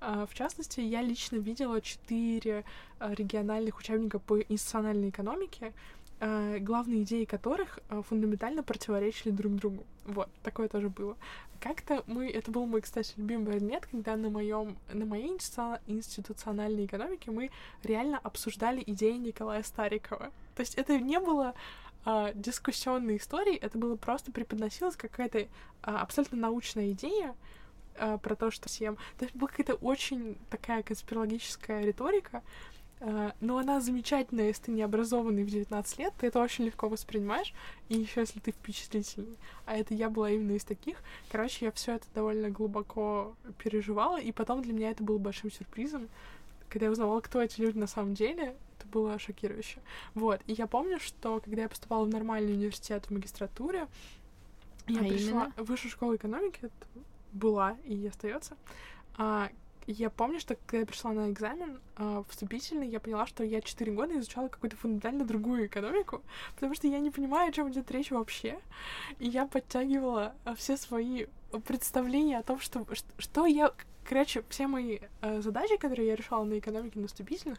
А, 0.00 0.26
в 0.26 0.34
частности, 0.34 0.80
я 0.80 1.00
лично 1.00 1.36
видела 1.36 1.80
четыре 1.80 2.64
а, 2.98 3.14
региональных 3.14 3.78
учебника 3.78 4.18
по 4.18 4.40
институциональной 4.40 5.10
экономике, 5.10 5.72
а, 6.18 6.58
главные 6.58 7.04
идеи 7.04 7.24
которых 7.24 7.78
фундаментально 8.08 8.64
противоречили 8.64 9.30
друг 9.30 9.54
другу. 9.54 9.84
Вот, 10.08 10.30
такое 10.42 10.68
тоже 10.68 10.88
было. 10.88 11.18
Как-то 11.60 12.02
мы, 12.06 12.30
это 12.30 12.50
был 12.50 12.64
мой, 12.64 12.80
кстати, 12.80 13.12
любимый 13.18 13.52
предмет, 13.52 13.86
когда 13.86 14.16
на 14.16 14.30
моем, 14.30 14.78
на 14.90 15.04
моей 15.04 15.28
институциональной 15.28 16.86
экономике 16.86 17.30
мы 17.30 17.50
реально 17.82 18.18
обсуждали 18.18 18.82
идеи 18.86 19.18
Николая 19.18 19.62
Старикова. 19.62 20.32
То 20.56 20.60
есть 20.60 20.76
это 20.76 20.98
не 20.98 21.20
было 21.20 21.54
а, 22.06 22.32
дискуссионной 22.32 23.18
историей, 23.18 23.58
это 23.58 23.76
было 23.76 23.96
просто 23.96 24.32
преподносилась 24.32 24.96
какая-то 24.96 25.46
а, 25.82 26.00
абсолютно 26.00 26.38
научная 26.38 26.92
идея 26.92 27.36
а, 27.96 28.16
про 28.16 28.34
то, 28.34 28.50
что 28.50 28.70
всем... 28.70 28.96
То 29.18 29.26
есть 29.26 29.36
была 29.36 29.48
какая-то 29.48 29.74
очень 29.74 30.38
такая 30.48 30.82
конспирологическая 30.82 31.82
риторика, 31.82 32.42
но 33.00 33.58
она 33.58 33.80
замечательная, 33.80 34.48
если 34.48 34.64
ты 34.64 34.70
не 34.72 34.82
образованный 34.82 35.44
в 35.44 35.50
19 35.50 35.98
лет, 35.98 36.12
ты 36.18 36.26
это 36.26 36.40
очень 36.40 36.64
легко 36.64 36.88
воспринимаешь, 36.88 37.54
и 37.88 37.96
еще 37.96 38.20
если 38.20 38.40
ты 38.40 38.50
впечатлительный. 38.50 39.36
А 39.66 39.76
это 39.76 39.94
я 39.94 40.10
была 40.10 40.30
именно 40.30 40.56
из 40.56 40.64
таких. 40.64 40.98
Короче, 41.30 41.66
я 41.66 41.72
все 41.72 41.94
это 41.94 42.06
довольно 42.14 42.50
глубоко 42.50 43.34
переживала, 43.58 44.20
и 44.20 44.32
потом 44.32 44.62
для 44.62 44.72
меня 44.72 44.90
это 44.90 45.04
было 45.04 45.18
большим 45.18 45.50
сюрпризом, 45.52 46.08
когда 46.68 46.86
я 46.86 46.92
узнавала, 46.92 47.20
кто 47.20 47.40
эти 47.40 47.60
люди 47.60 47.78
на 47.78 47.86
самом 47.86 48.14
деле, 48.14 48.56
это 48.76 48.86
было 48.88 49.18
шокирующе. 49.18 49.80
Вот, 50.14 50.40
и 50.46 50.52
я 50.52 50.66
помню, 50.66 50.98
что 51.00 51.40
когда 51.40 51.62
я 51.62 51.68
поступала 51.68 52.04
в 52.04 52.08
нормальный 52.08 52.52
университет 52.52 53.06
в 53.06 53.10
магистратуре, 53.10 53.86
я 54.86 55.00
а 55.00 55.04
пришла 55.04 55.52
в 55.56 55.64
высшую 55.64 55.90
школу 55.90 56.16
экономики, 56.16 56.58
это 56.62 57.04
была 57.32 57.76
и 57.84 58.06
остается. 58.06 58.56
А, 59.16 59.50
я 59.92 60.10
помню, 60.10 60.38
что 60.38 60.54
когда 60.54 60.80
я 60.80 60.86
пришла 60.86 61.12
на 61.12 61.30
экзамен 61.30 61.80
э, 61.96 62.22
вступительный, 62.28 62.88
я 62.88 63.00
поняла, 63.00 63.26
что 63.26 63.42
я 63.42 63.60
четыре 63.60 63.92
года 63.92 64.18
изучала 64.18 64.48
какую-то 64.48 64.76
фундаментально 64.76 65.24
другую 65.24 65.66
экономику, 65.66 66.22
потому 66.54 66.74
что 66.74 66.88
я 66.88 66.98
не 66.98 67.10
понимаю, 67.10 67.48
о 67.48 67.52
чем 67.52 67.70
идет 67.70 67.90
речь 67.90 68.10
вообще. 68.10 68.58
И 69.18 69.28
я 69.28 69.46
подтягивала 69.46 70.34
э, 70.44 70.54
все 70.56 70.76
свои 70.76 71.26
представления 71.66 72.38
о 72.38 72.42
том, 72.42 72.60
что, 72.60 72.86
что, 72.92 73.08
что 73.18 73.46
я... 73.46 73.72
Короче, 74.04 74.42
все 74.48 74.66
мои 74.66 74.98
э, 75.22 75.40
задачи, 75.40 75.76
которые 75.76 76.08
я 76.08 76.16
решала 76.16 76.44
на 76.44 76.58
экономике 76.58 76.98
на 76.98 77.08
вступительных, 77.08 77.58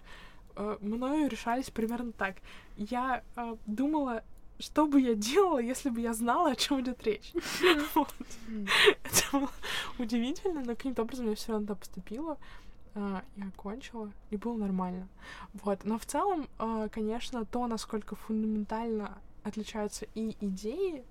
мною 0.81 1.29
решались 1.29 1.69
примерно 1.69 2.11
так. 2.11 2.35
Я 2.75 3.23
э, 3.35 3.55
думала 3.65 4.23
что 4.59 4.85
бы 4.85 5.01
я 5.01 5.15
делала, 5.15 5.59
если 5.59 5.89
бы 5.89 6.01
я 6.01 6.13
знала, 6.13 6.51
о 6.51 6.55
чем 6.55 6.81
идет 6.81 7.01
речь. 7.03 7.33
Это 7.63 9.23
было 9.31 9.49
удивительно, 9.97 10.61
но 10.61 10.75
каким-то 10.75 11.03
образом 11.03 11.29
я 11.29 11.35
все 11.35 11.53
равно 11.53 11.75
поступила 11.75 12.37
а, 12.93 13.23
и 13.37 13.43
окончила, 13.43 14.11
и 14.29 14.37
было 14.37 14.57
нормально. 14.57 15.07
Вот. 15.53 15.85
Но 15.85 15.97
в 15.97 16.05
целом, 16.05 16.47
а, 16.57 16.89
конечно, 16.89 17.45
то, 17.45 17.65
насколько 17.67 18.15
фундаментально 18.15 19.17
отличаются 19.43 20.05
и 20.13 20.35
идеи 20.41 21.05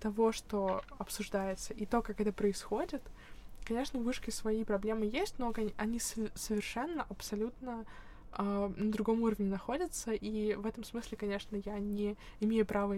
того, 0.00 0.32
что 0.32 0.82
обсуждается, 0.98 1.74
и 1.74 1.84
то, 1.84 2.00
как 2.00 2.20
это 2.20 2.32
происходит, 2.32 3.02
конечно, 3.64 4.00
в 4.00 4.04
вышке 4.04 4.32
свои 4.32 4.64
проблемы 4.64 5.04
есть, 5.06 5.38
но 5.38 5.52
они 5.76 5.98
совершенно, 5.98 7.06
абсолютно 7.08 7.84
э, 8.36 8.72
на 8.76 8.92
другом 8.92 9.22
уровне 9.22 9.48
находятся, 9.48 10.12
и 10.12 10.54
в 10.54 10.66
этом 10.66 10.84
смысле, 10.84 11.16
конечно, 11.16 11.56
я 11.64 11.78
не 11.78 12.16
имею 12.40 12.66
права 12.66 12.94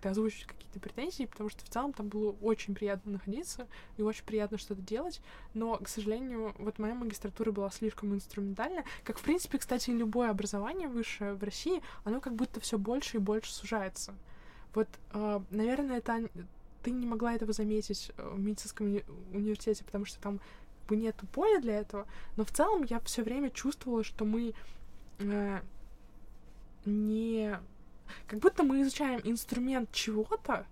как-то 0.00 0.10
озвучить 0.10 0.46
какие-то 0.46 0.80
претензии, 0.80 1.26
потому 1.26 1.50
что 1.50 1.64
в 1.64 1.68
целом 1.68 1.92
там 1.92 2.08
было 2.08 2.34
очень 2.40 2.74
приятно 2.74 3.12
находиться 3.12 3.66
и 3.98 4.02
очень 4.02 4.24
приятно 4.24 4.56
что-то 4.56 4.80
делать, 4.80 5.20
но, 5.52 5.76
к 5.76 5.88
сожалению, 5.88 6.54
вот 6.58 6.78
моя 6.78 6.94
магистратура 6.94 7.52
была 7.52 7.70
слишком 7.70 8.14
инструментальна, 8.14 8.84
как, 9.04 9.18
в 9.18 9.22
принципе, 9.22 9.58
кстати, 9.58 9.90
любое 9.90 10.30
образование 10.30 10.88
высшее 10.88 11.34
в 11.34 11.44
России, 11.44 11.82
оно 12.04 12.20
как 12.20 12.34
будто 12.34 12.60
все 12.60 12.78
больше 12.78 13.18
и 13.18 13.20
больше 13.20 13.52
сужается. 13.52 14.14
Вот, 14.74 14.88
э, 15.12 15.40
наверное, 15.50 15.98
это 15.98 16.28
ты 16.82 16.90
не 16.92 17.06
могла 17.06 17.34
этого 17.34 17.52
заметить 17.52 18.10
в 18.16 18.38
медицинском 18.38 18.86
уни- 18.86 19.04
университете, 19.32 19.84
потому 19.84 20.06
что 20.06 20.18
там 20.20 20.40
бы 20.88 20.96
нету 20.96 21.26
поля 21.26 21.60
для 21.60 21.78
этого, 21.78 22.06
но 22.36 22.44
в 22.44 22.50
целом 22.50 22.84
я 22.84 23.00
все 23.00 23.22
время 23.22 23.50
чувствовала, 23.50 24.02
что 24.02 24.24
мы 24.24 24.54
э, 25.20 25.60
не... 26.84 27.58
Как 28.26 28.40
будто 28.40 28.64
мы 28.64 28.82
изучаем 28.82 29.20
инструмент 29.22 29.92
чего-то, 29.92 30.66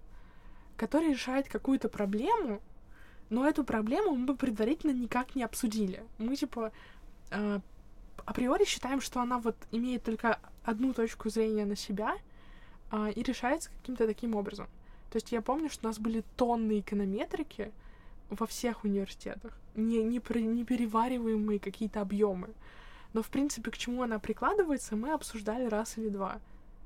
который 0.77 1.11
решает 1.11 1.49
какую-то 1.49 1.89
проблему, 1.89 2.61
но 3.31 3.47
эту 3.47 3.63
проблему 3.63 4.15
мы 4.15 4.27
бы 4.27 4.37
предварительно 4.37 4.93
никак 4.93 5.35
не 5.35 5.45
обсудили. 5.45 6.03
Мы, 6.19 6.35
типа, 6.35 6.73
э, 7.31 7.61
априори 8.25 8.65
считаем, 8.65 9.01
что 9.01 9.21
она 9.21 9.39
вот 9.39 9.57
имеет 9.71 10.03
только 10.03 10.41
одну 10.65 10.93
точку 10.93 11.31
зрения 11.31 11.65
на 11.65 11.77
себя 11.77 12.17
э, 12.91 13.13
и 13.13 13.23
решается 13.23 13.71
каким-то 13.71 14.07
таким 14.07 14.35
образом. 14.35 14.67
То 15.11 15.17
есть 15.17 15.33
я 15.33 15.41
помню, 15.41 15.71
что 15.71 15.87
у 15.87 15.91
нас 15.91 15.99
были 15.99 16.23
тонны 16.37 16.81
эконометрики 16.81 17.73
во 18.31 18.47
всех 18.47 18.85
университетах, 18.85 19.59
не, 19.75 20.03
не, 20.03 20.19
не 20.19 20.65
перевариваемые 20.65 21.59
какие-то 21.59 22.01
объемы 22.01 22.51
но, 23.13 23.23
в 23.23 23.29
принципе, 23.29 23.71
к 23.71 23.79
чему 23.79 24.03
она 24.03 24.19
прикладывается, 24.19 24.97
мы 24.97 25.13
обсуждали 25.13 25.67
раз 25.67 25.99
или 25.99 26.09
два. 26.09 26.41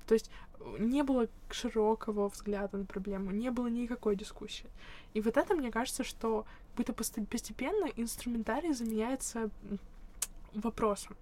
То 0.06 0.14
есть 0.14 0.30
э, 0.60 0.76
не 0.78 1.02
было 1.02 1.28
широкого 1.50 2.28
взгляда 2.28 2.78
на 2.78 2.84
проблему, 2.84 3.30
не 3.30 3.50
было 3.50 3.68
никакой 3.68 4.16
дискуссии. 4.16 4.70
И 5.14 5.20
вот 5.20 5.36
это, 5.36 5.54
мне 5.54 5.70
кажется, 5.70 6.04
что 6.04 6.46
будто 6.76 6.92
постепенно 6.92 7.86
инструментарий 7.96 8.72
заменяется 8.72 9.50
вопросом. 10.54 11.16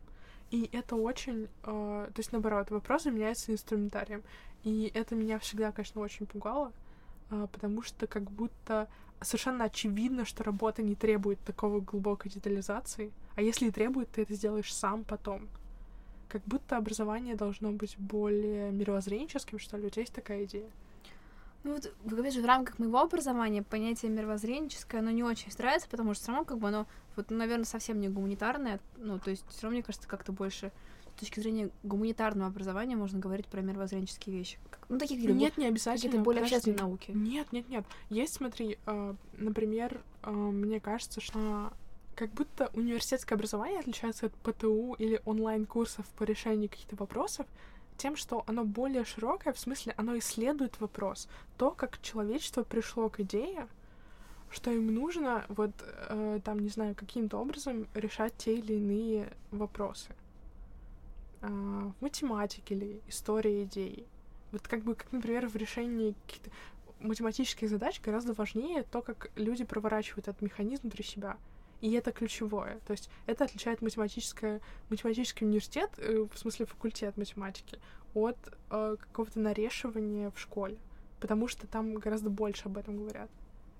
И 0.50 0.68
это 0.72 0.96
очень... 0.96 1.48
Э, 1.64 2.08
то 2.12 2.18
есть, 2.18 2.32
наоборот, 2.32 2.70
вопрос 2.70 3.04
заменяется 3.04 3.52
инструментарием. 3.52 4.22
И 4.64 4.90
это 4.94 5.14
меня 5.14 5.38
всегда, 5.38 5.72
конечно, 5.72 6.00
очень 6.00 6.26
пугало, 6.26 6.72
э, 7.30 7.46
потому 7.52 7.82
что 7.82 8.06
как 8.06 8.30
будто 8.30 8.88
совершенно 9.20 9.64
очевидно, 9.64 10.24
что 10.24 10.44
работа 10.44 10.82
не 10.82 10.94
требует 10.94 11.40
такого 11.40 11.80
глубокой 11.80 12.30
детализации, 12.30 13.12
а 13.36 13.42
если 13.42 13.68
и 13.68 13.70
требует, 13.70 14.10
ты 14.10 14.22
это 14.22 14.34
сделаешь 14.34 14.74
сам 14.74 15.04
потом. 15.04 15.48
Как 16.28 16.42
будто 16.44 16.76
образование 16.76 17.34
должно 17.34 17.72
быть 17.72 17.96
более 17.98 18.70
мировоззренческим, 18.70 19.58
что 19.58 19.76
ли. 19.76 19.86
У 19.86 19.90
тебя 19.90 20.02
есть 20.02 20.14
такая 20.14 20.44
идея? 20.44 20.70
Ну 21.62 21.74
вот, 21.74 21.92
опять 22.06 22.32
же, 22.32 22.40
в 22.40 22.46
рамках 22.46 22.78
моего 22.78 23.00
образования 23.00 23.62
понятие 23.62 24.10
мировоззренческое, 24.10 25.00
оно 25.00 25.10
не 25.10 25.22
очень 25.22 25.52
нравится, 25.58 25.88
потому 25.90 26.14
что 26.14 26.22
все 26.22 26.32
равно, 26.32 26.44
как 26.46 26.58
бы, 26.58 26.68
оно, 26.68 26.86
вот, 27.16 27.30
наверное, 27.30 27.66
совсем 27.66 28.00
не 28.00 28.08
гуманитарное, 28.08 28.80
ну, 28.96 29.18
то 29.18 29.28
есть 29.28 29.44
все 29.48 29.64
равно, 29.64 29.76
мне 29.76 29.82
кажется, 29.82 30.08
как-то 30.08 30.32
больше 30.32 30.72
точки 31.20 31.40
зрения 31.40 31.70
гуманитарного 31.82 32.48
образования 32.48 32.96
можно 32.96 33.18
говорить 33.18 33.46
про 33.46 33.60
мировоззренческие 33.60 34.36
вещи. 34.36 34.58
Ну, 34.88 34.98
таких 34.98 35.18
Нет, 35.22 35.56
не 35.56 35.66
обязательно. 35.66 36.08
Какие-то 36.08 36.24
более 36.24 36.42
общественные 36.42 36.78
науки. 36.78 37.10
Нет, 37.12 37.52
нет, 37.52 37.68
нет. 37.68 37.84
Есть, 38.08 38.34
смотри, 38.34 38.78
э, 38.86 39.14
например, 39.38 40.00
э, 40.22 40.30
мне 40.30 40.80
кажется, 40.80 41.20
что 41.20 41.72
как 42.14 42.30
будто 42.32 42.70
университетское 42.74 43.36
образование 43.36 43.80
отличается 43.80 44.26
от 44.26 44.34
ПТУ 44.34 44.94
или 44.98 45.22
онлайн-курсов 45.24 46.06
по 46.18 46.24
решению 46.24 46.68
каких-то 46.68 46.96
вопросов 46.96 47.46
тем, 47.96 48.16
что 48.16 48.44
оно 48.46 48.64
более 48.64 49.04
широкое, 49.04 49.52
в 49.52 49.58
смысле, 49.58 49.94
оно 49.96 50.18
исследует 50.18 50.80
вопрос. 50.80 51.28
То, 51.58 51.70
как 51.70 52.00
человечество 52.02 52.62
пришло 52.62 53.08
к 53.10 53.20
идее, 53.20 53.68
что 54.50 54.70
им 54.70 54.92
нужно 54.92 55.44
вот 55.48 55.70
э, 56.08 56.40
там, 56.44 56.58
не 56.60 56.70
знаю, 56.70 56.94
каким-то 56.94 57.38
образом 57.38 57.86
решать 57.94 58.34
те 58.36 58.54
или 58.54 58.74
иные 58.74 59.32
вопросы 59.50 60.14
в 61.40 61.44
а, 61.46 61.92
математике 62.00 62.74
или 62.74 63.00
истории 63.08 63.64
идей. 63.64 64.06
Вот 64.52 64.66
как 64.66 64.82
бы, 64.82 64.94
как, 64.94 65.12
например, 65.12 65.46
в 65.46 65.56
решении 65.56 66.14
каких-то 66.26 66.50
математических 67.00 67.68
задач 67.68 68.00
гораздо 68.00 68.34
важнее 68.34 68.82
то, 68.82 69.00
как 69.00 69.30
люди 69.36 69.64
проворачивают 69.64 70.28
этот 70.28 70.42
механизм 70.42 70.82
внутри 70.82 71.04
себя. 71.04 71.38
И 71.80 71.92
это 71.92 72.12
ключевое. 72.12 72.78
То 72.86 72.92
есть 72.92 73.08
это 73.26 73.44
отличает 73.44 73.80
математическое, 73.80 74.60
математический 74.90 75.46
университет, 75.46 75.90
э, 75.96 76.26
в 76.30 76.38
смысле 76.38 76.66
факультет 76.66 77.16
математики, 77.16 77.78
от 78.12 78.36
э, 78.70 78.96
какого-то 79.00 79.40
нарешивания 79.40 80.30
в 80.30 80.38
школе. 80.38 80.76
Потому 81.20 81.48
что 81.48 81.66
там 81.66 81.94
гораздо 81.94 82.28
больше 82.28 82.64
об 82.66 82.76
этом 82.76 82.98
говорят. 82.98 83.30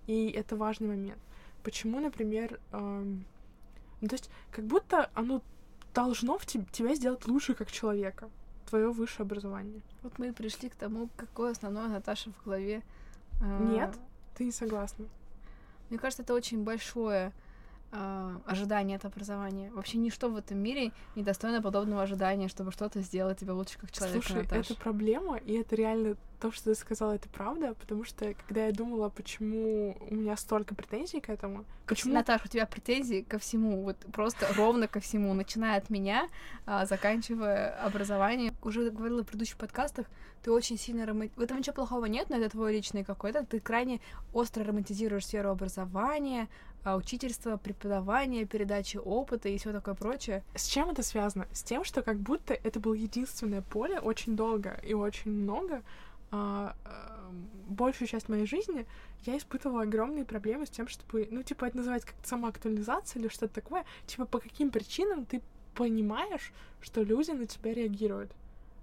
И 0.06 0.30
это 0.30 0.56
важный 0.56 0.88
момент. 0.88 1.20
Почему, 1.62 2.00
например, 2.00 2.58
эм, 2.72 3.26
ну, 4.00 4.08
то 4.08 4.14
есть 4.14 4.30
как 4.50 4.64
будто 4.64 5.10
оно 5.14 5.42
должно 5.94 6.38
в 6.38 6.44
te- 6.44 6.66
тебя 6.72 6.94
сделать 6.94 7.26
лучше 7.26 7.54
как 7.54 7.70
человека, 7.70 8.28
твое 8.68 8.90
высшее 8.90 9.24
образование. 9.24 9.80
Вот 10.02 10.18
мы 10.18 10.28
и 10.28 10.32
пришли 10.32 10.68
к 10.68 10.74
тому, 10.74 11.08
какое 11.16 11.52
основное 11.52 11.88
Наташа 11.88 12.30
в 12.32 12.44
голове. 12.44 12.82
А, 13.42 13.58
Нет, 13.62 13.96
ты 14.36 14.44
не 14.44 14.52
согласна. 14.52 15.06
Мне 15.88 15.98
кажется, 15.98 16.22
это 16.22 16.34
очень 16.34 16.62
большое 16.62 17.32
э, 17.92 18.36
ожидание 18.46 18.96
от 18.96 19.04
образования. 19.04 19.70
Вообще 19.72 19.98
ничто 19.98 20.28
в 20.28 20.36
этом 20.36 20.58
мире 20.58 20.92
не 21.16 21.22
достойно 21.22 21.62
подобного 21.62 22.02
ожидания, 22.02 22.48
чтобы 22.48 22.72
что-то 22.72 23.00
сделать 23.00 23.38
тебя 23.38 23.54
лучше 23.54 23.78
как 23.78 23.92
человека. 23.92 24.26
Слушай, 24.26 24.42
Наташа. 24.42 24.72
это 24.72 24.82
проблема, 24.82 25.36
и 25.36 25.52
это 25.54 25.76
реально 25.76 26.16
то, 26.40 26.50
что 26.50 26.64
ты 26.64 26.74
сказала, 26.74 27.12
это 27.12 27.28
правда, 27.28 27.74
потому 27.74 28.04
что 28.04 28.34
когда 28.46 28.66
я 28.66 28.72
думала, 28.72 29.10
почему 29.10 29.96
у 30.08 30.14
меня 30.14 30.36
столько 30.36 30.74
претензий 30.74 31.20
к 31.20 31.28
этому, 31.28 31.64
почему... 31.86 32.14
Наташа, 32.14 32.44
у 32.46 32.48
тебя 32.48 32.66
претензии 32.66 33.20
ко 33.20 33.38
всему, 33.38 33.82
вот 33.82 33.96
просто 34.12 34.46
ровно 34.56 34.88
ко 34.88 35.00
всему, 35.00 35.34
начиная 35.34 35.76
от 35.76 35.90
меня, 35.90 36.28
а, 36.64 36.86
заканчивая 36.86 37.70
образованием. 37.84 38.54
Уже 38.62 38.90
говорила 38.90 39.22
в 39.22 39.26
предыдущих 39.26 39.58
подкастах, 39.58 40.06
ты 40.42 40.50
очень 40.50 40.78
сильно 40.78 41.04
рома... 41.04 41.28
В 41.36 41.40
этом 41.40 41.58
ничего 41.58 41.74
плохого 41.74 42.06
нет, 42.06 42.30
но 42.30 42.36
это 42.36 42.48
твой 42.48 42.72
личный 42.72 43.04
какой-то. 43.04 43.44
Ты 43.44 43.60
крайне 43.60 44.00
остро 44.32 44.64
романтизируешь 44.64 45.26
сферу 45.26 45.50
образования, 45.50 46.48
учительство, 46.84 47.56
преподавание, 47.56 48.46
передача 48.46 48.98
опыта 48.98 49.48
и 49.48 49.58
все 49.58 49.72
такое 49.72 49.94
прочее. 49.94 50.42
С 50.54 50.66
чем 50.66 50.90
это 50.90 51.02
связано? 51.02 51.46
С 51.52 51.62
тем, 51.62 51.84
что 51.84 52.02
как 52.02 52.18
будто 52.18 52.54
это 52.54 52.80
было 52.80 52.94
единственное 52.94 53.62
поле 53.62 54.00
очень 54.00 54.36
долго 54.36 54.80
и 54.82 54.94
очень 54.94 55.30
много, 55.30 55.82
а, 56.30 56.76
а, 56.84 57.30
большую 57.68 58.08
часть 58.08 58.28
моей 58.28 58.46
жизни 58.46 58.86
я 59.24 59.36
испытывала 59.36 59.82
огромные 59.82 60.24
проблемы 60.24 60.66
с 60.66 60.70
тем, 60.70 60.88
чтобы, 60.88 61.28
ну, 61.30 61.42
типа, 61.42 61.66
это 61.66 61.78
называется 61.78 62.08
как-то 62.08 62.28
самоактуализация 62.28 63.20
или 63.20 63.28
что-то 63.28 63.54
такое. 63.54 63.84
Типа, 64.06 64.24
по 64.24 64.38
каким 64.38 64.70
причинам 64.70 65.26
ты 65.26 65.42
понимаешь, 65.74 66.52
что 66.80 67.02
люди 67.02 67.32
на 67.32 67.46
тебя 67.46 67.74
реагируют. 67.74 68.32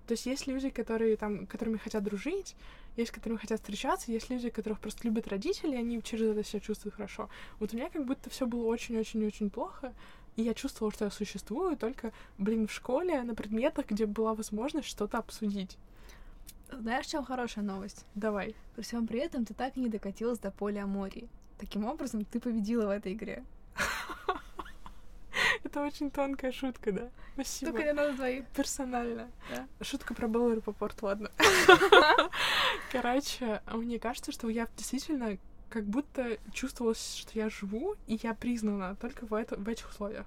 То 0.08 0.13
есть 0.13 0.26
есть 0.26 0.48
люди, 0.48 0.70
которые 0.70 1.17
там, 1.17 1.46
которыми 1.46 1.78
хотят 1.78 2.04
дружить, 2.04 2.56
есть, 2.96 3.12
которыми 3.12 3.38
хотят 3.38 3.60
встречаться, 3.60 4.12
есть 4.12 4.30
люди, 4.30 4.50
которых 4.50 4.80
просто 4.80 5.04
любят 5.04 5.28
родители, 5.28 5.74
и 5.74 5.80
они 5.80 6.02
через 6.02 6.30
это 6.30 6.43
себя 6.43 6.62
чувствуют 6.62 6.96
хорошо. 6.96 7.30
Вот 7.60 7.74
у 7.74 7.78
меня 7.78 7.89
как 7.89 8.06
будто 8.06 8.30
все 8.30 8.48
было 8.48 8.65
очень-очень-очень 8.65 9.50
плохо, 9.50 9.93
и 10.38 10.43
я 10.43 10.54
чувствовала, 10.54 10.93
что 10.93 11.06
я 11.06 11.12
существую 11.12 11.76
только, 11.76 12.13
блин, 12.38 12.67
в 12.67 12.72
школе 12.72 13.22
на 13.24 13.36
предметах, 13.36 13.88
где 13.88 14.06
была 14.06 14.34
возможность 14.34 14.88
что-то 14.88 15.17
обсудить. 15.17 15.78
Знаешь, 16.72 17.06
в 17.06 17.10
чем 17.10 17.26
хорошая 17.26 17.63
новость? 17.63 18.06
Давай. 18.15 18.56
При 18.76 18.84
всем 18.84 19.08
при 19.08 19.20
этом 19.20 19.46
ты 19.46 19.54
так 19.54 19.76
и 19.78 19.80
не 19.80 19.89
докатилась 19.89 20.39
до 20.39 20.52
поля 20.52 20.84
Амории. 20.84 21.30
Таким 21.58 21.86
образом, 21.86 22.24
ты 22.24 22.39
победила 22.39 22.88
в 22.88 22.89
этой 22.91 23.13
игре. 23.13 23.43
Это 25.63 25.84
очень 25.84 26.12
тонкая 26.12 26.52
шутка, 26.52 26.91
да. 26.91 27.10
Спасибо. 27.34 27.72
Только 27.72 27.84
для 27.84 27.93
нас 27.93 28.15
двоих. 28.15 28.46
Персонально. 28.56 29.30
Да. 29.50 29.67
Шутка 29.82 30.13
про 30.13 30.28
Беллу 30.28 30.62
Попорт, 30.62 31.02
ладно. 31.02 31.32
Короче, 32.91 33.62
мне 33.74 34.00
кажется, 34.00 34.32
что 34.32 34.50
я 34.50 34.67
действительно 34.76 35.38
как 35.70 35.86
будто 35.86 36.38
чувствовалось, 36.54 37.15
что 37.15 37.38
я 37.38 37.50
живу, 37.50 37.96
и 38.08 38.20
я 38.24 38.34
признана 38.34 38.96
только 38.96 39.26
в, 39.26 39.34
это, 39.34 39.58
в 39.58 39.67
этих 39.67 39.89
условиях. 39.89 40.26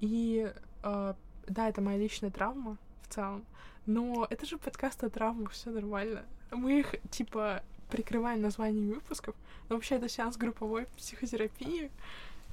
И 0.00 0.52
э, 0.82 1.14
да, 1.46 1.68
это 1.68 1.80
моя 1.80 1.98
личная 1.98 2.30
травма 2.30 2.76
в 3.02 3.12
целом. 3.12 3.44
Но 3.86 4.26
это 4.30 4.46
же 4.46 4.56
подкаст 4.58 5.04
о 5.04 5.10
травмах, 5.10 5.50
все 5.50 5.70
нормально. 5.70 6.24
Мы 6.50 6.80
их, 6.80 6.94
типа, 7.10 7.62
прикрываем 7.90 8.40
названиями 8.40 8.94
выпусков. 8.94 9.34
Но 9.68 9.76
вообще 9.76 9.96
это 9.96 10.08
сеанс 10.08 10.36
групповой 10.36 10.86
психотерапии, 10.96 11.90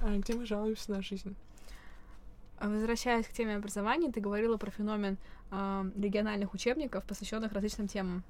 э, 0.00 0.16
где 0.18 0.34
мы 0.34 0.46
жалуемся 0.46 0.90
на 0.90 1.02
жизнь. 1.02 1.34
Возвращаясь 2.62 3.26
к 3.26 3.32
теме 3.32 3.56
образования, 3.56 4.12
ты 4.12 4.20
говорила 4.20 4.56
про 4.56 4.70
феномен 4.70 5.18
э, 5.50 5.90
региональных 5.98 6.54
учебников, 6.54 7.04
посвященных 7.04 7.52
различным 7.52 7.88
темам. 7.88 8.22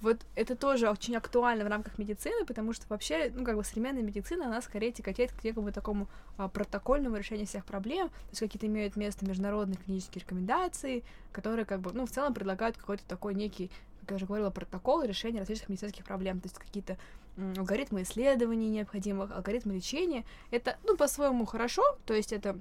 Вот 0.00 0.18
это 0.34 0.56
тоже 0.56 0.88
очень 0.88 1.14
актуально 1.14 1.64
в 1.64 1.68
рамках 1.68 1.98
медицины, 1.98 2.46
потому 2.46 2.72
что 2.72 2.86
вообще, 2.88 3.30
ну, 3.34 3.44
как 3.44 3.56
бы 3.56 3.64
современная 3.64 4.02
медицина, 4.02 4.46
она 4.46 4.62
скорее 4.62 4.92
тяготеет 4.92 5.30
к 5.32 5.44
некому 5.44 5.72
такому 5.72 6.08
а, 6.38 6.48
протокольному 6.48 7.16
решению 7.16 7.46
всех 7.46 7.66
проблем, 7.66 8.08
то 8.08 8.30
есть 8.30 8.40
какие-то 8.40 8.66
имеют 8.66 8.96
место 8.96 9.26
международные 9.26 9.76
клинические 9.76 10.22
рекомендации, 10.22 11.04
которые, 11.32 11.66
как 11.66 11.80
бы, 11.80 11.92
ну, 11.92 12.06
в 12.06 12.10
целом 12.10 12.32
предлагают 12.32 12.78
какой-то 12.78 13.04
такой 13.06 13.34
некий, 13.34 13.70
как 14.00 14.12
я 14.12 14.16
уже 14.16 14.24
говорила, 14.24 14.48
протокол 14.48 15.02
решения 15.02 15.40
различных 15.40 15.68
медицинских 15.68 16.06
проблем, 16.06 16.40
то 16.40 16.46
есть 16.46 16.58
какие-то 16.58 16.96
алгоритмы 17.58 18.02
исследований 18.02 18.70
необходимых, 18.70 19.30
алгоритмы 19.30 19.74
лечения. 19.74 20.24
Это, 20.50 20.78
ну, 20.84 20.96
по-своему 20.96 21.44
хорошо, 21.44 21.82
то 22.06 22.14
есть 22.14 22.32
это, 22.32 22.58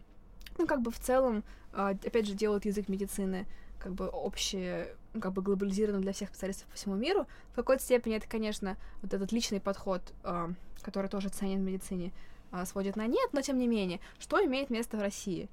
ну, 0.60 0.68
как 0.68 0.82
бы 0.82 0.92
в 0.92 1.00
целом, 1.00 1.44
а, 1.74 1.90
опять 1.90 2.28
же, 2.28 2.34
делает 2.34 2.66
язык 2.66 2.90
медицины 2.90 3.48
как 3.80 3.94
бы 3.94 4.08
общее, 4.08 4.94
ну, 5.14 5.22
как 5.22 5.34
бы 5.34 5.42
глобализировано 5.42 6.02
для 6.02 6.12
всех 6.14 6.30
специалистов 6.30 6.68
по 6.68 6.76
всему 6.76 6.96
миру. 6.96 7.26
В 7.54 7.56
какой-то 7.56 7.82
степени 7.82 8.18
это, 8.18 8.28
конечно, 8.28 8.78
вот 9.02 9.14
этот 9.14 9.32
личный 9.32 9.62
подход, 9.62 10.02
э, 10.24 10.50
который 10.82 11.10
тоже 11.10 11.30
ценен 11.30 11.60
в 11.60 11.64
медицине, 11.64 12.12
э, 12.52 12.66
сводит 12.66 12.98
на 12.98 13.08
нет, 13.08 13.30
но 13.32 13.42
тем 13.42 13.58
не 13.58 13.68
менее, 13.68 14.02
что 14.20 14.44
имеет 14.46 14.70
место 14.70 14.98
в 14.98 15.02
России? 15.02 15.50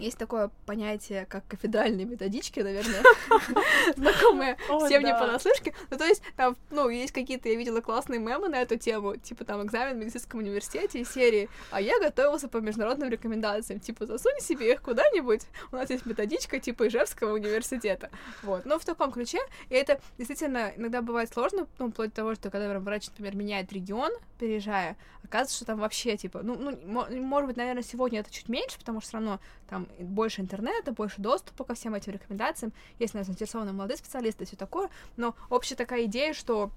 Есть 0.00 0.18
такое 0.18 0.50
понятие, 0.66 1.26
как 1.26 1.46
кафедральные 1.46 2.06
методички, 2.06 2.60
наверное, 2.60 3.02
знакомые 3.96 4.56
всем 4.86 5.02
не 5.02 5.12
понаслышке. 5.12 5.74
Ну, 5.90 5.98
то 5.98 6.04
есть, 6.04 6.22
там, 6.36 6.56
ну, 6.70 6.88
есть 6.88 7.12
какие-то, 7.12 7.48
я 7.48 7.56
видела 7.56 7.80
классные 7.80 8.20
мемы 8.20 8.48
на 8.48 8.60
эту 8.60 8.76
тему, 8.76 9.16
типа, 9.16 9.44
там, 9.44 9.64
экзамен 9.64 9.96
в 9.96 10.00
медицинском 10.00 10.40
университете 10.40 11.00
из 11.00 11.10
серии, 11.12 11.48
а 11.70 11.80
я 11.80 11.98
готовился 11.98 12.48
по 12.48 12.58
международным 12.58 13.08
рекомендациям, 13.08 13.80
типа, 13.80 14.06
засунь 14.06 14.40
себе 14.40 14.72
их 14.72 14.82
куда-нибудь, 14.82 15.42
у 15.72 15.76
нас 15.76 15.90
есть 15.90 16.06
методичка, 16.06 16.58
типа, 16.58 16.88
Ижевского 16.88 17.34
университета, 17.34 18.10
вот, 18.42 18.64
но 18.64 18.78
в 18.78 18.84
таком 18.84 19.12
ключе, 19.12 19.38
и 19.68 19.74
это 19.74 20.00
действительно 20.18 20.72
иногда 20.76 21.02
бывает 21.02 21.32
сложно, 21.32 21.66
ну, 21.78 21.90
вплоть 21.90 22.10
до 22.10 22.16
того, 22.16 22.34
что 22.34 22.50
когда 22.50 22.78
врач, 22.78 23.08
например, 23.08 23.36
меняет 23.36 23.72
регион, 23.72 24.12
переезжая, 24.38 24.96
оказывается, 25.24 25.56
что 25.56 25.64
там 25.64 25.80
вообще, 25.80 26.16
типа, 26.16 26.40
ну, 26.42 26.56
ну, 26.56 27.22
может 27.22 27.48
быть, 27.48 27.56
наверное, 27.56 27.82
сегодня 27.82 28.20
это 28.20 28.30
чуть 28.32 28.48
меньше, 28.48 28.78
потому 28.78 29.00
что 29.00 29.08
все 29.08 29.16
равно 29.18 29.40
там 29.68 29.85
больше 29.98 30.40
интернета, 30.40 30.92
больше 30.92 31.20
доступа 31.20 31.64
ко 31.64 31.74
всем 31.74 31.94
этим 31.94 32.12
рекомендациям, 32.12 32.72
есть, 32.98 33.14
наверное, 33.14 33.32
заинтересованные 33.32 33.72
молодые 33.72 33.96
специалисты 33.96 34.44
и 34.44 34.46
все 34.46 34.56
такое, 34.56 34.90
но 35.16 35.34
общая 35.50 35.74
такая 35.74 36.04
идея, 36.04 36.32
что 36.32 36.70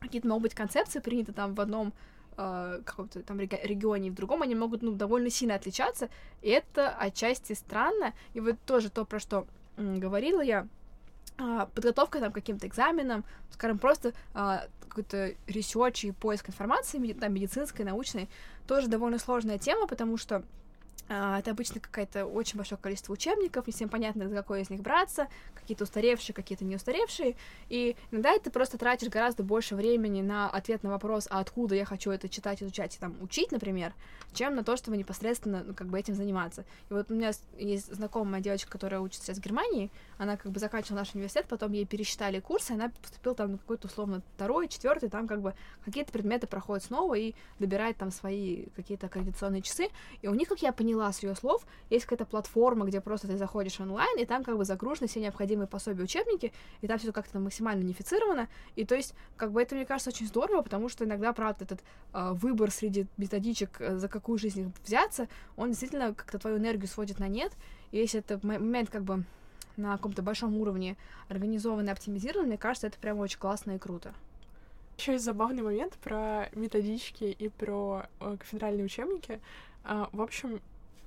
какие-то 0.00 0.28
могут 0.28 0.44
быть 0.44 0.54
концепции 0.54 0.98
приняты 1.00 1.32
там 1.32 1.54
в 1.54 1.60
одном 1.60 1.92
э, 2.36 2.80
каком-то 2.84 3.22
там 3.22 3.40
регионе 3.40 4.08
и 4.08 4.10
в 4.10 4.14
другом, 4.14 4.42
они 4.42 4.54
могут, 4.54 4.82
ну, 4.82 4.92
довольно 4.92 5.30
сильно 5.30 5.54
отличаться, 5.54 6.08
и 6.42 6.48
это 6.48 6.90
отчасти 6.90 7.52
странно, 7.52 8.14
и 8.34 8.40
вот 8.40 8.56
тоже 8.66 8.90
то, 8.90 9.04
про 9.04 9.20
что 9.20 9.46
говорила 9.76 10.40
я, 10.40 10.66
э, 11.38 11.66
подготовка 11.74 12.20
там 12.20 12.32
к 12.32 12.34
каким-то 12.34 12.66
экзаменам, 12.66 13.24
скажем, 13.50 13.78
просто 13.78 14.12
э, 14.34 14.58
какой-то 14.90 15.34
research 15.46 16.04
и 16.04 16.12
поиск 16.12 16.48
информации, 16.48 17.12
там, 17.12 17.32
медицинской, 17.32 17.84
научной, 17.84 18.28
тоже 18.66 18.88
довольно 18.88 19.18
сложная 19.18 19.58
тема, 19.58 19.86
потому 19.86 20.16
что 20.16 20.36
а, 20.36 20.42
это 21.10 21.50
обычно 21.50 21.80
какое-то 21.80 22.24
очень 22.24 22.56
большое 22.56 22.80
количество 22.80 23.12
учебников, 23.12 23.66
не 23.66 23.72
всем 23.72 23.88
понятно, 23.88 24.28
за 24.28 24.36
какой 24.36 24.62
из 24.62 24.70
них 24.70 24.80
браться, 24.80 25.26
какие-то 25.54 25.84
устаревшие, 25.84 26.34
какие-то 26.34 26.64
не 26.64 26.76
устаревшие, 26.76 27.36
и 27.68 27.96
иногда 28.12 28.38
ты 28.38 28.50
просто 28.50 28.78
тратишь 28.78 29.08
гораздо 29.08 29.42
больше 29.42 29.74
времени 29.74 30.22
на 30.22 30.48
ответ 30.48 30.82
на 30.84 30.90
вопрос, 30.90 31.26
а 31.30 31.40
откуда 31.40 31.74
я 31.74 31.84
хочу 31.84 32.10
это 32.12 32.28
читать, 32.28 32.62
изучать 32.62 32.94
и 32.94 32.98
там 32.98 33.16
учить, 33.20 33.50
например, 33.50 33.92
чем 34.32 34.54
на 34.54 34.62
то, 34.62 34.76
чтобы 34.76 34.96
непосредственно, 34.96 35.64
ну, 35.66 35.74
как 35.74 35.88
бы 35.88 35.98
этим 35.98 36.14
заниматься. 36.14 36.64
И 36.88 36.92
вот 36.92 37.10
у 37.10 37.14
меня 37.14 37.32
есть 37.58 37.92
знакомая 37.92 38.40
девочка, 38.40 38.70
которая 38.70 39.00
учится 39.00 39.26
сейчас 39.26 39.38
в 39.38 39.40
Германии, 39.40 39.90
она 40.20 40.36
как 40.36 40.52
бы 40.52 40.60
заканчивала 40.60 40.98
наш 40.98 41.14
университет, 41.14 41.46
потом 41.48 41.72
ей 41.72 41.86
пересчитали 41.86 42.40
курсы, 42.40 42.72
она 42.72 42.90
поступила 43.00 43.34
там 43.34 43.52
на 43.52 43.58
какой-то 43.58 43.88
условно 43.88 44.20
второй, 44.34 44.68
четвертый, 44.68 45.08
там 45.08 45.26
как 45.26 45.40
бы 45.40 45.54
какие-то 45.82 46.12
предметы 46.12 46.46
проходят 46.46 46.84
снова 46.84 47.14
и 47.14 47.34
добирает 47.58 47.96
там 47.96 48.10
свои 48.10 48.66
какие-то 48.76 49.06
аккредитационные 49.06 49.62
часы, 49.62 49.88
и 50.20 50.28
у 50.28 50.34
них, 50.34 50.46
как 50.46 50.60
я 50.60 50.72
поняла, 50.72 51.10
с 51.10 51.22
ее 51.22 51.34
слов, 51.34 51.64
есть 51.88 52.04
какая-то 52.04 52.26
платформа, 52.26 52.84
где 52.84 53.00
просто 53.00 53.28
ты 53.28 53.38
заходишь 53.38 53.80
онлайн, 53.80 54.18
и 54.18 54.26
там 54.26 54.44
как 54.44 54.58
бы 54.58 54.66
загружены 54.66 55.08
все 55.08 55.20
необходимые 55.20 55.66
пособия, 55.66 56.04
учебники, 56.04 56.52
и 56.82 56.86
там 56.86 56.98
все 56.98 57.12
как-то 57.12 57.38
максимально 57.38 57.82
унифицировано, 57.82 58.50
и 58.76 58.84
то 58.84 58.94
есть 58.94 59.14
как 59.38 59.52
бы 59.52 59.62
это, 59.62 59.74
мне 59.74 59.86
кажется, 59.86 60.10
очень 60.10 60.26
здорово, 60.26 60.60
потому 60.60 60.90
что 60.90 61.06
иногда, 61.06 61.32
правда, 61.32 61.64
этот 61.64 61.80
э, 62.12 62.32
выбор 62.34 62.70
среди 62.70 63.06
методичек, 63.16 63.80
э, 63.80 63.96
за 63.96 64.08
какую 64.08 64.36
жизнь 64.36 64.70
взяться, 64.84 65.28
он 65.56 65.70
действительно 65.70 66.12
как-то 66.12 66.38
твою 66.38 66.58
энергию 66.58 66.88
сводит 66.88 67.18
на 67.20 67.28
нет, 67.28 67.52
и 67.90 67.96
если 67.96 68.20
это 68.20 68.38
момент 68.46 68.90
как 68.90 69.02
бы 69.02 69.24
на 69.80 69.96
каком-то 69.96 70.22
большом 70.22 70.56
уровне 70.56 70.96
организован 71.28 71.88
и 71.88 71.90
оптимизирован, 71.90 72.46
мне 72.46 72.58
кажется, 72.58 72.86
это 72.86 72.98
прям 72.98 73.18
очень 73.18 73.38
классно 73.38 73.72
и 73.72 73.78
круто. 73.78 74.14
Еще 74.98 75.12
есть 75.12 75.24
забавный 75.24 75.62
момент 75.62 75.94
про 75.94 76.48
методички 76.52 77.24
и 77.24 77.48
про 77.48 78.06
э, 78.20 78.36
кафедральные 78.38 78.84
учебники. 78.84 79.40
Uh, 79.82 80.10
в 80.12 80.20
общем, 80.20 80.60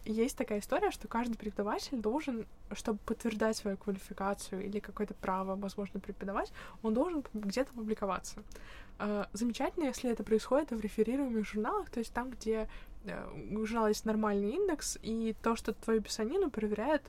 есть 0.06 0.38
такая 0.38 0.60
история, 0.60 0.92
что 0.92 1.08
каждый 1.08 1.38
преподаватель 1.38 1.98
должен, 1.98 2.46
чтобы 2.74 3.00
подтверждать 3.06 3.56
свою 3.56 3.78
квалификацию 3.78 4.66
или 4.66 4.80
какое-то 4.80 5.14
право, 5.14 5.56
возможно, 5.56 6.00
преподавать, 6.00 6.52
он 6.82 6.94
должен 6.94 7.24
где-то 7.34 7.72
публиковаться. 7.74 8.44
А, 9.00 9.30
замечательно, 9.34 9.86
если 9.86 10.12
это 10.12 10.24
происходит 10.24 10.72
в 10.72 10.80
реферируемых 10.80 11.48
журналах, 11.48 11.90
то 11.90 12.00
есть 12.00 12.14
там, 12.14 12.32
где 12.32 12.68
э, 13.06 13.56
у 13.56 13.66
журнала 13.66 13.88
есть 13.88 14.06
нормальный 14.06 14.52
индекс, 14.52 14.98
и 15.02 15.36
то, 15.42 15.56
что 15.56 15.74
твою 15.74 16.02
писанину 16.02 16.50
проверяет 16.50 17.04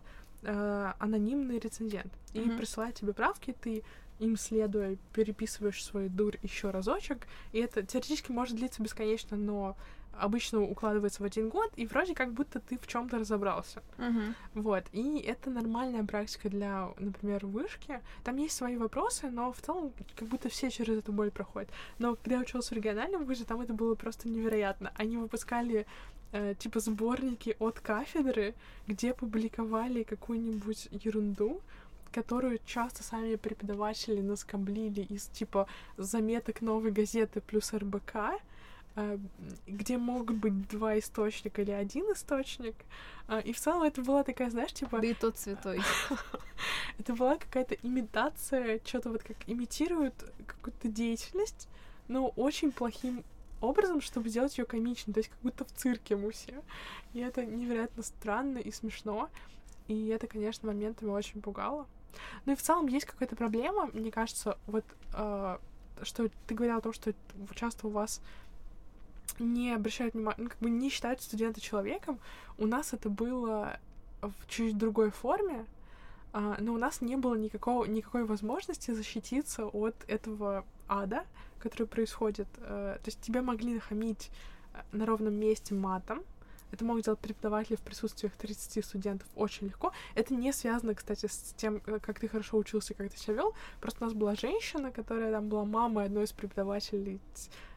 э, 0.45 0.93
анонимный 0.99 1.59
рецензент 1.59 2.13
и 2.33 2.39
mm-hmm. 2.39 2.57
присылает 2.57 2.95
тебе 2.95 3.13
правки, 3.13 3.55
ты 3.61 3.83
им 4.19 4.37
следуя 4.37 4.97
переписываешь 5.13 5.85
свою 5.85 6.09
дурь 6.09 6.37
еще 6.43 6.71
разочек, 6.71 7.27
и 7.53 7.59
это 7.59 7.83
теоретически 7.83 8.31
может 8.31 8.57
длиться 8.57 8.83
бесконечно, 8.83 9.37
но 9.37 9.77
обычно 10.19 10.63
укладывается 10.63 11.23
в 11.23 11.27
один 11.27 11.49
год, 11.49 11.73
и 11.77 11.87
вроде 11.87 12.15
как 12.15 12.33
будто 12.33 12.61
ты 12.61 12.79
в 12.79 12.87
чем-то 12.87 13.19
разобрался. 13.19 13.83
Uh-huh. 13.99 14.35
Вот. 14.55 14.85
И 14.93 15.19
это 15.19 15.51
нормальная 15.51 16.05
практика 16.05 16.49
для, 16.49 16.91
например, 16.99 17.47
вышки. 17.47 18.01
Там 18.23 18.37
есть 18.37 18.57
свои 18.57 18.77
вопросы, 18.77 19.31
но 19.31 19.53
в 19.53 19.61
целом 19.61 19.93
как 20.15 20.29
будто 20.29 20.49
все 20.49 20.71
через 20.71 20.99
эту 20.99 21.13
боль 21.13 21.31
проходят. 21.31 21.71
Но 21.99 22.15
когда 22.15 22.37
я 22.37 22.43
училась 22.43 22.71
в 22.71 22.73
региональном 22.73 23.25
вузе, 23.25 23.45
там 23.45 23.61
это 23.61 23.73
было 23.73 23.95
просто 23.95 24.29
невероятно. 24.29 24.93
Они 24.97 25.17
выпускали 25.17 25.87
э, 26.35 26.55
типа 26.59 26.81
сборники 26.81 27.57
от 27.59 27.81
кафедры, 27.81 28.55
где 28.87 29.15
публиковали 29.15 30.03
какую-нибудь 30.03 30.89
ерунду, 30.91 31.61
которую 32.13 32.61
часто 32.67 33.03
сами 33.03 33.37
преподаватели 33.37 34.21
наскоблили 34.21 35.01
из 35.01 35.27
типа 35.27 35.67
заметок 35.97 36.61
новой 36.61 36.93
газеты 36.93 37.41
плюс 37.41 37.73
РБК, 37.73 38.41
Э, 38.97 39.19
где 39.67 39.99
могут 39.99 40.37
быть 40.37 40.69
два 40.69 40.99
источника 40.99 41.63
или 41.63 41.73
один 41.73 42.13
источник. 42.13 42.77
Э, 43.27 43.41
и 43.43 43.53
в 43.53 43.59
целом 43.59 43.83
это 43.83 44.03
была 44.03 44.23
такая, 44.23 44.51
знаешь, 44.51 44.73
типа... 44.73 45.01
Да 45.01 45.07
и 45.07 45.15
тот 45.15 45.37
святой. 45.37 45.81
это 46.99 47.15
была 47.15 47.37
какая-то 47.37 47.75
имитация, 47.83 48.81
что-то 48.85 49.11
вот 49.11 49.25
как 49.25 49.37
имитируют 49.49 50.15
какую-то 50.47 50.87
деятельность, 50.87 51.69
но 52.07 52.29
очень 52.29 52.71
плохим 52.71 53.25
образом, 53.65 54.01
чтобы 54.01 54.29
сделать 54.29 54.57
ее 54.59 54.65
комичной, 54.65 55.15
то 55.15 55.21
есть 55.21 55.31
как 55.31 55.39
будто 55.41 55.65
в 55.65 55.73
цирке 55.73 56.17
мы 56.17 56.33
все. 56.33 56.63
И 57.13 57.21
это 57.21 57.45
невероятно 57.45 58.03
странно 58.03 58.59
и 58.59 58.71
смешно. 58.71 59.29
И 59.89 60.09
это, 60.09 60.27
конечно, 60.27 60.69
моментами 60.69 61.11
очень 61.11 61.43
пугало. 61.43 61.87
Ну 62.47 62.53
и 62.53 62.57
в 62.57 62.63
целом 62.63 62.87
есть 62.87 63.07
какая-то 63.07 63.37
проблема, 63.37 63.91
мне 63.93 64.11
кажется, 64.11 64.57
вот 64.67 64.85
э, 65.15 65.59
что 66.03 66.31
ты 66.47 66.55
говорила 66.55 66.79
о 66.79 66.83
том, 66.83 66.93
что 66.93 67.13
часто 67.55 67.87
у 67.87 67.91
вас 67.91 68.21
не 69.39 69.73
обращают 69.73 70.15
внимания, 70.15 70.39
ну, 70.39 70.49
как 70.49 70.59
бы 70.59 70.71
не 70.71 70.91
считают 70.91 71.23
студента 71.23 71.61
человеком. 71.61 72.19
У 72.59 72.67
нас 72.67 72.93
это 72.93 73.09
было 73.09 73.79
в 74.21 74.47
чуть 74.49 74.79
другой 74.79 75.11
форме, 75.11 75.67
а, 76.33 76.57
но 76.61 76.75
у 76.75 76.79
нас 76.79 77.01
не 77.01 77.17
было 77.17 77.35
никакого, 77.35 77.85
никакой 77.85 78.25
возможности 78.25 78.91
защититься 78.91 79.67
от 79.67 79.97
этого 80.09 80.65
ада, 80.89 81.25
который 81.59 81.87
происходит. 81.87 82.49
А, 82.59 82.95
то 82.97 83.07
есть 83.07 83.21
тебя 83.21 83.43
могли 83.43 83.75
нахамить 83.75 84.31
э, 84.73 84.79
на 84.93 85.07
ровном 85.07 85.35
месте 85.35 85.75
матом, 85.75 86.23
это 86.75 86.85
могут 86.85 87.05
делать 87.05 87.21
преподаватели 87.21 87.77
в 87.77 87.83
присутствии 87.83 88.29
30 88.37 88.85
студентов 88.85 89.29
очень 89.37 89.69
легко. 89.69 89.93
Это 90.17 90.35
не 90.35 90.53
связано, 90.53 90.95
кстати, 90.95 91.27
с 91.27 91.55
тем, 91.57 91.81
э, 91.87 92.01
как 92.01 92.19
ты 92.19 92.27
хорошо 92.27 92.59
учился, 92.59 92.95
как 92.95 93.11
ты 93.13 93.17
себя 93.17 93.35
вел. 93.35 93.55
Просто 93.81 94.05
у 94.05 94.09
нас 94.09 94.15
была 94.15 94.35
женщина, 94.35 94.91
которая 94.91 95.31
там 95.31 95.49
была 95.49 95.65
мамой 95.65 96.07
одной 96.07 96.25
из 96.25 96.33
преподавателей 96.33 97.21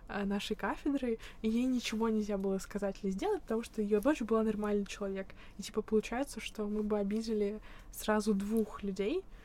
э, 0.08 0.26
нашей 0.26 0.56
кафедры, 0.56 1.20
и 1.44 1.50
ей 1.50 1.66
ничего 1.66 2.10
нельзя 2.10 2.40
было 2.40 2.58
сказать 2.58 2.98
или 3.04 3.12
сделать, 3.12 3.44
потому 3.44 3.62
что 3.62 3.84
ее 3.84 4.00
дочь 4.00 4.22
была 4.22 4.42
нормальный 4.42 4.88
человек. 4.88 5.28
И 5.60 5.62
типа 5.62 5.84
получается, 5.84 6.42
что 6.42 6.66
мы 6.66 6.82
бы 6.82 6.98
обидели 6.98 7.60
сразу 7.92 8.34
двух 8.34 8.82
людей, 8.82 9.20
э, 9.20 9.37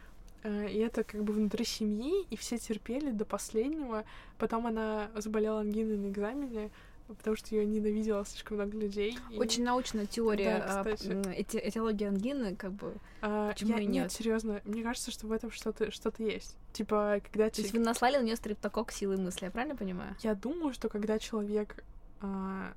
и 0.44 0.78
это 0.78 1.04
как 1.04 1.22
бы 1.22 1.32
внутри 1.32 1.64
семьи, 1.64 2.24
и 2.30 2.36
все 2.36 2.58
терпели 2.58 3.10
до 3.10 3.24
последнего. 3.24 4.04
Потом 4.38 4.66
она 4.66 5.10
заболела 5.14 5.60
ангиной 5.60 5.96
на 5.96 6.10
экзамене, 6.10 6.70
потому 7.14 7.36
что 7.36 7.54
ее 7.54 7.64
ненавидело 7.64 8.24
слишком 8.24 8.56
много 8.56 8.76
людей. 8.76 9.18
Очень 9.36 9.62
и... 9.62 9.66
научная 9.66 10.06
теория 10.06 10.58
да, 10.58 10.84
эти, 11.32 11.56
этиологии 11.56 12.06
ангины, 12.06 12.56
как 12.56 12.72
бы. 12.72 12.94
А, 13.20 13.52
почему 13.52 13.76
я, 13.76 13.82
и 13.82 13.86
нет? 13.86 14.04
Нет, 14.04 14.12
серьезно, 14.12 14.60
мне 14.64 14.82
кажется, 14.82 15.10
что 15.10 15.26
в 15.26 15.32
этом 15.32 15.50
что-то 15.50 15.90
что-то 15.90 16.22
есть. 16.22 16.56
Типа, 16.72 17.20
когда 17.24 17.50
То 17.50 17.60
есть 17.60 17.72
вы 17.72 17.80
наслали 17.80 18.16
на 18.16 18.22
нее 18.22 18.36
стриптокок 18.36 18.92
силы 18.92 19.16
мысли, 19.16 19.46
я 19.46 19.50
правильно 19.50 19.76
понимаю? 19.76 20.16
Я 20.20 20.34
думаю, 20.34 20.72
что 20.72 20.88
когда 20.88 21.18
человек, 21.18 21.84
а, 22.20 22.72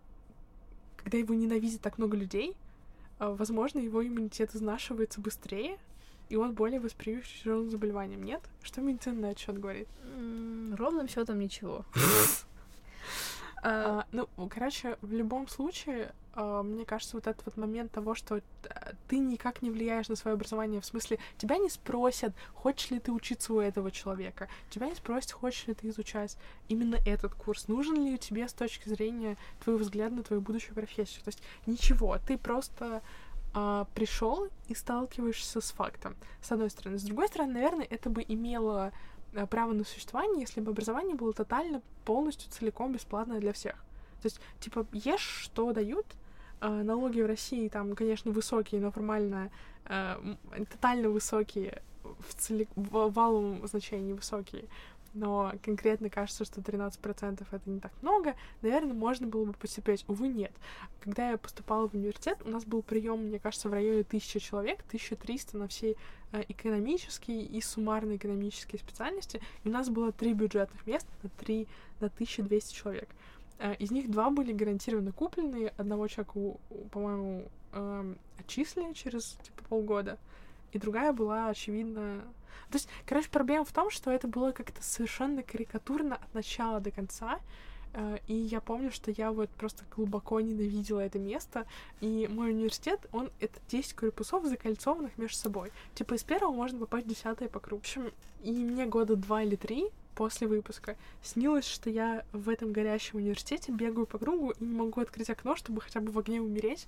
когда 0.97 1.17
его 1.17 1.33
ненавидит 1.33 1.81
так 1.81 1.97
много 1.97 2.17
людей, 2.17 2.55
а, 3.19 3.31
возможно, 3.33 3.79
его 3.79 4.05
иммунитет 4.05 4.55
изнашивается 4.55 5.21
быстрее, 5.21 5.77
и 6.29 6.35
он 6.35 6.53
более 6.53 6.79
восприимчив 6.79 7.27
к 7.27 7.43
тяжелым 7.43 7.69
заболеваниям, 7.69 8.23
нет? 8.23 8.41
Что 8.63 8.81
медицина 8.81 9.21
на 9.21 9.25
этот 9.27 9.39
счет 9.39 9.59
говорит? 9.59 9.87
Ровным 10.77 11.07
счетом 11.07 11.39
ничего. 11.39 11.85
А, 13.67 14.05
ну, 14.11 14.27
короче, 14.47 14.95
в 15.01 15.11
любом 15.11 15.47
случае, 15.47 16.13
а, 16.35 16.61
мне 16.61 16.85
кажется, 16.85 17.17
вот 17.17 17.25
этот 17.25 17.43
вот 17.47 17.57
момент 17.57 17.91
того, 17.91 18.13
что 18.13 18.41
ты 19.07 19.17
никак 19.17 19.63
не 19.63 19.71
влияешь 19.71 20.07
на 20.07 20.15
свое 20.15 20.35
образование, 20.35 20.81
в 20.81 20.85
смысле, 20.85 21.17
тебя 21.39 21.57
не 21.57 21.69
спросят, 21.71 22.35
хочешь 22.53 22.91
ли 22.91 22.99
ты 22.99 23.11
учиться 23.11 23.51
у 23.53 23.59
этого 23.59 23.89
человека, 23.89 24.49
тебя 24.69 24.87
не 24.87 24.93
спросят, 24.93 25.31
хочешь 25.31 25.65
ли 25.65 25.73
ты 25.73 25.89
изучать 25.89 26.37
именно 26.67 26.97
этот 27.07 27.33
курс, 27.33 27.67
нужен 27.67 28.05
ли 28.05 28.19
тебе 28.19 28.47
с 28.47 28.53
точки 28.53 28.87
зрения 28.87 29.35
твоего 29.63 29.81
взгляда 29.81 30.13
на 30.13 30.21
твою 30.21 30.43
будущую 30.43 30.75
профессию. 30.75 31.23
То 31.23 31.29
есть 31.29 31.41
ничего, 31.65 32.19
ты 32.19 32.37
просто 32.37 33.01
а, 33.55 33.87
пришел 33.95 34.47
и 34.67 34.75
сталкиваешься 34.75 35.61
с 35.61 35.71
фактом, 35.71 36.15
с 36.41 36.51
одной 36.51 36.69
стороны. 36.69 36.99
С 36.99 37.03
другой 37.03 37.27
стороны, 37.27 37.53
наверное, 37.53 37.87
это 37.89 38.09
бы 38.09 38.23
имело 38.27 38.91
Э, 39.35 39.45
право 39.45 39.73
на 39.73 39.83
существование, 39.83 40.41
если 40.41 40.61
бы 40.61 40.71
образование 40.71 41.15
было 41.15 41.33
тотально, 41.33 41.81
полностью, 42.05 42.49
целиком 42.51 42.93
бесплатное 42.93 43.39
для 43.39 43.51
всех. 43.51 43.75
То 44.21 44.27
есть, 44.27 44.39
типа, 44.59 44.87
ешь, 44.93 45.41
что 45.43 45.73
дают, 45.73 46.05
э, 46.61 46.69
налоги 46.69 47.21
в 47.21 47.25
России 47.25 47.67
там, 47.67 47.95
конечно, 47.95 48.31
высокие, 48.31 48.81
но 48.81 48.91
формально 48.91 49.51
э, 49.85 50.35
тотально 50.71 51.09
высокие, 51.09 51.81
в, 52.03 52.33
цели... 52.35 52.67
в 52.75 53.11
валовом 53.11 53.67
значении 53.67 54.13
высокие 54.13 54.65
но 55.15 55.53
конкретно 55.63 56.09
кажется, 56.09 56.45
что 56.45 56.61
13% 56.61 57.47
это 57.49 57.69
не 57.69 57.79
так 57.79 57.91
много, 58.01 58.35
наверное, 58.61 58.93
можно 58.93 59.27
было 59.27 59.45
бы 59.45 59.53
потерпеть. 59.53 60.05
Увы, 60.07 60.27
нет. 60.27 60.51
Когда 60.99 61.31
я 61.31 61.37
поступала 61.37 61.87
в 61.87 61.93
университет, 61.93 62.37
у 62.45 62.49
нас 62.49 62.65
был 62.65 62.83
прием, 62.83 63.19
мне 63.27 63.39
кажется, 63.39 63.69
в 63.69 63.73
районе 63.73 64.01
1000 64.01 64.39
человек, 64.39 64.81
1300 64.87 65.57
на 65.57 65.67
все 65.67 65.95
э, 66.31 66.43
экономические 66.49 67.43
и 67.43 67.61
суммарно 67.61 68.17
экономические 68.17 68.79
специальности, 68.79 69.41
и 69.63 69.69
у 69.69 69.71
нас 69.71 69.89
было 69.89 70.11
три 70.11 70.33
бюджетных 70.33 70.85
места 70.85 71.09
на, 71.23 71.29
3, 71.29 71.67
на 72.01 72.07
1200 72.07 72.73
человек. 72.73 73.09
Э, 73.57 73.73
из 73.75 73.91
них 73.91 74.11
два 74.11 74.29
были 74.29 74.51
гарантированно 74.51 75.13
купленные, 75.13 75.69
одного 75.77 76.07
человека, 76.07 76.59
по-моему, 76.91 77.49
эм, 77.71 78.17
отчислили 78.37 78.93
через 78.93 79.37
типа 79.43 79.63
полгода, 79.69 80.17
и 80.73 80.77
другая 80.77 81.13
была, 81.13 81.47
очевидно, 81.47 82.21
то 82.69 82.77
есть, 82.77 82.89
короче, 83.05 83.29
проблема 83.29 83.65
в 83.65 83.71
том, 83.71 83.89
что 83.89 84.11
это 84.11 84.27
было 84.27 84.51
как-то 84.51 84.81
совершенно 84.83 85.43
карикатурно 85.43 86.15
от 86.15 86.33
начала 86.33 86.79
до 86.79 86.91
конца. 86.91 87.39
Э, 87.93 88.17
и 88.27 88.33
я 88.33 88.61
помню, 88.61 88.91
что 88.91 89.11
я 89.11 89.31
вот 89.31 89.49
просто 89.51 89.85
глубоко 89.95 90.39
ненавидела 90.41 90.99
это 90.99 91.19
место. 91.19 91.65
И 92.01 92.27
мой 92.29 92.51
университет, 92.51 92.99
он 93.11 93.29
это 93.39 93.59
10 93.69 93.93
корпусов, 93.93 94.45
закольцованных 94.45 95.17
между 95.17 95.37
собой. 95.37 95.71
Типа 95.93 96.15
из 96.15 96.23
первого 96.23 96.53
можно 96.53 96.79
попасть 96.79 97.05
в 97.05 97.09
десятое 97.09 97.47
по 97.47 97.59
кругу. 97.59 97.81
В 97.81 97.85
общем, 97.85 98.11
и 98.43 98.51
мне 98.51 98.85
года 98.85 99.15
два 99.15 99.43
или 99.43 99.55
три 99.55 99.89
после 100.15 100.47
выпуска 100.47 100.95
снилось, 101.21 101.67
что 101.67 101.89
я 101.89 102.25
в 102.31 102.49
этом 102.49 102.71
горящем 102.71 103.19
университете 103.19 103.71
бегаю 103.71 104.05
по 104.05 104.17
кругу 104.17 104.51
и 104.51 104.63
не 104.63 104.73
могу 104.73 105.01
открыть 105.01 105.29
окно, 105.29 105.55
чтобы 105.55 105.81
хотя 105.81 105.99
бы 105.99 106.11
в 106.11 106.17
огне 106.17 106.41
умереть, 106.41 106.87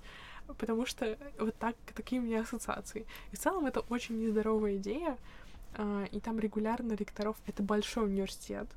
потому 0.58 0.86
что 0.86 1.18
вот 1.38 1.54
так, 1.56 1.76
такие 1.94 2.20
у 2.20 2.24
меня 2.24 2.40
ассоциации. 2.40 3.06
И 3.32 3.36
в 3.36 3.38
целом 3.38 3.66
это 3.66 3.80
очень 3.90 4.18
нездоровая 4.18 4.76
идея, 4.76 5.16
и 6.10 6.20
там 6.20 6.38
регулярно 6.38 6.94
ректоров, 6.94 7.36
это 7.46 7.62
большой 7.62 8.06
университет, 8.06 8.68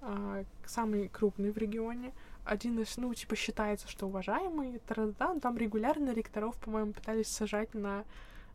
а, 0.00 0.44
самый 0.64 1.08
крупный 1.08 1.50
в 1.50 1.58
регионе, 1.58 2.12
один 2.44 2.78
из, 2.80 2.96
ну, 2.96 3.12
типа, 3.12 3.36
считается, 3.36 3.88
что 3.88 4.06
уважаемый, 4.06 4.80
да, 5.18 5.34
там 5.40 5.58
регулярно 5.58 6.12
ректоров, 6.12 6.56
по-моему, 6.56 6.92
пытались 6.92 7.28
сажать 7.28 7.74
на, 7.74 8.04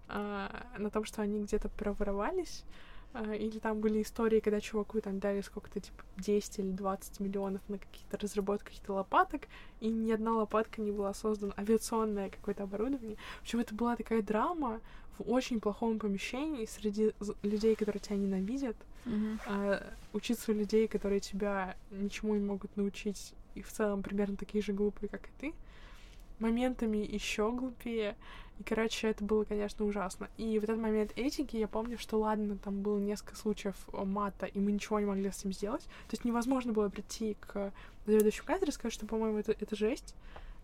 а, 0.07 0.65
на 0.77 0.89
том, 0.89 1.05
что 1.05 1.21
они 1.21 1.43
где-то 1.43 1.69
проворовались, 1.69 2.63
или 3.13 3.59
там 3.59 3.79
были 3.79 4.01
истории, 4.01 4.39
когда 4.39 4.59
чуваку 4.59 4.99
там 5.01 5.19
дали 5.19 5.41
сколько-то, 5.41 5.79
типа, 5.79 6.03
10 6.17 6.59
или 6.59 6.71
20 6.71 7.19
миллионов 7.19 7.61
на 7.67 7.77
какие-то 7.77 8.17
разработки 8.17 8.65
каких-то 8.65 8.93
лопаток, 8.93 9.43
и 9.79 9.89
ни 9.89 10.11
одна 10.11 10.33
лопатка 10.33 10.81
не 10.81 10.91
была 10.91 11.13
создана, 11.13 11.53
авиационное 11.57 12.29
какое-то 12.29 12.63
оборудование. 12.63 13.17
В 13.39 13.41
общем, 13.43 13.59
это 13.59 13.75
была 13.75 13.95
такая 13.95 14.21
драма, 14.21 14.81
в 15.17 15.31
очень 15.31 15.59
плохом 15.59 15.99
помещении 15.99 16.65
среди 16.65 17.13
людей, 17.43 17.75
которые 17.75 18.01
тебя 18.01 18.15
ненавидят, 18.17 18.75
mm-hmm. 19.05 19.39
а, 19.45 19.93
учиться 20.11 20.51
у 20.51 20.55
людей, 20.55 20.87
которые 20.87 21.19
тебя 21.19 21.75
ничему 21.91 22.35
не 22.35 22.43
могут 22.43 22.75
научить, 22.77 23.33
и 23.55 23.61
в 23.61 23.71
целом 23.71 24.01
примерно 24.01 24.35
такие 24.37 24.63
же 24.63 24.73
глупые, 24.73 25.09
как 25.09 25.27
и 25.27 25.31
ты, 25.39 25.53
моментами 26.39 26.97
еще 26.97 27.51
глупее. 27.51 28.15
И, 28.59 28.63
короче, 28.63 29.07
это 29.07 29.23
было, 29.23 29.43
конечно, 29.43 29.85
ужасно. 29.85 30.29
И 30.37 30.59
в 30.59 30.63
этот 30.63 30.77
момент 30.77 31.11
этики, 31.15 31.57
я 31.57 31.67
помню, 31.67 31.97
что 31.97 32.19
ладно, 32.19 32.57
там 32.57 32.81
было 32.81 32.99
несколько 32.99 33.35
случаев 33.35 33.75
мата, 33.91 34.45
и 34.45 34.59
мы 34.59 34.71
ничего 34.71 34.99
не 34.99 35.05
могли 35.05 35.31
с 35.31 35.39
этим 35.39 35.53
сделать. 35.53 35.83
То 35.83 36.13
есть 36.13 36.23
невозможно 36.23 36.71
было 36.71 36.89
прийти 36.89 37.35
к 37.39 37.71
заведующему 38.05 38.47
кафедре 38.47 38.69
и 38.69 38.73
сказать, 38.73 38.93
что, 38.93 39.05
по-моему, 39.05 39.39
это, 39.39 39.53
это 39.53 39.75
жесть. 39.75 40.15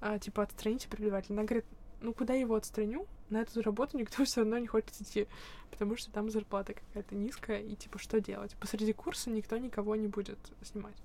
А, 0.02 0.20
типа, 0.20 0.44
отстраните 0.44 0.88
преподавателя. 0.88 1.34
Она 1.34 1.44
говорит, 1.44 1.66
ну 2.02 2.14
куда 2.14 2.34
его 2.34 2.56
отстраню? 2.56 3.06
На 3.30 3.42
эту 3.42 3.62
работу 3.62 3.98
никто 3.98 4.24
все 4.26 4.42
равно 4.42 4.58
не 4.58 4.68
хочет 4.68 5.02
идти, 5.02 5.28
потому 5.72 5.98
что 5.98 6.12
там 6.12 6.30
зарплата 6.30 6.74
какая-то 6.74 7.16
низкая, 7.16 7.62
и 7.62 7.76
типа 7.76 8.00
что 8.00 8.20
делать? 8.22 8.56
Посреди 8.60 8.94
курса 8.94 9.30
никто 9.30 9.58
никого 9.58 9.96
не 9.96 10.08
будет 10.08 10.40
снимать. 10.64 10.96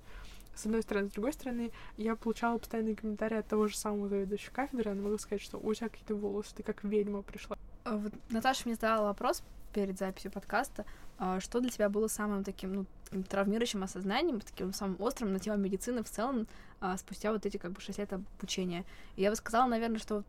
С 0.55 0.65
одной 0.65 0.81
стороны. 0.81 1.09
С 1.09 1.11
другой 1.11 1.33
стороны, 1.33 1.71
я 1.97 2.15
получала 2.15 2.57
постоянные 2.57 2.95
комментарии 2.95 3.37
от 3.37 3.47
того 3.47 3.67
же 3.67 3.77
самого 3.77 4.07
заведующего 4.07 4.53
кафедры, 4.53 4.91
она 4.91 5.01
могла 5.01 5.17
сказать, 5.17 5.41
что 5.41 5.57
у 5.57 5.73
тебя 5.73 5.89
какие-то 5.89 6.15
волосы, 6.15 6.55
ты 6.55 6.63
как 6.63 6.83
ведьма 6.83 7.21
пришла. 7.21 7.57
А 7.83 7.97
вот 7.97 8.13
Наташа 8.29 8.63
мне 8.65 8.75
задала 8.75 9.03
вопрос 9.03 9.43
перед 9.73 9.99
записью 9.99 10.31
подкаста, 10.31 10.85
а, 11.17 11.39
что 11.41 11.59
для 11.59 11.69
тебя 11.69 11.89
было 11.89 12.07
самым 12.07 12.43
таким, 12.43 12.73
ну, 13.11 13.23
травмирующим 13.23 13.83
осознанием, 13.83 14.39
таким 14.39 14.73
самым 14.73 14.95
острым 14.99 15.33
на 15.33 15.39
тему 15.39 15.57
медицины 15.57 16.01
в 16.01 16.09
целом 16.09 16.47
а, 16.79 16.97
спустя 16.97 17.31
вот 17.33 17.45
эти 17.45 17.57
как 17.57 17.73
бы 17.73 17.81
шесть 17.81 17.99
лет 17.99 18.13
обучения. 18.13 18.85
И 19.17 19.21
я 19.21 19.29
бы 19.29 19.35
сказала, 19.35 19.67
наверное, 19.67 19.99
что 19.99 20.23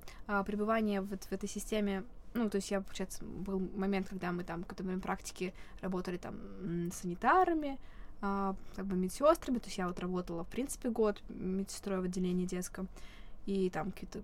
пребывание 0.44 1.00
вот 1.00 1.22
в 1.24 1.32
этой 1.32 1.48
системе 1.48 2.04
ну, 2.36 2.50
то 2.50 2.56
есть 2.56 2.70
я, 2.70 2.82
получается, 2.82 3.24
был 3.24 3.58
момент, 3.74 4.10
когда 4.10 4.30
мы 4.30 4.44
там 4.44 4.62
какое-то 4.62 4.84
время 4.84 5.00
практики 5.00 5.54
работали 5.80 6.18
там 6.18 6.36
санитарами, 6.92 7.78
как 8.20 8.86
бы 8.86 8.96
медсестрами, 8.96 9.58
то 9.58 9.66
есть 9.66 9.78
я 9.78 9.88
вот 9.88 10.00
работала, 10.00 10.44
в 10.44 10.48
принципе, 10.48 10.90
год 10.90 11.22
медсестрой 11.28 12.00
в 12.00 12.04
отделении 12.04 12.46
детском, 12.46 12.88
и 13.46 13.70
там 13.70 13.92
какие-то 13.92 14.22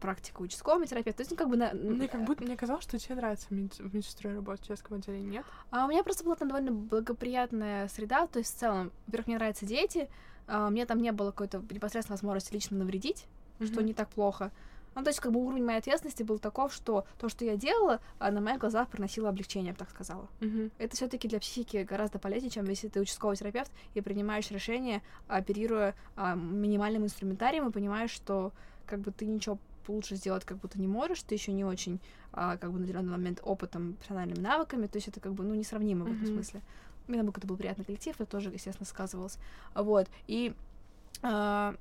практика 0.00 0.42
участкового 0.42 0.86
терапевта. 0.86 1.18
То 1.18 1.20
есть, 1.22 1.30
ну, 1.30 1.36
как 1.36 1.48
бы 1.48 1.56
на... 1.56 1.72
Мне 1.72 2.08
как 2.08 2.24
будто 2.24 2.44
мне 2.44 2.56
казалось, 2.56 2.84
что 2.84 2.98
тебе 2.98 3.14
нравится 3.14 3.46
в 3.48 3.94
медсестрой 3.94 4.34
работать 4.34 4.64
в 4.66 4.68
детском 4.68 4.98
отделении, 4.98 5.30
нет? 5.30 5.46
А 5.70 5.86
у 5.86 5.88
меня 5.88 6.04
просто 6.04 6.24
была 6.24 6.34
там 6.34 6.48
довольно 6.48 6.72
благоприятная 6.72 7.88
среда, 7.88 8.26
то 8.26 8.38
есть 8.38 8.54
в 8.54 8.58
целом, 8.58 8.92
во-первых, 9.06 9.28
мне 9.28 9.36
нравятся 9.36 9.64
дети, 9.64 10.10
а, 10.46 10.68
мне 10.68 10.84
там 10.84 11.00
не 11.00 11.10
было 11.12 11.30
какой-то 11.30 11.62
непосредственной 11.70 12.16
возможности 12.16 12.52
лично 12.52 12.76
навредить, 12.76 13.26
mm-hmm. 13.58 13.66
что 13.66 13.82
не 13.82 13.94
так 13.94 14.10
плохо. 14.10 14.52
Ну, 14.94 15.02
то 15.02 15.10
есть, 15.10 15.20
как 15.20 15.32
бы 15.32 15.40
уровень 15.40 15.64
моей 15.64 15.78
ответственности 15.78 16.22
был 16.22 16.38
таков, 16.38 16.72
что 16.72 17.06
то, 17.18 17.28
что 17.28 17.44
я 17.44 17.56
делала, 17.56 18.00
а, 18.18 18.30
на 18.30 18.40
моих 18.40 18.58
глазах 18.58 18.88
приносило 18.88 19.28
облегчение, 19.28 19.68
я 19.68 19.72
бы 19.72 19.78
так 19.78 19.90
сказала. 19.90 20.28
Mm-hmm. 20.40 20.72
Это 20.78 20.96
все 20.96 21.08
таки 21.08 21.28
для 21.28 21.40
психики 21.40 21.86
гораздо 21.88 22.18
полезнее, 22.18 22.50
чем 22.50 22.64
если 22.66 22.88
ты 22.88 23.00
участковый 23.00 23.36
терапевт 23.36 23.72
и 23.94 24.00
принимаешь 24.00 24.50
решение, 24.50 25.02
оперируя 25.26 25.94
а, 26.16 26.34
минимальным 26.34 27.04
инструментарием, 27.04 27.68
и 27.68 27.72
понимаешь, 27.72 28.10
что 28.10 28.52
как 28.86 29.00
бы 29.00 29.10
ты 29.10 29.26
ничего 29.26 29.58
лучше 29.88 30.16
сделать 30.16 30.44
как 30.44 30.58
будто 30.58 30.80
не 30.80 30.88
можешь, 30.88 31.22
ты 31.22 31.34
еще 31.34 31.52
не 31.52 31.64
очень 31.64 32.00
а, 32.32 32.56
как 32.56 32.72
бы 32.72 32.78
наделен 32.78 33.08
момент 33.08 33.40
опытом, 33.42 33.94
профессиональными 33.94 34.40
навыками, 34.40 34.86
то 34.86 34.96
есть 34.96 35.08
это 35.08 35.20
как 35.20 35.34
бы 35.34 35.44
ну 35.44 35.54
несравнимо 35.54 36.06
mm-hmm. 36.06 36.12
в 36.12 36.14
этом 36.14 36.26
смысле. 36.26 36.60
У 37.06 37.12
меня 37.12 37.24
какой-то 37.24 37.46
был 37.46 37.56
приятный 37.56 37.84
коллектив, 37.84 38.14
это 38.18 38.24
тоже, 38.24 38.50
естественно, 38.50 38.86
сказывалось. 38.86 39.38
Вот. 39.74 40.08
И 40.26 40.54
а, 41.22 41.74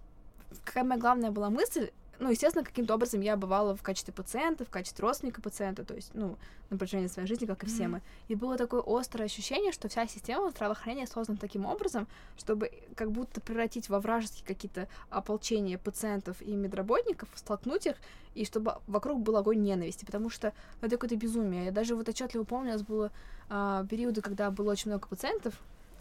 какая 0.66 0.84
моя 0.84 1.00
главная 1.00 1.32
была 1.32 1.50
мысль, 1.50 1.92
ну, 2.24 2.32
естественно, 2.32 2.64
каким-то 2.64 2.96
образом 2.96 3.22
я 3.22 3.36
бывала 3.36 3.76
в 3.76 3.84
качестве 3.84 4.14
пациента, 4.14 4.66
в 4.66 4.70
качестве 4.70 5.02
родственника 5.04 5.42
пациента, 5.42 5.84
то 5.84 5.94
есть, 5.94 6.12
ну, 6.14 6.38
на 6.70 6.78
протяжении 6.78 7.08
своей 7.08 7.28
жизни, 7.28 7.46
как 7.46 7.64
и 7.64 7.68
все 7.68 7.84
mm-hmm. 7.84 7.88
мы. 7.88 8.02
И 8.30 8.36
было 8.36 8.58
такое 8.58 8.82
острое 8.86 9.26
ощущение, 9.26 9.72
что 9.72 9.90
вся 9.90 10.08
система 10.08 10.50
здравоохранения 10.50 11.06
создана 11.06 11.38
таким 11.38 11.66
образом, 11.66 12.08
чтобы 12.38 12.72
как 12.96 13.12
будто 13.12 13.42
превратить 13.42 13.90
во 13.90 14.00
вражеские 14.00 14.46
какие-то 14.46 14.88
ополчения 15.10 15.78
пациентов 15.78 16.42
и 16.42 16.56
медработников, 16.56 17.30
столкнуть 17.36 17.86
их, 17.86 17.96
и 18.36 18.46
чтобы 18.46 18.76
вокруг 18.88 19.22
был 19.22 19.38
огонь 19.38 19.62
ненависти, 19.62 20.06
потому 20.06 20.30
что 20.30 20.54
ну, 20.82 20.88
это 20.88 20.98
какое-то 20.98 21.16
безумие. 21.16 21.66
Я 21.66 21.72
даже 21.72 21.96
вот 21.96 22.08
отчетливо 22.10 22.44
помню, 22.44 22.70
у 22.70 22.74
нас 22.74 22.82
было 22.84 23.12
а, 23.50 23.86
периоды, 23.86 24.22
когда 24.22 24.50
было 24.50 24.72
очень 24.72 24.90
много 24.90 25.08
пациентов, 25.08 25.54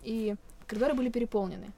и 0.02 0.36
коридоры 0.66 0.94
были 0.94 1.10
переполнены. 1.10 1.72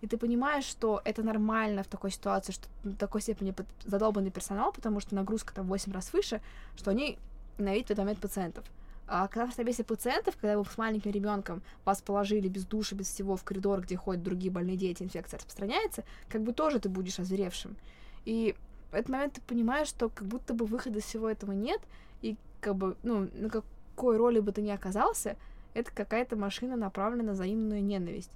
И 0.00 0.06
ты 0.06 0.18
понимаешь, 0.18 0.64
что 0.64 1.00
это 1.04 1.22
нормально 1.22 1.82
в 1.82 1.86
такой 1.86 2.10
ситуации, 2.10 2.52
что 2.52 2.68
на 2.84 2.94
такой 2.94 3.22
степени 3.22 3.54
задолбанный 3.84 4.30
персонал, 4.30 4.72
потому 4.72 5.00
что 5.00 5.14
нагрузка 5.14 5.54
там 5.54 5.66
в 5.66 5.68
8 5.68 5.92
раз 5.92 6.12
выше, 6.12 6.40
что 6.76 6.90
они 6.90 7.18
ненавидят 7.58 7.98
в 7.98 8.00
этот 8.00 8.18
пациентов. 8.18 8.64
А 9.08 9.28
когда 9.28 9.46
в 9.46 9.52
стабесе 9.52 9.84
пациентов, 9.84 10.36
когда 10.36 10.58
вы 10.58 10.64
с 10.64 10.76
маленьким 10.76 11.12
ребенком 11.12 11.62
вас 11.84 12.02
положили 12.02 12.48
без 12.48 12.66
души, 12.66 12.94
без 12.94 13.06
всего 13.06 13.36
в 13.36 13.44
коридор, 13.44 13.80
где 13.80 13.96
ходят 13.96 14.22
другие 14.22 14.50
больные 14.50 14.76
дети, 14.76 15.02
инфекция 15.02 15.38
распространяется, 15.38 16.04
как 16.28 16.42
бы 16.42 16.52
тоже 16.52 16.80
ты 16.80 16.88
будешь 16.88 17.18
озверевшим. 17.20 17.76
И 18.24 18.56
в 18.90 18.94
этот 18.94 19.08
момент 19.08 19.34
ты 19.34 19.40
понимаешь, 19.42 19.86
что 19.88 20.08
как 20.08 20.26
будто 20.26 20.54
бы 20.54 20.66
выхода 20.66 20.98
из 20.98 21.04
всего 21.04 21.30
этого 21.30 21.52
нет, 21.52 21.80
и 22.20 22.36
как 22.60 22.74
бы, 22.74 22.96
ну, 23.04 23.28
на 23.32 23.48
какой 23.48 24.16
роли 24.16 24.40
бы 24.40 24.50
ты 24.50 24.60
ни 24.60 24.70
оказался, 24.70 25.36
это 25.74 25.92
какая-то 25.92 26.34
машина, 26.36 26.74
направленная 26.74 27.26
на 27.26 27.32
взаимную 27.32 27.84
ненависть. 27.84 28.30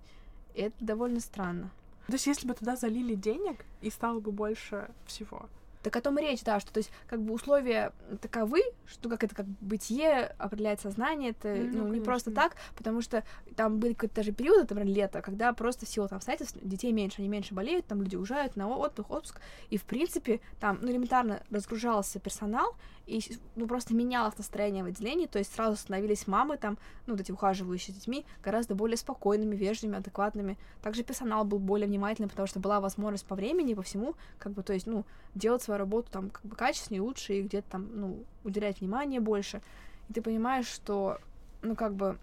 И 0.55 0.63
это 0.63 0.75
довольно 0.81 1.21
странно. 1.21 1.71
То 2.07 2.15
есть, 2.15 2.27
если 2.27 2.47
бы 2.47 2.55
туда 2.55 2.77
залили 2.77 3.15
денег, 3.15 3.65
и 3.83 3.91
стало 3.91 4.21
бы 4.21 4.33
больше 4.33 4.91
всего, 5.07 5.49
так 5.83 5.97
о 5.97 6.01
том 6.01 6.19
и 6.19 6.23
речь, 6.23 6.43
да, 6.43 6.61
что 6.61 6.73
то 6.73 6.79
есть 6.79 6.91
как 7.09 7.23
бы 7.23 7.33
условия 7.33 7.93
таковы, 8.21 8.63
что 8.87 9.09
как 9.09 9.25
это 9.25 9.35
как 9.35 9.47
бытие 9.47 10.35
определяет 10.39 10.81
сознание, 10.81 11.31
это 11.31 11.55
ну, 11.55 11.87
ну 11.87 11.95
не 11.95 12.01
просто 12.01 12.31
так, 12.31 12.57
потому 12.77 13.01
что 13.01 13.25
там 13.57 13.79
были 13.79 13.95
какие-то 13.95 14.17
даже 14.17 14.33
периоды, 14.33 14.61
например, 14.61 14.87
лето, 14.87 15.23
когда 15.23 15.53
просто 15.53 15.87
в 15.87 15.89
силу 15.89 16.09
там 16.09 16.17
обстоятельств 16.17 16.59
детей 16.61 16.93
меньше, 16.93 17.21
они 17.21 17.29
меньше 17.29 17.55
болеют, 17.55 17.87
там 17.87 18.03
люди 18.03 18.17
уезжают 18.17 18.57
на 18.57 18.69
отдых, 18.69 19.11
отпуск, 19.11 19.41
и 19.71 19.79
в 19.79 19.85
принципе 19.85 20.41
там 20.61 20.79
ну, 20.83 20.91
элементарно 20.91 21.43
разгружался 21.51 22.19
персонал, 22.19 22.75
и 23.11 23.39
ну, 23.57 23.67
просто 23.67 23.93
менялось 23.95 24.39
настроение 24.39 24.85
в 24.85 24.87
отделении, 24.87 25.27
то 25.27 25.39
есть 25.39 25.53
сразу 25.53 25.77
становились 25.77 26.27
мамы 26.27 26.57
там, 26.57 26.79
ну, 27.07 27.15
вот 27.15 27.21
эти 27.21 27.33
ухаживающие 27.33 27.95
детьми, 27.95 28.25
гораздо 28.43 28.75
более 28.75 28.97
спокойными, 28.97 29.57
вежливыми, 29.57 29.99
адекватными. 29.99 30.57
Также 30.81 31.03
персонал 31.03 31.45
был 31.45 31.59
более 31.59 31.89
внимательным, 31.89 32.31
потому 32.31 32.47
что 32.47 32.61
была 32.61 32.81
возможность 32.81 33.27
по 33.27 33.35
времени, 33.35 33.75
по 33.75 33.83
всему, 33.83 34.15
как 34.39 34.53
бы, 34.53 34.63
то 34.63 34.73
есть, 34.73 34.87
ну, 34.87 35.05
делать 35.35 35.63
свою 35.63 35.79
работу 35.79 36.11
там 36.11 36.31
как 36.31 36.45
бы 36.45 36.55
качественнее, 36.55 37.03
лучше, 37.03 37.35
и 37.35 37.43
где-то 37.43 37.71
там, 37.71 37.89
ну, 37.93 38.25
уделять 38.45 38.81
внимание 38.81 39.21
больше. 39.21 39.61
И 40.09 40.13
ты 40.13 40.23
понимаешь, 40.23 40.67
что, 40.67 41.19
ну, 41.63 41.75
как 41.75 41.95
бы, 41.95 42.17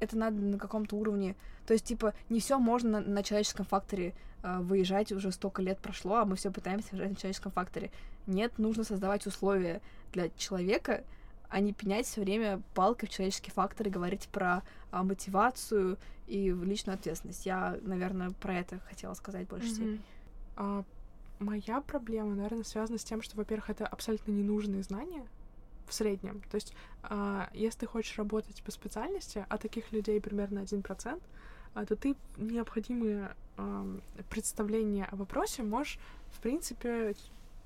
это 0.00 0.16
надо 0.16 0.36
на 0.36 0.58
каком-то 0.58 0.96
уровне. 0.96 1.36
То 1.66 1.72
есть, 1.72 1.86
типа, 1.86 2.14
не 2.28 2.40
все 2.40 2.58
можно 2.58 3.00
на, 3.00 3.00
на 3.00 3.22
человеческом 3.22 3.66
факторе 3.66 4.14
выезжать, 4.42 5.12
уже 5.12 5.32
столько 5.32 5.62
лет 5.62 5.78
прошло, 5.78 6.16
а 6.16 6.24
мы 6.24 6.36
все 6.36 6.50
пытаемся 6.50 6.88
выезжать 6.92 7.10
на 7.10 7.16
человеческом 7.16 7.52
факторе. 7.52 7.90
Нет, 8.26 8.58
нужно 8.58 8.84
создавать 8.84 9.26
условия 9.26 9.80
для 10.12 10.28
человека, 10.30 11.04
а 11.48 11.60
не 11.60 11.72
пенять 11.72 12.06
все 12.06 12.20
время 12.20 12.62
палкой 12.74 13.08
в 13.08 13.12
человеческий 13.12 13.50
фактор 13.50 13.88
и 13.88 13.90
говорить 13.90 14.28
про 14.28 14.62
а, 14.90 15.02
мотивацию 15.02 15.98
и 16.26 16.50
личную 16.50 16.94
ответственность. 16.94 17.46
Я, 17.46 17.78
наверное, 17.82 18.30
про 18.30 18.54
это 18.58 18.80
хотела 18.80 19.14
сказать 19.14 19.48
больше 19.48 19.68
mm-hmm. 19.68 20.00
А, 20.56 20.84
моя 21.38 21.80
проблема, 21.80 22.34
наверное, 22.34 22.64
связана 22.64 22.98
с 22.98 23.04
тем, 23.04 23.22
что, 23.22 23.36
во-первых, 23.36 23.70
это 23.70 23.86
абсолютно 23.86 24.32
ненужные 24.32 24.82
знания 24.82 25.24
в 25.86 25.94
среднем. 25.94 26.42
То 26.50 26.56
есть, 26.56 26.74
а, 27.02 27.48
если 27.54 27.80
ты 27.80 27.86
хочешь 27.86 28.18
работать 28.18 28.62
по 28.62 28.70
специальности, 28.70 29.46
а 29.48 29.56
таких 29.56 29.92
людей 29.92 30.20
примерно 30.20 30.60
1%, 30.60 30.82
а, 31.14 31.20
то 31.74 31.96
ты 31.96 32.16
необходимые 32.36 33.34
а, 33.56 33.86
представления 34.30 35.06
о 35.06 35.16
вопросе 35.16 35.62
можешь, 35.62 35.98
в 36.30 36.40
принципе, 36.40 37.14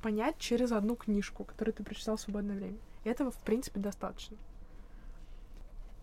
понять 0.03 0.37
через 0.39 0.73
одну 0.73 0.97
книжку, 0.97 1.45
которую 1.45 1.75
ты 1.75 1.85
прочитал 1.85 2.17
в 2.17 2.21
свободное 2.21 2.57
время. 2.57 2.79
И 3.05 3.09
этого, 3.09 3.31
в 3.31 3.39
принципе, 3.39 3.81
достаточно. 3.81 4.37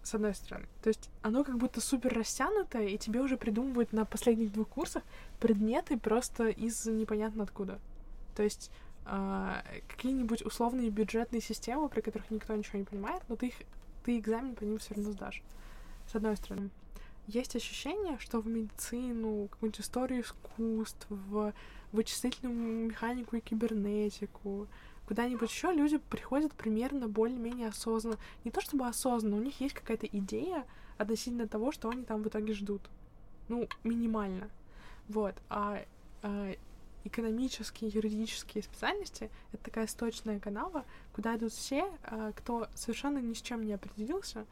С 0.04 0.16
одной 0.16 0.34
стороны. 0.34 0.66
То 0.82 0.88
есть 0.88 1.10
оно 1.22 1.44
как 1.44 1.58
будто 1.58 1.82
супер 1.82 2.14
растянутое, 2.14 2.88
и 2.88 2.98
тебе 2.98 3.20
уже 3.20 3.38
придумывают 3.38 3.92
на 3.94 4.06
последних 4.06 4.52
двух 4.54 4.70
курсах 4.70 5.04
предметы 5.40 5.98
просто 5.98 6.48
из 6.48 6.86
непонятно 6.86 7.44
откуда. 7.44 7.80
То 8.36 8.44
есть 8.44 8.72
э, 9.06 9.62
какие-нибудь 9.90 10.44
условные 10.44 10.90
бюджетные 10.90 11.42
системы, 11.42 11.90
про 11.90 12.02
которых 12.02 12.32
никто 12.32 12.56
ничего 12.56 12.80
не 12.80 12.86
понимает, 12.86 13.22
но 13.28 13.36
ты 13.36 13.48
их 13.48 13.56
ты 14.04 14.18
экзамен 14.18 14.56
по 14.56 14.64
ним 14.64 14.78
все 14.78 14.96
равно 14.96 15.12
сдашь. 15.12 15.44
С 16.08 16.16
одной 16.16 16.38
стороны. 16.38 16.70
Есть 17.30 17.56
ощущение, 17.56 18.18
что 18.18 18.40
в 18.40 18.48
медицину, 18.48 19.50
какую-нибудь 19.50 19.82
историю 19.82 20.24
искусств, 20.24 21.06
в 21.12 21.54
вычислительную 21.92 22.88
механику 22.88 23.36
и 23.36 23.40
кибернетику, 23.40 24.68
куда-нибудь 25.08 25.48
еще 25.48 25.72
люди 25.72 26.00
приходят 26.00 26.54
примерно 26.54 27.08
более-менее 27.08 27.68
осознанно. 27.68 28.18
Не 28.46 28.50
то 28.50 28.62
чтобы 28.62 28.88
осознанно, 28.88 29.38
у 29.38 29.44
них 29.44 29.62
есть 29.62 29.76
какая-то 29.76 30.08
идея 30.08 30.66
относительно 30.98 31.48
того, 31.48 31.72
что 31.72 31.90
они 31.90 32.04
там 32.04 32.24
в 32.24 32.28
итоге 32.28 32.54
ждут. 32.54 32.82
Ну, 33.48 33.70
минимально. 33.84 34.50
Вот. 35.08 35.36
А, 35.50 35.86
а 36.24 36.56
экономические, 37.04 37.92
юридические 37.92 38.64
специальности— 38.64 39.30
это 39.54 39.66
такая 39.66 39.86
сточная 39.86 40.40
канава, 40.40 40.84
куда 41.14 41.36
идут 41.36 41.54
все, 41.54 41.86
а, 42.04 42.32
кто 42.32 42.70
совершенно 42.74 43.20
ни 43.20 43.34
с 43.34 43.42
чем 43.44 43.64
не 43.64 43.74
определился, 43.74 44.48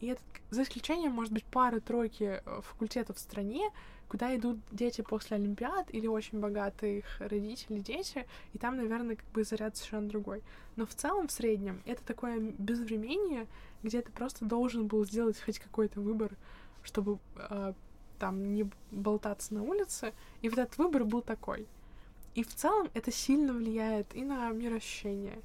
и 0.00 0.06
это, 0.08 0.22
за 0.50 0.62
исключением, 0.62 1.12
может 1.12 1.32
быть, 1.32 1.44
пары-тройки 1.44 2.42
э, 2.44 2.60
факультетов 2.62 3.16
в 3.16 3.20
стране, 3.20 3.70
куда 4.08 4.34
идут 4.36 4.58
дети 4.72 5.02
после 5.02 5.36
Олимпиад 5.36 5.92
или 5.94 6.06
очень 6.06 6.40
богатых 6.40 7.04
родителей 7.20 7.80
дети, 7.80 8.26
и 8.52 8.58
там, 8.58 8.76
наверное, 8.76 9.16
как 9.16 9.26
бы 9.32 9.44
заряд 9.44 9.76
совершенно 9.76 10.08
другой. 10.08 10.42
Но 10.76 10.84
в 10.84 10.94
целом, 10.94 11.28
в 11.28 11.32
среднем, 11.32 11.80
это 11.86 12.02
такое 12.02 12.40
безвременье, 12.40 13.46
где 13.82 14.02
ты 14.02 14.10
просто 14.10 14.44
должен 14.44 14.86
был 14.88 15.04
сделать 15.04 15.40
хоть 15.40 15.58
какой-то 15.58 16.00
выбор, 16.00 16.32
чтобы 16.82 17.18
э, 17.36 17.72
там 18.18 18.52
не 18.54 18.68
болтаться 18.90 19.54
на 19.54 19.62
улице, 19.62 20.12
и 20.42 20.48
вот 20.48 20.58
этот 20.58 20.76
выбор 20.78 21.04
был 21.04 21.22
такой. 21.22 21.66
И 22.34 22.42
в 22.42 22.54
целом 22.54 22.88
это 22.94 23.12
сильно 23.12 23.52
влияет 23.52 24.14
и 24.14 24.22
на 24.22 24.50
мироощущение, 24.50 25.40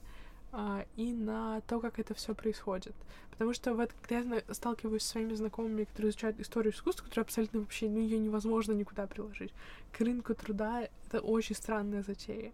а, 0.57 0.85
и 0.95 1.11
на 1.11 1.59
то, 1.67 1.81
как 1.81 1.99
это 1.99 2.13
все 2.13 2.33
происходит. 2.33 2.95
Потому 3.31 3.51
что 3.51 3.73
вот 3.73 3.91
когда 4.01 4.35
я 4.37 4.43
сталкиваюсь 4.53 5.03
с 5.03 5.07
своими 5.07 5.33
знакомыми, 5.33 5.83
которые 5.83 6.11
изучают 6.11 6.39
историю 6.39 6.71
искусства, 6.71 7.03
которая 7.03 7.25
абсолютно 7.25 7.59
вообще, 7.59 7.89
ну, 7.89 7.99
ее 7.99 8.17
невозможно 8.17 8.71
никуда 8.71 9.05
приложить. 9.05 9.53
К 9.91 9.99
рынку 9.99 10.33
труда 10.33 10.87
это 11.07 11.19
очень 11.19 11.55
странная 11.55 12.03
затея. 12.03 12.53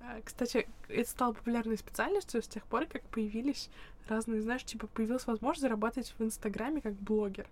А, 0.00 0.20
кстати, 0.24 0.68
это 0.88 1.08
стало 1.08 1.34
популярной 1.34 1.78
специальностью 1.78 2.42
с 2.42 2.48
тех 2.48 2.66
пор, 2.66 2.86
как 2.86 3.02
появились 3.04 3.70
разные, 4.08 4.42
знаешь, 4.42 4.64
типа 4.64 4.88
появилась 4.88 5.28
возможность 5.28 5.62
зарабатывать 5.62 6.12
в 6.18 6.22
Инстаграме 6.24 6.80
как 6.80 6.94
блогер. 6.94 7.46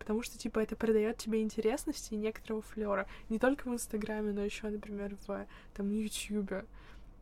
Потому 0.00 0.24
что, 0.24 0.36
типа, 0.36 0.58
это 0.58 0.74
придает 0.74 1.18
тебе 1.18 1.40
интересности 1.40 2.14
и 2.14 2.16
некоторого 2.16 2.62
флера. 2.62 3.06
Не 3.28 3.38
только 3.38 3.68
в 3.68 3.72
Инстаграме, 3.72 4.32
но 4.32 4.44
еще, 4.44 4.68
например, 4.68 5.16
в 5.28 5.46
там, 5.74 5.90
Ютьюбе 5.90 6.64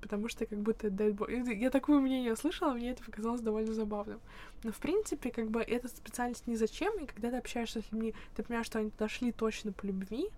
потому 0.04 0.28
что 0.28 0.44
как 0.44 0.58
будто 0.58 0.90
дает 0.90 1.18
Я 1.48 1.70
такое 1.70 1.98
мнение 1.98 2.36
слышала, 2.36 2.74
мне 2.74 2.90
это 2.90 3.02
показалось 3.02 3.40
довольно 3.40 3.72
забавным. 3.72 4.20
Но, 4.62 4.70
в 4.70 4.76
принципе, 4.76 5.30
как 5.30 5.50
бы 5.50 5.62
эта 5.62 5.88
специальность 5.88 6.46
ни 6.46 6.56
зачем, 6.56 6.92
и 7.02 7.06
когда 7.06 7.30
ты 7.30 7.38
общаешься 7.38 7.80
с 7.80 7.90
людьми, 7.90 8.14
ты 8.36 8.42
понимаешь, 8.42 8.66
что 8.66 8.80
они 8.80 8.92
дошли 8.98 9.32
точно 9.32 9.72
по 9.72 9.86
любви, 9.86 10.28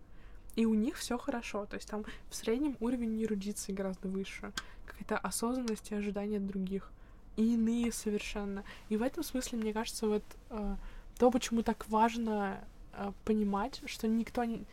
и 0.54 0.66
у 0.66 0.74
них 0.74 0.96
все 0.96 1.18
хорошо. 1.18 1.66
То 1.66 1.74
есть 1.74 1.88
там 1.88 2.04
в 2.30 2.36
среднем 2.36 2.76
уровень 2.78 3.20
эрудиции 3.24 3.72
гораздо 3.72 4.06
выше. 4.06 4.52
Какая-то 4.86 5.18
осознанность 5.18 5.90
и 5.90 5.96
ожидания 5.96 6.38
других. 6.38 6.92
И 7.36 7.54
иные 7.54 7.90
совершенно. 7.90 8.62
И 8.88 8.96
в 8.96 9.02
этом 9.02 9.24
смысле, 9.24 9.58
мне 9.58 9.72
кажется, 9.72 10.06
вот 10.06 10.22
э, 10.50 10.76
то, 11.18 11.30
почему 11.32 11.62
так 11.62 11.88
важно 11.88 12.64
э, 12.92 13.10
понимать, 13.24 13.82
что 13.86 14.06
никто 14.06 14.44
не 14.44 14.64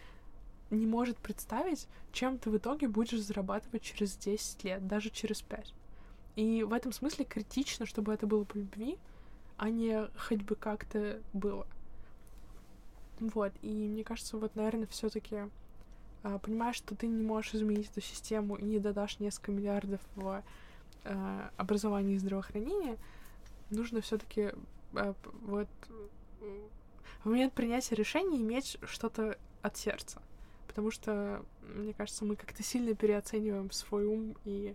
не 0.73 0.85
может 0.85 1.17
представить, 1.17 1.87
чем 2.11 2.37
ты 2.37 2.49
в 2.49 2.57
итоге 2.57 2.87
будешь 2.87 3.21
зарабатывать 3.21 3.81
через 3.81 4.15
10 4.17 4.63
лет, 4.63 4.87
даже 4.87 5.09
через 5.09 5.41
5. 5.41 5.73
И 6.35 6.63
в 6.63 6.73
этом 6.73 6.91
смысле 6.91 7.25
критично, 7.25 7.85
чтобы 7.85 8.13
это 8.13 8.25
было 8.27 8.43
по 8.43 8.57
любви, 8.57 8.97
а 9.57 9.69
не 9.69 10.07
хоть 10.17 10.41
бы 10.41 10.55
как-то 10.55 11.21
было. 11.33 11.67
Вот, 13.19 13.53
и 13.61 13.87
мне 13.87 14.03
кажется, 14.03 14.37
вот, 14.37 14.55
наверное, 14.55 14.87
все 14.87 15.09
таки 15.09 15.43
а, 16.23 16.39
понимаешь, 16.39 16.75
что 16.75 16.95
ты 16.95 17.07
не 17.07 17.23
можешь 17.23 17.53
изменить 17.53 17.89
эту 17.89 18.01
систему 18.01 18.55
и 18.55 18.63
не 18.63 18.79
дадашь 18.79 19.19
несколько 19.19 19.51
миллиардов 19.51 20.01
в 20.15 20.43
а, 21.05 21.51
образование 21.57 22.15
и 22.15 22.19
здравоохранение, 22.19 22.97
нужно 23.69 24.01
все 24.01 24.17
таки 24.17 24.51
а, 24.95 25.13
вот 25.41 25.67
в 27.23 27.29
момент 27.29 27.53
принятия 27.53 27.95
решения 27.95 28.37
иметь 28.37 28.77
что-то 28.85 29.37
от 29.61 29.77
сердца 29.77 30.21
потому 30.73 30.89
что, 30.89 31.45
мне 31.75 31.93
кажется, 31.93 32.25
мы 32.25 32.35
как-то 32.35 32.63
сильно 32.63 32.95
переоцениваем 32.95 33.69
свой 33.69 34.05
ум 34.05 34.35
и 34.43 34.73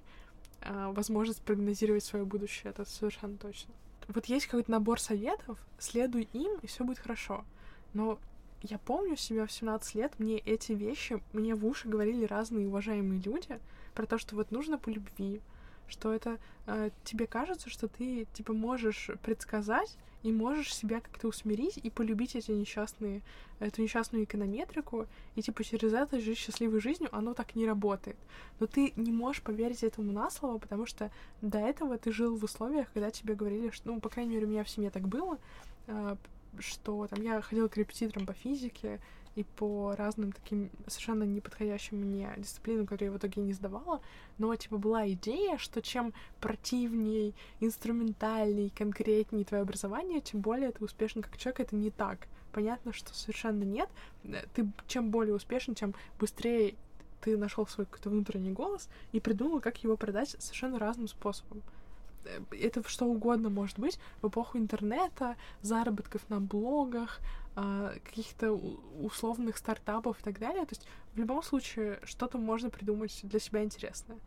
э, 0.60 0.92
возможность 0.92 1.42
прогнозировать 1.42 2.04
свое 2.04 2.24
будущее, 2.24 2.70
это 2.70 2.84
совершенно 2.84 3.36
точно. 3.36 3.74
Вот 4.06 4.26
есть 4.26 4.46
какой-то 4.46 4.70
набор 4.70 5.00
советов, 5.00 5.58
следуй 5.80 6.28
им, 6.32 6.56
и 6.62 6.68
все 6.68 6.84
будет 6.84 7.00
хорошо. 7.00 7.44
Но 7.94 8.20
я 8.62 8.78
помню 8.78 9.16
себя 9.16 9.44
в 9.44 9.50
17 9.50 9.96
лет, 9.96 10.12
мне 10.20 10.38
эти 10.38 10.70
вещи, 10.70 11.20
мне 11.32 11.56
в 11.56 11.66
уши 11.66 11.88
говорили 11.88 12.26
разные 12.26 12.68
уважаемые 12.68 13.20
люди 13.20 13.58
про 13.94 14.06
то, 14.06 14.18
что 14.18 14.36
вот 14.36 14.52
нужно 14.52 14.78
по 14.78 14.90
любви, 14.90 15.40
что 15.88 16.12
это 16.12 16.38
э, 16.66 16.90
тебе 17.04 17.26
кажется, 17.26 17.70
что 17.70 17.88
ты 17.88 18.26
типа 18.32 18.52
можешь 18.52 19.10
предсказать 19.22 19.96
и 20.22 20.32
можешь 20.32 20.74
себя 20.74 21.00
как-то 21.00 21.28
усмирить 21.28 21.78
и 21.78 21.90
полюбить 21.90 22.34
эти 22.34 22.50
несчастные, 22.50 23.22
эту 23.60 23.82
несчастную 23.82 24.24
эконометрику, 24.24 25.06
и 25.36 25.42
типа 25.42 25.62
через 25.64 25.92
это 25.92 26.20
жить 26.20 26.38
счастливой 26.38 26.80
жизнью, 26.80 27.08
оно 27.12 27.34
так 27.34 27.54
не 27.54 27.66
работает. 27.66 28.16
Но 28.58 28.66
ты 28.66 28.92
не 28.96 29.12
можешь 29.12 29.42
поверить 29.42 29.84
этому 29.84 30.12
на 30.12 30.30
слово, 30.30 30.58
потому 30.58 30.86
что 30.86 31.10
до 31.40 31.58
этого 31.58 31.98
ты 31.98 32.12
жил 32.12 32.36
в 32.36 32.44
условиях, 32.44 32.92
когда 32.92 33.10
тебе 33.10 33.34
говорили, 33.34 33.70
что, 33.70 33.92
ну, 33.92 34.00
по 34.00 34.08
крайней 34.08 34.34
мере, 34.34 34.46
у 34.46 34.50
меня 34.50 34.64
в 34.64 34.68
семье 34.68 34.90
так 34.90 35.06
было, 35.06 35.38
э, 35.86 36.16
что 36.58 37.06
там 37.06 37.22
я 37.22 37.40
ходила 37.40 37.68
к 37.68 37.76
репетиторам 37.76 38.26
по 38.26 38.32
физике, 38.32 39.00
и 39.38 39.44
по 39.44 39.94
разным 39.94 40.32
таким 40.32 40.68
совершенно 40.88 41.22
неподходящим 41.22 41.98
мне 41.98 42.28
дисциплинам, 42.36 42.86
которые 42.86 43.06
я 43.06 43.12
в 43.12 43.18
итоге 43.18 43.40
не 43.40 43.52
сдавала, 43.52 44.00
но 44.36 44.54
типа 44.56 44.78
была 44.78 45.08
идея, 45.10 45.58
что 45.58 45.80
чем 45.80 46.12
противнее, 46.40 47.34
инструментальней, 47.60 48.72
конкретнее 48.76 49.44
твое 49.44 49.62
образование, 49.62 50.20
тем 50.20 50.40
более 50.40 50.72
ты 50.72 50.84
успешен 50.84 51.22
как 51.22 51.36
человек, 51.36 51.60
это 51.60 51.76
не 51.76 51.90
так. 51.90 52.26
Понятно, 52.50 52.92
что 52.92 53.14
совершенно 53.14 53.62
нет. 53.62 53.88
Э, 54.24 54.42
ты 54.54 54.66
чем 54.88 55.10
более 55.12 55.36
успешен, 55.36 55.76
тем 55.76 55.94
быстрее 56.18 56.74
ты 57.20 57.36
нашел 57.36 57.64
свой 57.68 57.86
какой-то 57.86 58.10
внутренний 58.10 58.50
голос 58.50 58.88
и 59.12 59.20
придумал, 59.20 59.60
как 59.60 59.84
его 59.84 59.96
продать 59.96 60.34
совершенно 60.40 60.80
разным 60.80 61.06
способом. 61.06 61.62
Э, 62.24 62.40
это 62.50 62.82
что 62.88 63.06
угодно 63.06 63.50
может 63.50 63.78
быть 63.78 64.00
в 64.20 64.28
эпоху 64.28 64.58
интернета, 64.58 65.36
заработков 65.62 66.28
на 66.28 66.40
блогах, 66.40 67.20
каких-то 68.04 68.52
условных 68.52 69.56
стартапов 69.56 70.20
и 70.20 70.22
так 70.22 70.38
далее. 70.38 70.64
То 70.64 70.74
есть 70.74 70.86
в 71.14 71.18
любом 71.18 71.42
случае 71.42 71.98
что-то 72.04 72.38
можно 72.38 72.70
придумать 72.70 73.20
для 73.22 73.40
себя 73.40 73.64
интересное. 73.64 74.18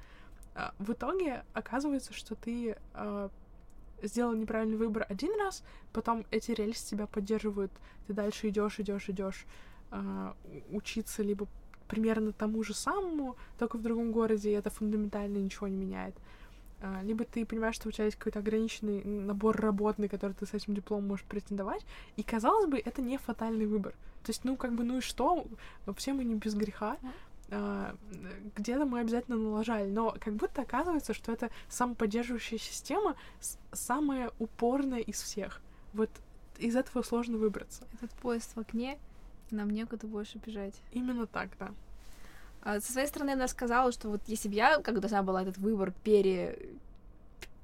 А, 0.53 0.73
в 0.79 0.91
итоге 0.91 1.43
оказывается, 1.53 2.13
что 2.13 2.35
ты 2.35 2.77
а, 2.93 3.29
сделал 4.01 4.33
неправильный 4.33 4.77
выбор 4.77 5.05
один 5.07 5.37
раз, 5.39 5.63
потом 5.93 6.25
эти 6.31 6.51
рельсы 6.51 6.89
тебя 6.89 7.07
поддерживают, 7.07 7.71
ты 8.07 8.13
дальше 8.13 8.49
идешь, 8.49 8.79
идешь, 8.79 9.09
идешь 9.09 9.45
учиться 10.71 11.21
либо 11.21 11.47
примерно 11.89 12.31
тому 12.31 12.63
же 12.63 12.73
самому, 12.73 13.35
только 13.59 13.77
в 13.77 13.81
другом 13.81 14.13
городе, 14.13 14.49
и 14.49 14.53
это 14.53 14.69
фундаментально 14.69 15.37
ничего 15.37 15.67
не 15.67 15.75
меняет. 15.75 16.15
А, 16.81 17.01
либо 17.03 17.25
ты 17.25 17.45
понимаешь, 17.45 17.75
что 17.75 17.89
у 17.89 17.91
тебя 17.91 18.05
есть 18.05 18.17
какой-то 18.17 18.39
ограниченный 18.39 19.03
набор 19.03 19.55
работ, 19.55 19.99
на 19.99 20.07
который 20.07 20.33
ты 20.33 20.45
с 20.45 20.53
этим 20.53 20.73
дипломом 20.73 21.09
можешь 21.09 21.25
претендовать, 21.25 21.85
и, 22.15 22.23
казалось 22.23 22.67
бы, 22.67 22.79
это 22.79 23.01
не 23.01 23.17
фатальный 23.17 23.67
выбор. 23.67 23.93
То 24.23 24.29
есть, 24.29 24.43
ну, 24.43 24.55
как 24.57 24.73
бы, 24.73 24.83
ну 24.83 24.97
и 24.97 25.01
что? 25.01 25.45
Все 25.97 26.13
мы 26.13 26.23
не 26.23 26.35
без 26.35 26.55
греха. 26.55 26.97
Uh, 27.49 27.97
где-то 28.55 28.85
мы 28.85 29.01
обязательно 29.01 29.35
налажали, 29.35 29.89
но 29.91 30.15
как 30.21 30.35
будто 30.35 30.61
оказывается, 30.61 31.13
что 31.13 31.33
это 31.33 31.49
самоподдерживающая 31.67 32.57
система 32.57 33.17
самая 33.73 34.31
упорная 34.39 35.01
из 35.01 35.21
всех. 35.21 35.61
Вот 35.91 36.09
из 36.59 36.77
этого 36.77 37.03
сложно 37.03 37.37
выбраться. 37.37 37.85
Этот 37.93 38.11
поезд 38.11 38.55
в 38.55 38.59
окне, 38.61 38.97
нам 39.49 39.69
некуда 39.69 40.07
больше 40.07 40.37
бежать. 40.37 40.81
Именно 40.93 41.27
так, 41.27 41.49
да. 41.59 41.71
А 42.63 42.79
со 42.79 42.91
своей 42.91 43.07
стороны, 43.07 43.31
она 43.31 43.47
сказала, 43.47 43.91
что 43.91 44.09
вот 44.09 44.21
если 44.27 44.47
бы 44.47 44.55
я, 44.55 44.79
как 44.79 44.99
должна 44.99 45.23
была 45.23 45.41
этот 45.41 45.57
выбор 45.57 45.93
пере... 46.03 46.57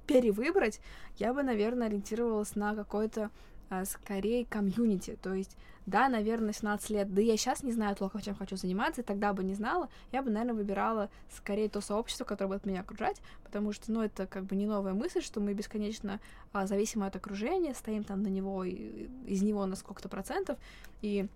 перевыбрать, 0.07 0.79
я 1.17 1.33
бы, 1.33 1.43
наверное, 1.43 1.87
ориентировалась 1.87 2.55
на 2.55 2.75
какой-то 2.75 3.29
а, 3.69 3.85
скорее 3.85 4.45
комьюнити, 4.45 5.17
то 5.21 5.33
есть, 5.33 5.57
да, 5.85 6.07
наверное, 6.07 6.53
17 6.53 6.89
лет, 6.89 7.13
да 7.13 7.21
я 7.21 7.35
сейчас 7.35 7.63
не 7.63 7.73
знаю 7.73 7.97
толком, 7.97 8.21
чем 8.21 8.33
хочу 8.33 8.55
заниматься, 8.55 9.01
и 9.01 9.03
тогда 9.03 9.33
бы 9.33 9.43
не 9.43 9.55
знала, 9.55 9.89
я 10.13 10.21
бы, 10.21 10.31
наверное, 10.31 10.55
выбирала 10.55 11.09
скорее 11.35 11.67
то 11.67 11.81
сообщество, 11.81 12.23
которое 12.23 12.49
будет 12.49 12.65
меня 12.65 12.81
окружать, 12.81 13.21
потому 13.43 13.73
что, 13.73 13.91
ну, 13.91 14.01
это 14.01 14.25
как 14.25 14.45
бы 14.45 14.55
не 14.55 14.65
новая 14.65 14.93
мысль, 14.93 15.21
что 15.21 15.41
мы 15.41 15.53
бесконечно 15.53 16.21
а, 16.53 16.65
зависимы 16.65 17.07
от 17.07 17.17
окружения, 17.17 17.73
стоим 17.73 18.03
там 18.03 18.23
на 18.23 18.27
него, 18.27 18.63
и, 18.63 19.09
из 19.27 19.41
него 19.41 19.65
на 19.65 19.75
сколько-то 19.75 20.07
процентов, 20.07 20.57
и 21.01 21.27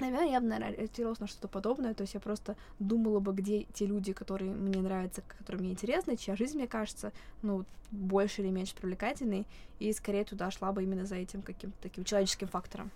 Наверное, 0.00 0.30
я 0.30 0.40
бы, 0.40 0.52
ориентировалась 0.52 1.20
на 1.20 1.26
что-то 1.26 1.48
подобное, 1.48 1.92
то 1.94 2.02
есть 2.02 2.14
я 2.14 2.20
просто 2.20 2.56
думала 2.78 3.20
бы, 3.20 3.32
где 3.32 3.64
те 3.74 3.84
люди, 3.86 4.12
которые 4.12 4.50
мне 4.50 4.80
нравятся, 4.80 5.22
которые 5.22 5.60
мне 5.60 5.72
интересны, 5.72 6.16
чья 6.16 6.36
жизнь, 6.36 6.56
мне 6.56 6.66
кажется, 6.66 7.12
ну, 7.42 7.64
больше 7.90 8.40
или 8.40 8.48
меньше 8.48 8.74
привлекательной, 8.74 9.46
и 9.78 9.92
скорее 9.92 10.24
туда 10.24 10.50
шла 10.50 10.72
бы 10.72 10.82
именно 10.82 11.04
за 11.04 11.16
этим 11.16 11.42
каким-то 11.42 11.76
таким 11.82 12.04
человеческим 12.04 12.48
фактором. 12.48 12.90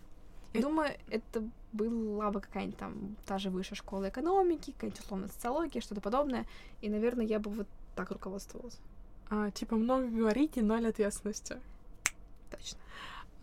И 0.55 0.61
думаю, 0.61 0.93
это 1.11 1.43
была 1.73 2.31
бы 2.31 2.41
какая-нибудь 2.41 2.79
там 2.79 3.17
та 3.27 3.39
же 3.39 3.51
высшая 3.51 3.75
школа 3.75 4.09
экономики, 4.09 4.71
какая-нибудь 4.71 5.01
условная 5.01 5.29
социология, 5.29 5.83
что-то 5.83 6.01
подобное, 6.01 6.47
и, 6.81 6.89
наверное, 6.89 7.27
я 7.27 7.39
бы 7.39 7.51
вот 7.51 7.67
так 7.97 8.11
руководствовалась. 8.13 8.79
А, 9.31 9.51
типа 9.51 9.77
много 9.77 10.07
говорить 10.07 10.57
и 10.57 10.63
ноль 10.63 10.87
ответственности. 10.87 11.59
Точно. 12.51 12.79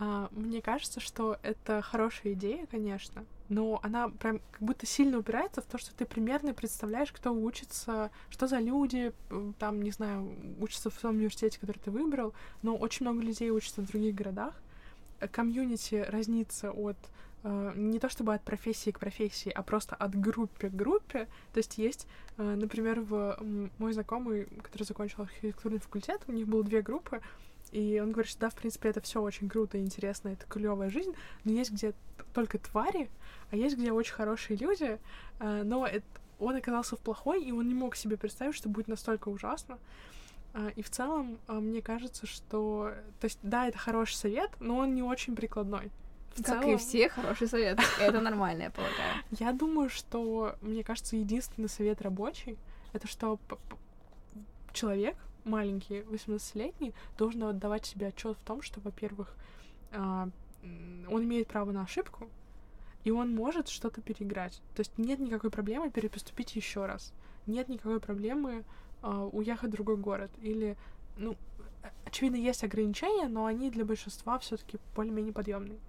А, 0.04 0.30
мне 0.32 0.64
кажется, 0.64 1.00
что 1.00 1.38
это 1.44 1.84
хорошая 1.84 2.34
идея, 2.34 2.66
конечно, 2.66 3.24
но 3.50 3.80
она 3.84 4.10
прям 4.10 4.40
как 4.52 4.60
будто 4.60 4.88
сильно 4.88 5.20
упирается 5.20 5.62
в 5.62 5.66
то, 5.66 5.78
что 5.78 5.94
ты 5.94 6.06
примерно 6.06 6.56
представляешь, 6.56 7.12
кто 7.12 7.32
учится, 7.32 8.10
что 8.32 8.48
за 8.48 8.58
люди, 8.58 9.14
там, 9.60 9.84
не 9.84 9.92
знаю, 9.92 10.34
учатся 10.60 10.90
в 10.90 10.98
том 10.98 11.18
университете, 11.18 11.60
который 11.60 11.78
ты 11.78 11.92
выбрал, 11.92 12.34
но 12.64 12.76
очень 12.76 13.06
много 13.06 13.22
людей 13.22 13.52
учатся 13.52 13.82
в 13.84 13.86
других 13.86 14.16
городах. 14.16 14.56
Комьюнити 15.32 16.04
разнится 16.10 16.72
от 16.72 16.98
Uh, 17.44 17.76
не 17.76 17.98
то 17.98 18.08
чтобы 18.08 18.36
от 18.36 18.44
профессии 18.44 18.92
к 18.92 19.00
профессии, 19.00 19.50
а 19.50 19.64
просто 19.64 19.96
от 19.96 20.14
группы 20.14 20.70
к 20.70 20.76
группе. 20.76 21.28
То 21.54 21.58
есть 21.58 21.80
есть, 21.80 22.06
uh, 22.38 22.56
например, 22.56 23.02
в 23.02 23.36
мой 23.80 23.94
знакомый, 23.94 24.46
который 24.62 24.84
закончил 24.84 25.24
архитектурный 25.24 25.80
факультет, 25.80 26.22
у 26.28 26.34
них 26.34 26.48
было 26.48 26.64
две 26.64 26.84
группы, 26.84 27.20
и 27.72 28.00
он 28.02 28.12
говорит, 28.12 28.30
что 28.30 28.42
да, 28.42 28.50
в 28.50 28.56
принципе, 28.56 28.90
это 28.90 29.02
все 29.02 29.22
очень 29.22 29.48
круто 29.50 29.78
и 29.78 29.82
интересно, 29.82 30.30
это 30.30 30.46
клевая 30.48 30.90
жизнь, 30.90 31.14
но 31.44 31.52
есть 31.52 31.72
где 31.72 31.94
только 32.34 32.58
твари, 32.58 33.10
а 33.52 33.56
есть 33.56 33.78
где 33.78 33.92
очень 33.92 34.14
хорошие 34.14 34.58
люди, 34.58 35.00
э, 35.40 35.64
но 35.64 35.88
это, 35.88 36.06
он 36.40 36.56
оказался 36.56 36.96
в 36.96 37.00
плохой, 37.00 37.44
и 37.44 37.52
он 37.52 37.68
не 37.68 37.74
мог 37.74 37.96
себе 37.96 38.18
представить, 38.18 38.56
что 38.56 38.70
будет 38.70 38.88
настолько 38.88 39.30
ужасно. 39.30 39.78
Э, 40.54 40.72
и 40.76 40.82
в 40.82 40.90
целом, 40.90 41.38
э, 41.48 41.54
мне 41.54 41.82
кажется, 41.82 42.28
что... 42.28 42.94
То 43.20 43.26
есть, 43.26 43.40
да, 43.42 43.68
это 43.68 43.78
хороший 43.78 44.16
совет, 44.16 44.52
но 44.60 44.78
он 44.78 44.96
не 44.96 45.04
очень 45.04 45.36
прикладной. 45.36 45.92
В 46.36 46.44
как 46.44 46.62
целом... 46.62 46.76
и 46.76 46.78
все, 46.78 47.10
хороший 47.10 47.48
совет. 47.48 47.80
Это 48.00 48.22
нормально, 48.22 48.64
я 48.64 48.70
полагаю. 48.70 49.24
Я 49.32 49.52
думаю, 49.52 49.90
что, 49.90 50.56
мне 50.62 50.84
кажется, 50.84 51.16
единственный 51.16 51.70
совет 51.70 52.02
рабочий— 52.02 52.58
это 52.94 53.08
что 53.08 53.40
человек 54.74 55.16
маленький, 55.44 56.00
18-летний, 56.02 56.94
должен 57.18 57.44
отдавать 57.44 57.86
себе 57.86 58.08
отчет 58.08 58.38
в 58.38 58.46
том, 58.46 58.62
что, 58.62 58.80
во-первых, 58.82 59.36
а, 59.92 60.30
он 60.64 61.24
имеет 61.24 61.48
право 61.48 61.72
на 61.72 61.84
ошибку, 61.84 62.30
и 63.04 63.12
он 63.12 63.34
может 63.34 63.68
что-то 63.68 64.02
переиграть. 64.02 64.62
То 64.76 64.82
есть 64.82 64.98
нет 64.98 65.20
никакой 65.20 65.50
проблемы 65.50 65.90
перепоступить 65.90 66.56
еще 66.56 66.86
раз. 66.86 67.14
Нет 67.48 67.68
никакой 67.68 68.00
проблемы 68.00 68.64
uh, 69.02 69.30
уехать 69.32 69.70
в 69.70 69.74
другой 69.74 69.98
город. 69.98 70.30
Или, 70.42 70.78
ну, 71.18 71.36
очевидно, 72.06 72.36
есть 72.36 72.64
ограничения, 72.64 73.28
но 73.28 73.46
они 73.46 73.72
для 73.72 73.86
большинства 73.86 74.38
все-таки 74.40 74.78
более-менее 74.96 75.34
подъемные. 75.34 75.80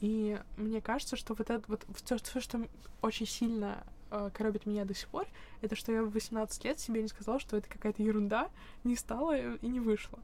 И 0.00 0.38
мне 0.56 0.80
кажется, 0.82 1.16
что 1.16 1.34
вот 1.34 1.48
это 1.48 1.62
вот 1.68 1.86
все 2.04 2.18
что 2.18 2.66
очень 3.00 3.26
сильно 3.26 3.84
э, 4.10 4.30
коробит 4.32 4.66
меня 4.66 4.84
до 4.84 4.94
сих 4.94 5.08
пор, 5.08 5.26
это 5.60 5.76
что 5.76 5.92
я 5.92 6.02
в 6.02 6.10
18 6.10 6.64
лет 6.64 6.78
себе 6.80 7.02
не 7.02 7.08
сказала, 7.08 7.38
что 7.38 7.56
это 7.56 7.68
какая-то 7.68 8.02
ерунда, 8.02 8.50
не 8.84 8.96
стала 8.96 9.36
и 9.36 9.66
не 9.66 9.80
вышла. 9.80 10.18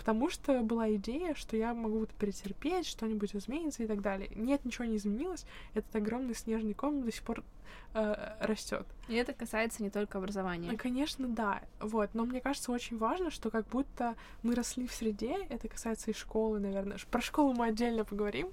Потому 0.00 0.30
что 0.30 0.62
была 0.62 0.94
идея, 0.94 1.34
что 1.34 1.58
я 1.58 1.74
могу 1.74 1.98
вот 1.98 2.08
претерпеть, 2.08 2.86
что-нибудь 2.86 3.36
изменится 3.36 3.82
и 3.82 3.86
так 3.86 4.00
далее. 4.00 4.30
Нет, 4.34 4.64
ничего 4.64 4.86
не 4.86 4.96
изменилось. 4.96 5.44
Этот 5.74 5.94
огромный 5.94 6.34
снежный 6.34 6.72
ком 6.72 7.02
до 7.02 7.12
сих 7.12 7.22
пор 7.22 7.44
э, 7.92 8.36
растет. 8.40 8.86
И 9.08 9.14
это 9.14 9.34
касается 9.34 9.82
не 9.82 9.90
только 9.90 10.16
образования. 10.16 10.74
Конечно, 10.78 11.28
да. 11.28 11.60
Вот. 11.80 12.14
Но 12.14 12.24
мне 12.24 12.40
кажется, 12.40 12.72
очень 12.72 12.96
важно, 12.96 13.30
что 13.30 13.50
как 13.50 13.66
будто 13.68 14.14
мы 14.42 14.54
росли 14.54 14.86
в 14.86 14.92
среде, 14.94 15.36
это 15.50 15.68
касается 15.68 16.10
и 16.10 16.14
школы, 16.14 16.60
наверное. 16.60 16.96
Про 17.10 17.20
школу 17.20 17.52
мы 17.52 17.66
отдельно 17.66 18.06
поговорим. 18.06 18.48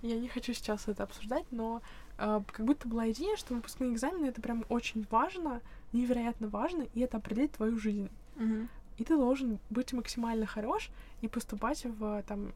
Я 0.00 0.16
не 0.16 0.28
хочу 0.28 0.54
сейчас 0.54 0.88
это 0.88 1.02
обсуждать, 1.02 1.44
но 1.50 1.82
э, 1.82 2.07
как 2.18 2.66
будто 2.66 2.88
была 2.88 3.10
идея, 3.12 3.36
что 3.36 3.54
выпускные 3.54 3.92
экзамены 3.92 4.26
это 4.26 4.42
прям 4.42 4.64
очень 4.68 5.06
важно, 5.10 5.60
невероятно 5.92 6.48
важно, 6.48 6.86
и 6.94 7.00
это 7.00 7.18
определит 7.18 7.52
твою 7.52 7.78
жизнь. 7.78 8.10
Mm-hmm. 8.36 8.68
И 8.98 9.04
ты 9.04 9.16
должен 9.16 9.58
быть 9.70 9.92
максимально 9.92 10.44
хорош 10.44 10.90
и 11.20 11.28
поступать 11.28 11.84
в, 11.84 12.22
там, 12.24 12.52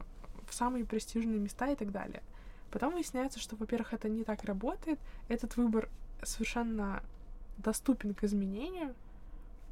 в 0.47 0.53
самые 0.53 0.85
престижные 0.85 1.39
места 1.39 1.67
и 1.71 1.75
так 1.75 1.91
далее. 1.91 2.21
Потом 2.69 2.93
выясняется, 2.93 3.39
что, 3.39 3.55
во-первых, 3.55 3.93
это 3.93 4.09
не 4.09 4.23
так 4.23 4.43
работает, 4.43 4.99
этот 5.29 5.55
выбор 5.55 5.87
совершенно 6.23 7.01
доступен 7.57 8.13
к 8.13 8.23
изменению, 8.25 8.93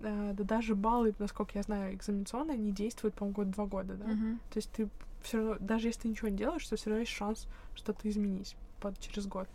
э, 0.01 0.33
да 0.33 0.43
даже 0.43 0.75
баллы, 0.75 1.13
насколько 1.19 1.51
я 1.55 1.63
знаю, 1.63 1.95
экзаменационные, 1.95 2.55
они 2.55 2.71
действуют, 2.71 3.15
по-моему, 3.15 3.35
год 3.35 3.49
два 3.51 3.65
года, 3.65 3.95
да? 3.95 4.05
Мгм. 4.05 4.39
То 4.51 4.57
есть 4.57 4.71
ты 4.71 4.87
все 5.23 5.37
равно, 5.37 5.57
даже 5.59 5.87
если 5.87 6.01
ты 6.01 6.07
ничего 6.07 6.29
не 6.29 6.37
делаешь, 6.37 6.65
то 6.65 6.75
все 6.75 6.89
равно 6.89 7.01
есть 7.01 7.11
шанс 7.11 7.47
что-то 7.75 8.09
изменить 8.09 8.55
под, 8.79 8.99
через 8.99 9.27
год. 9.27 9.47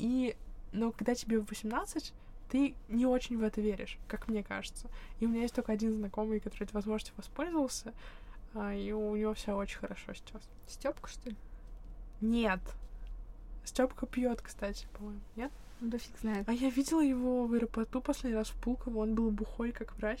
И, 0.00 0.34
но 0.72 0.92
когда 0.92 1.14
тебе 1.14 1.40
18, 1.40 2.14
ты 2.48 2.74
не 2.88 3.06
очень 3.06 3.38
в 3.38 3.42
это 3.42 3.60
веришь, 3.60 3.98
как 4.08 4.28
мне 4.28 4.42
кажется. 4.42 4.88
И 5.20 5.26
у 5.26 5.28
меня 5.28 5.42
есть 5.42 5.54
только 5.54 5.72
один 5.72 5.94
знакомый, 5.94 6.40
который 6.40 6.64
этой 6.64 6.72
возможностью 6.72 7.14
воспользовался, 7.16 7.92
а, 8.54 8.74
и 8.74 8.90
у 8.92 9.14
него 9.14 9.34
все 9.34 9.54
очень 9.54 9.78
хорошо 9.78 10.14
сейчас. 10.14 10.42
Стёпка, 10.66 11.08
что 11.08 11.30
ли? 11.30 11.36
Нет. 12.20 12.60
Степка 13.64 14.06
пьет, 14.06 14.40
кстати, 14.40 14.86
по-моему, 14.94 15.20
нет? 15.36 15.52
Ну 15.80 15.90
да 15.90 15.98
фиг 15.98 16.18
знает. 16.18 16.48
А 16.48 16.52
я 16.52 16.70
видела 16.70 17.02
его 17.02 17.46
в 17.46 17.52
аэропорту 17.52 18.00
последний 18.00 18.36
раз 18.36 18.48
в 18.48 18.60
Пулково, 18.60 18.98
он 18.98 19.14
был 19.14 19.30
бухой, 19.30 19.72
как 19.72 19.94
врач. 19.96 20.20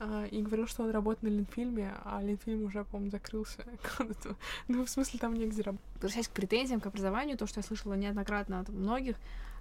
А, 0.00 0.26
и 0.26 0.42
говорил, 0.42 0.66
что 0.66 0.84
он 0.84 0.90
работает 0.90 1.22
на 1.22 1.28
Ленфильме, 1.28 1.92
а 2.04 2.22
Ленфильм 2.22 2.64
уже, 2.64 2.84
по-моему, 2.84 3.10
закрылся. 3.10 3.64
Ну, 4.68 4.84
в 4.84 4.90
смысле, 4.90 5.18
там 5.18 5.34
негде 5.34 5.62
работать. 5.62 5.86
Возвращаясь 5.94 6.28
к 6.28 6.32
претензиям 6.32 6.80
к 6.80 6.86
образованию, 6.86 7.36
то, 7.36 7.46
что 7.46 7.60
я 7.60 7.64
слышала 7.64 7.94
неоднократно 7.94 8.60
от 8.60 8.68
многих, 8.68 9.16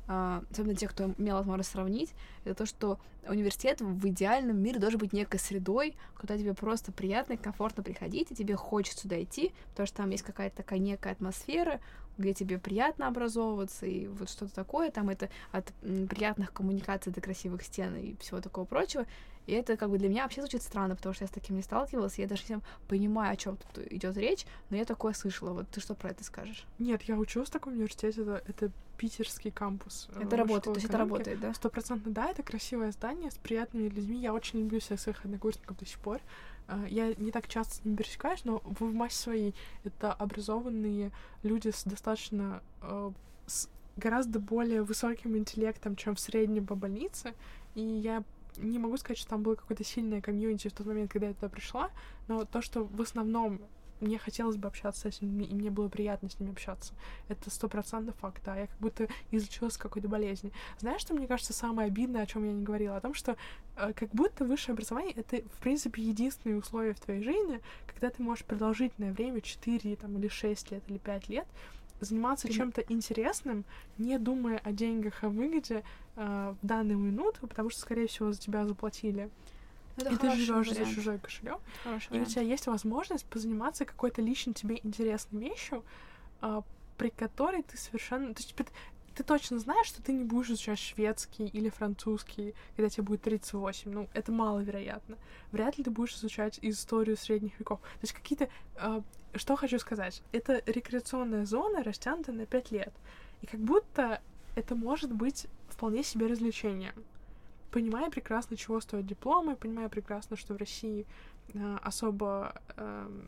особенно 0.08 0.76
тех, 0.76 0.91
кто 0.91 1.14
имел 1.18 1.36
возможность 1.36 1.72
сравнить, 1.72 2.14
это 2.45 2.55
то, 2.55 2.66
что 2.66 2.99
университет 3.28 3.82
в 3.82 4.08
идеальном 4.08 4.58
мире 4.58 4.80
должен 4.80 4.99
быть 4.99 5.14
некой 5.14 5.39
средой, 5.39 5.95
куда 6.18 6.38
тебе 6.38 6.53
просто 6.53 6.91
приятно 6.91 7.34
и 7.34 7.38
комфортно 7.38 7.84
приходить, 7.84 8.32
и 8.32 8.36
тебе 8.36 8.55
хочется 8.55 9.01
сюда 9.01 9.22
идти, 9.22 9.53
потому 9.72 9.88
что 9.88 9.97
там 9.97 10.10
есть 10.10 10.24
какая-то 10.24 10.58
такая 10.58 10.80
некая 10.80 11.12
атмосфера, 11.12 11.82
где 12.18 12.34
тебе 12.34 12.58
приятно 12.58 13.08
образовываться, 13.08 13.86
и 13.86 14.08
вот 14.08 14.30
что-то 14.30 14.53
такое, 14.53 14.91
там 14.91 15.10
это 15.10 15.30
от 15.51 15.72
приятных 15.82 16.51
коммуникаций 16.51 17.12
до 17.12 17.22
красивых 17.22 17.64
стен 17.64 17.95
и 17.95 18.16
всего 18.18 18.41
такого 18.41 18.66
прочего. 18.66 19.05
И 19.45 19.53
это 19.53 19.78
как 19.78 19.89
бы 19.89 19.97
для 19.97 20.10
меня 20.10 20.24
вообще 20.24 20.41
звучит 20.41 20.62
странно, 20.62 20.95
потому 20.95 21.14
что 21.14 21.24
я 21.24 21.28
с 21.28 21.32
таким 21.32 21.55
не 21.55 21.62
сталкивалась, 21.62 22.20
я 22.20 22.28
даже 22.28 22.43
не 22.49 22.60
понимаю, 22.89 23.32
о 23.32 23.38
чем 23.38 23.58
тут 23.58 23.86
идет 23.91 24.18
речь, 24.18 24.45
но 24.70 24.76
я 24.76 24.84
такое 24.84 25.14
слышала. 25.14 25.53
Вот 25.53 25.70
ты 25.70 25.80
что 25.80 25.93
про 25.93 26.10
это 26.10 26.24
скажешь? 26.24 26.66
Нет, 26.80 27.03
я 27.03 27.16
училась 27.16 27.47
в 27.47 27.53
таком 27.53 27.74
университете, 27.74 28.22
это, 28.24 28.43
это 28.45 28.72
питерский 28.98 29.52
кампус. 29.52 30.10
э, 30.14 30.24
Это 30.24 30.38
работает, 30.38 30.64
то 30.64 30.80
есть 30.80 30.86
это 30.86 30.98
работает, 30.98 31.39
да? 31.39 31.54
Стопроцентно 31.54 32.12
да, 32.12 32.30
это 32.30 32.43
красивое 32.43 32.91
здание 32.91 33.32
с 33.32 33.36
приятными 33.38 33.89
людьми. 33.89 34.20
Я 34.20 34.34
очень 34.34 34.60
люблю 34.60 34.80
всех 34.80 35.00
своих 35.00 35.24
однокурсников 35.24 35.78
до 35.78 35.86
сих 35.86 36.00
пор. 36.00 36.20
А, 36.68 36.86
Я 36.88 37.14
не 37.16 37.32
так 37.32 37.48
часто 37.48 37.76
с 37.76 37.86
ними 37.86 37.95
пересекаюсь, 37.95 38.43
но 38.43 38.60
в 38.60 38.82
в 38.82 38.93
массе 38.93 39.18
своей 39.18 39.56
это 39.84 40.12
образованные 40.14 41.12
люди 41.43 41.70
с 41.70 41.84
достаточно 41.84 42.62
э, 42.82 43.12
с 43.45 43.70
гораздо 43.95 44.39
более 44.39 44.84
высоким 44.84 45.38
интеллектом, 45.38 45.95
чем 45.95 46.16
в 46.16 46.20
среднем 46.20 46.66
по 46.66 46.76
больнице. 46.76 47.34
И 47.76 47.82
я 47.82 48.24
не 48.58 48.80
могу 48.80 48.98
сказать, 48.98 49.18
что 49.18 49.30
там 49.30 49.43
было 49.43 49.56
какое-то 49.56 49.84
сильное 49.84 50.22
комьюнити 50.22 50.68
в 50.68 50.74
тот 50.74 50.88
момент, 50.88 51.12
когда 51.12 51.28
я 51.28 51.34
туда 51.34 51.50
пришла, 51.50 51.89
но 52.28 52.45
то, 52.45 52.62
что 52.62 52.84
в 52.84 53.02
основном 53.02 53.62
мне 54.00 54.18
хотелось 54.18 54.58
бы 54.58 54.68
общаться 54.68 55.12
с 55.12 55.22
людьми, 55.22 55.45
и 55.45 55.54
мне 55.54 55.70
было 55.70 55.89
приятно 55.89 56.30
с 56.30 56.39
ними 56.39 56.52
общаться. 56.52 56.93
Это 57.28 57.50
стопроцентный 57.50 58.14
факт, 58.14 58.41
да. 58.45 58.56
Я 58.56 58.68
как 58.68 58.78
будто 58.80 59.08
излечилась 59.32 59.78
какой-то 59.78 60.08
болезни. 60.08 60.52
Знаешь, 60.80 61.02
что 61.02 61.14
мне 61.14 61.28
кажется 61.28 61.54
самое 61.54 61.88
обидное, 61.88 62.24
о 62.24 62.26
чем 62.26 62.45
я 62.45 62.52
не 62.52 62.64
говорила? 62.64 62.98
О 62.98 63.02
том, 63.02 63.14
что 63.14 63.38
э, 63.76 63.93
как 63.93 64.10
будто 64.10 64.45
высшее 64.45 64.74
образование— 64.74 65.14
это, 65.16 65.38
в 65.38 65.60
принципе, 65.60 66.02
единственное 66.02 66.58
условие 66.58 66.93
в 66.93 67.00
твоей 67.00 67.24
жизни, 67.24 67.62
когда 67.86 68.10
ты 68.10 68.22
можешь 68.22 68.45
продолжительное 68.45 69.14
время, 69.14 69.41
4 69.41 69.95
там, 69.95 70.18
или 70.18 70.28
6 70.28 70.72
лет, 70.72 70.84
или 70.88 70.98
5 70.98 71.30
лет, 71.30 71.48
заниматься 72.00 72.50
чем-то 72.50 72.82
интересным, 72.89 73.66
не 73.98 74.18
думая 74.20 74.60
о 74.64 74.72
деньгах, 74.72 75.24
о 75.24 75.30
выгоде 75.30 75.84
э, 76.16 76.56
в 76.62 76.66
данную 76.66 76.98
минуту, 77.00 77.48
потому 77.48 77.70
что, 77.70 77.80
скорее 77.82 78.08
всего, 78.08 78.32
за 78.32 78.39
тебя 78.39 78.66
заплатили. 78.66 79.30
Это 79.98 80.14
и 80.14 80.18
ты 80.18 80.32
живешь 80.36 80.70
за 80.70 80.86
чужой 80.86 81.20
кошелек. 81.20 81.60
И 82.12 82.20
у 82.20 82.26
тебя 82.26 82.41
есть 82.41 82.68
возможность 82.68 83.26
позаниматься 83.26 83.86
какой-то 83.86 84.22
лично 84.22 84.54
тебе 84.54 84.80
интересной 84.84 85.50
вещью, 85.50 85.84
а, 86.41 86.64
при 86.98 87.10
которой 87.10 87.64
ты 87.64 87.78
совершенно... 87.78 88.34
То 88.34 88.41
есть 88.41 88.56
ты, 88.56 88.66
ты 89.16 89.24
точно 89.24 89.60
знаешь, 89.60 89.88
что 89.88 90.02
ты 90.02 90.14
не 90.14 90.24
будешь 90.24 90.50
изучать 90.50 90.80
шведский 90.80 91.48
или 91.48 91.70
французский, 91.70 92.54
когда 92.76 92.89
тебе 92.89 93.04
будет 93.04 93.24
38. 93.24 93.91
Ну, 93.91 94.08
это 94.14 94.32
маловероятно. 94.32 95.18
Вряд 95.52 95.78
ли 95.78 95.84
ты 95.84 95.89
будешь 95.89 96.16
изучать 96.16 96.60
историю 96.62 97.18
средних 97.18 97.60
веков. 97.60 97.80
То 97.80 98.04
есть 98.04 98.14
какие-то... 98.14 98.50
а, 98.76 99.02
что 99.36 99.56
хочу 99.56 99.80
сказать? 99.80 100.22
Это 100.32 100.62
рекреационная 100.66 101.45
зона, 101.45 101.84
растянутая 101.84 102.36
на 102.36 102.45
5 102.45 102.72
лет. 102.72 102.93
И 103.41 103.48
как 103.48 103.60
будто 103.60 104.22
это 104.56 104.76
может 104.76 105.12
быть 105.12 105.48
вполне 105.70 106.04
себе 106.04 106.28
развлечением 106.28 106.93
понимая 107.78 108.09
прекрасно, 108.09 108.57
чего 108.57 108.82
стоят 108.82 109.05
дипломы, 109.05 109.55
понимая 109.55 109.88
прекрасно, 109.88 110.36
что 110.36 110.55
в 110.55 110.57
России 110.57 111.05
э, 111.53 111.78
особо, 111.84 112.59
эм, 112.75 113.28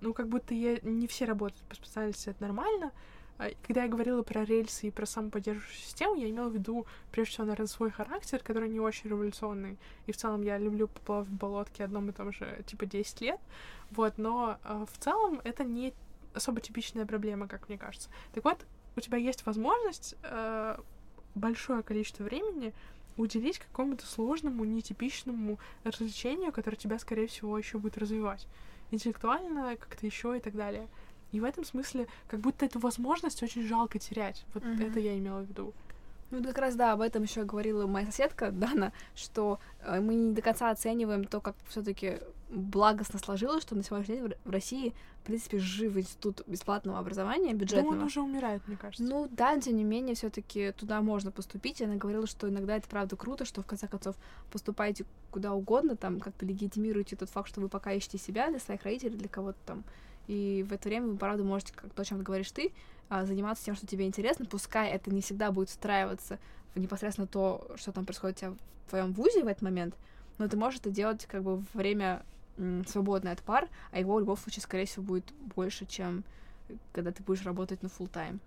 ну, 0.00 0.14
как 0.14 0.26
будто 0.28 0.54
я, 0.54 0.78
не 0.80 1.06
все 1.06 1.26
работают 1.26 1.62
по 1.68 1.74
специальности, 1.74 2.30
это 2.30 2.42
нормально. 2.42 2.92
А 3.36 3.50
Когда 3.66 3.82
я 3.82 3.88
говорила 3.88 4.22
про 4.22 4.42
рельсы 4.46 4.86
и 4.86 4.90
про 4.90 5.04
самоподдерживающую 5.04 5.84
систему, 5.84 6.14
я 6.14 6.30
имела 6.30 6.48
в 6.48 6.54
виду, 6.54 6.86
прежде 7.12 7.32
всего, 7.32 7.44
наверное, 7.44 7.66
свой 7.66 7.90
характер, 7.90 8.38
который 8.42 8.70
не 8.70 8.80
очень 8.80 9.10
революционный. 9.10 9.76
И 10.06 10.12
в 10.12 10.16
целом 10.16 10.40
я 10.40 10.56
люблю 10.56 10.88
поплавать 10.88 11.28
в 11.28 11.36
болотке 11.36 11.84
одном 11.84 12.08
и 12.08 12.12
том 12.12 12.32
же, 12.32 12.64
типа, 12.66 12.86
10 12.86 13.20
лет. 13.20 13.40
Вот, 13.90 14.16
но 14.16 14.56
э, 14.64 14.86
в 14.90 14.98
целом 14.98 15.42
это 15.44 15.62
не 15.62 15.92
особо 16.32 16.62
типичная 16.62 17.04
проблема, 17.04 17.48
как 17.48 17.68
мне 17.68 17.76
кажется. 17.76 18.08
Так 18.32 18.44
вот, 18.44 18.64
у 18.96 19.00
тебя 19.00 19.18
есть 19.18 19.44
возможность 19.44 20.14
э, 20.22 20.78
большое 21.34 21.82
количество 21.82 22.24
времени 22.24 22.72
уделить 23.18 23.58
какому-то 23.58 24.06
сложному, 24.06 24.64
нетипичному 24.64 25.58
развлечению, 25.84 26.52
которое 26.52 26.76
тебя, 26.76 26.98
скорее 26.98 27.26
всего, 27.26 27.58
еще 27.58 27.78
будет 27.78 27.98
развивать. 27.98 28.46
Интеллектуально, 28.90 29.76
как-то 29.76 30.06
еще 30.06 30.36
и 30.36 30.40
так 30.40 30.54
далее. 30.54 30.88
И 31.32 31.40
в 31.40 31.44
этом 31.44 31.64
смысле, 31.64 32.06
как 32.26 32.40
будто 32.40 32.64
эту 32.64 32.78
возможность 32.78 33.42
очень 33.42 33.66
жалко 33.66 33.98
терять. 33.98 34.46
Вот 34.54 34.64
Мгм. 34.64 34.80
это 34.82 34.98
я 35.00 35.18
имела 35.18 35.40
в 35.40 35.46
виду. 35.46 35.74
Ну, 36.30 36.42
как 36.42 36.58
раз, 36.58 36.74
да, 36.74 36.92
об 36.92 37.00
этом 37.00 37.22
еще 37.22 37.44
говорила 37.44 37.86
моя 37.86 38.06
соседка 38.06 38.50
Дана, 38.50 38.92
что 39.14 39.60
э, 39.80 40.00
мы 40.00 40.14
не 40.14 40.32
до 40.34 40.42
конца 40.42 40.70
оцениваем 40.70 41.24
то, 41.24 41.40
как 41.40 41.56
все 41.68 41.82
таки 41.82 42.18
благостно 42.50 43.18
сложилось, 43.18 43.62
что 43.62 43.74
на 43.74 43.82
сегодняшний 43.82 44.16
день 44.16 44.34
в 44.44 44.50
России, 44.50 44.94
в 45.22 45.26
принципе, 45.26 45.58
жив 45.58 45.96
институт 45.96 46.42
бесплатного 46.46 46.98
образования, 46.98 47.52
Да 47.52 47.58
бюджетного. 47.58 47.92
он 47.94 48.02
уже 48.02 48.20
умирает, 48.20 48.66
мне 48.66 48.76
кажется. 48.76 49.02
Ну 49.02 49.28
да, 49.30 49.58
тем 49.58 49.76
не 49.76 49.84
менее, 49.84 50.14
все-таки 50.14 50.72
туда 50.72 51.00
можно 51.00 51.30
поступить. 51.30 51.80
И 51.80 51.84
она 51.84 51.96
говорила, 51.96 52.26
что 52.26 52.48
иногда 52.48 52.76
это 52.76 52.88
правда 52.88 53.16
круто, 53.16 53.44
что 53.44 53.62
в 53.62 53.66
конце 53.66 53.86
концов 53.86 54.16
поступаете 54.50 55.04
куда 55.30 55.52
угодно, 55.52 55.96
там 55.96 56.20
как-то 56.20 56.46
легитимируете 56.46 57.16
тот 57.16 57.30
факт, 57.30 57.48
что 57.48 57.60
вы 57.60 57.68
пока 57.68 57.92
ищете 57.92 58.18
себя 58.18 58.48
для 58.50 58.58
своих 58.58 58.82
родителей, 58.82 59.16
для 59.16 59.28
кого-то 59.28 59.58
там. 59.66 59.84
И 60.26 60.64
в 60.68 60.72
это 60.74 60.88
время 60.88 61.06
вы, 61.08 61.16
правда, 61.16 61.42
можете, 61.42 61.72
как 61.74 61.92
то, 61.92 62.02
о 62.02 62.04
чем 62.04 62.22
говоришь 62.22 62.50
ты, 62.50 62.72
заниматься 63.10 63.64
тем, 63.64 63.74
что 63.74 63.86
тебе 63.86 64.06
интересно. 64.06 64.46
Пускай 64.46 64.90
это 64.90 65.10
не 65.10 65.20
всегда 65.20 65.50
будет 65.50 65.70
встраиваться 65.70 66.38
в 66.74 66.78
непосредственно 66.78 67.26
то, 67.26 67.70
что 67.76 67.92
там 67.92 68.04
происходит 68.04 68.36
у 68.36 68.40
тебя 68.40 68.50
в 68.86 68.90
твоем 68.90 69.12
вузе 69.12 69.44
в 69.44 69.46
этот 69.46 69.62
момент, 69.62 69.94
но 70.38 70.48
ты 70.48 70.56
можешь 70.56 70.80
это 70.80 70.90
делать 70.90 71.26
как 71.26 71.42
бы 71.42 71.56
во 71.56 71.64
время 71.74 72.22
свободное 72.86 73.32
от 73.32 73.42
пар, 73.42 73.68
а 73.92 74.00
его 74.00 74.14
в 74.14 74.20
любом 74.20 74.36
случае, 74.36 74.62
скорее 74.62 74.86
всего, 74.86 75.04
будет 75.04 75.32
больше, 75.54 75.86
чем 75.86 76.24
когда 76.92 77.12
ты 77.12 77.22
будешь 77.22 77.44
работать 77.44 77.82
на 77.82 77.86
full 77.86 78.08
тайм 78.08 78.40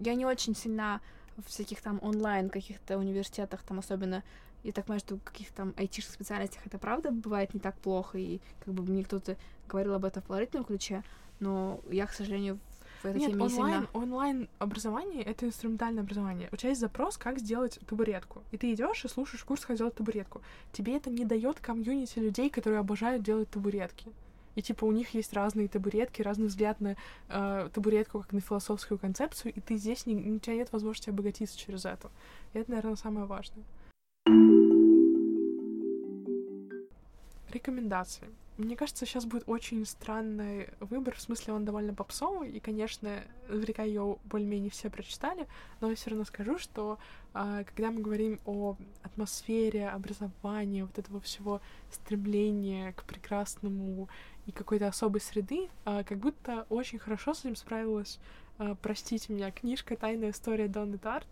я 0.00 0.14
не 0.14 0.26
очень 0.26 0.54
сильна 0.54 1.00
в 1.36 1.48
всяких 1.48 1.80
там 1.80 1.98
онлайн 2.02 2.50
каких-то 2.50 2.98
университетах, 2.98 3.62
там 3.62 3.78
особенно, 3.78 4.22
я 4.64 4.72
так 4.72 4.84
понимаю, 4.84 5.00
что 5.00 5.16
в 5.16 5.22
каких-то 5.22 5.54
там 5.54 5.74
айтишных 5.76 6.14
специальностях 6.14 6.66
это 6.66 6.78
правда 6.78 7.10
бывает 7.10 7.54
не 7.54 7.60
так 7.60 7.74
плохо, 7.76 8.18
и 8.18 8.40
как 8.64 8.74
бы 8.74 8.82
мне 8.82 9.04
кто-то 9.04 9.36
говорил 9.68 9.94
об 9.94 10.04
этом 10.04 10.22
в 10.22 10.26
положительном 10.26 10.64
ключе, 10.64 11.02
но 11.40 11.80
я, 11.90 12.06
к 12.06 12.12
сожалению, 12.12 12.58
в 13.02 13.06
этой 13.06 13.18
Нет, 13.18 13.40
онлайн, 13.40 13.88
онлайн 13.92 14.48
образование 14.58 15.22
это 15.22 15.46
инструментальное 15.46 16.02
образование. 16.02 16.48
У 16.52 16.56
тебя 16.56 16.70
есть 16.70 16.80
запрос, 16.80 17.16
как 17.16 17.38
сделать 17.38 17.78
табуретку. 17.86 18.42
И 18.52 18.58
ты 18.58 18.72
идешь 18.72 19.04
и 19.04 19.08
слушаешь 19.08 19.44
курс, 19.44 19.64
как 19.64 19.76
сделать 19.76 19.94
табуретку. 19.94 20.40
Тебе 20.72 20.96
это 20.96 21.10
не 21.10 21.24
дает 21.24 21.60
комьюнити 21.60 22.18
людей, 22.18 22.50
которые 22.50 22.80
обожают 22.80 23.22
делать 23.22 23.50
табуретки. 23.50 24.12
И 24.54 24.62
типа 24.62 24.84
у 24.84 24.92
них 24.92 25.14
есть 25.14 25.32
разные 25.32 25.68
табуретки, 25.68 26.20
разный 26.22 26.46
взгляд 26.46 26.80
на 26.80 26.96
э, 27.28 27.68
табуретку 27.72 28.20
как 28.20 28.32
на 28.32 28.40
философскую 28.40 28.98
концепцию, 28.98 29.54
и 29.54 29.60
ты 29.60 29.76
здесь 29.76 30.04
не, 30.06 30.14
у 30.14 30.38
тебя 30.38 30.56
нет 30.56 30.72
возможности 30.72 31.10
обогатиться 31.10 31.58
через 31.58 31.86
это. 31.86 32.10
И 32.52 32.58
это, 32.58 32.70
наверное, 32.70 32.96
самое 32.96 33.26
важное. 33.26 33.64
Рекомендации. 37.50 38.28
Мне 38.62 38.76
кажется, 38.76 39.06
сейчас 39.06 39.24
будет 39.24 39.42
очень 39.48 39.84
странный 39.84 40.68
выбор, 40.78 41.16
в 41.16 41.20
смысле 41.20 41.52
он 41.52 41.64
довольно 41.64 41.94
попсовый, 41.94 42.48
и, 42.48 42.60
конечно, 42.60 43.24
наверняка 43.48 43.82
ее 43.82 44.18
более-менее 44.24 44.70
все 44.70 44.88
прочитали, 44.88 45.48
но 45.80 45.90
я 45.90 45.96
все 45.96 46.10
равно 46.10 46.24
скажу, 46.24 46.58
что 46.58 46.98
а, 47.34 47.64
когда 47.64 47.90
мы 47.90 48.00
говорим 48.00 48.38
о 48.46 48.76
атмосфере, 49.02 49.88
образовании, 49.88 50.82
вот 50.82 50.96
этого 50.96 51.20
всего 51.20 51.60
стремления 51.90 52.92
к 52.92 53.02
прекрасному 53.02 54.08
и 54.46 54.52
какой-то 54.52 54.86
особой 54.86 55.20
среды, 55.20 55.68
а, 55.84 56.04
как 56.04 56.18
будто 56.18 56.66
очень 56.68 57.00
хорошо 57.00 57.34
с 57.34 57.40
этим 57.40 57.56
справилась, 57.56 58.20
а, 58.58 58.76
простите 58.76 59.32
меня, 59.32 59.50
книжка 59.50 59.96
«Тайная 59.96 60.30
история 60.30 60.68
Донны 60.68 60.98
Тарт». 60.98 61.26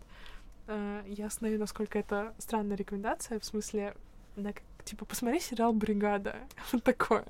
Я 0.67 1.27
знаю, 1.29 1.59
насколько 1.59 1.99
это 1.99 2.33
странная 2.37 2.77
рекомендация, 2.77 3.39
в 3.39 3.45
смысле, 3.45 3.95
на 4.35 4.53
типа, 4.83 5.05
посмотри 5.05 5.39
сериал 5.39 5.73
«Бригада». 5.73 6.35
Вот 6.71 6.83
такое. 6.83 7.25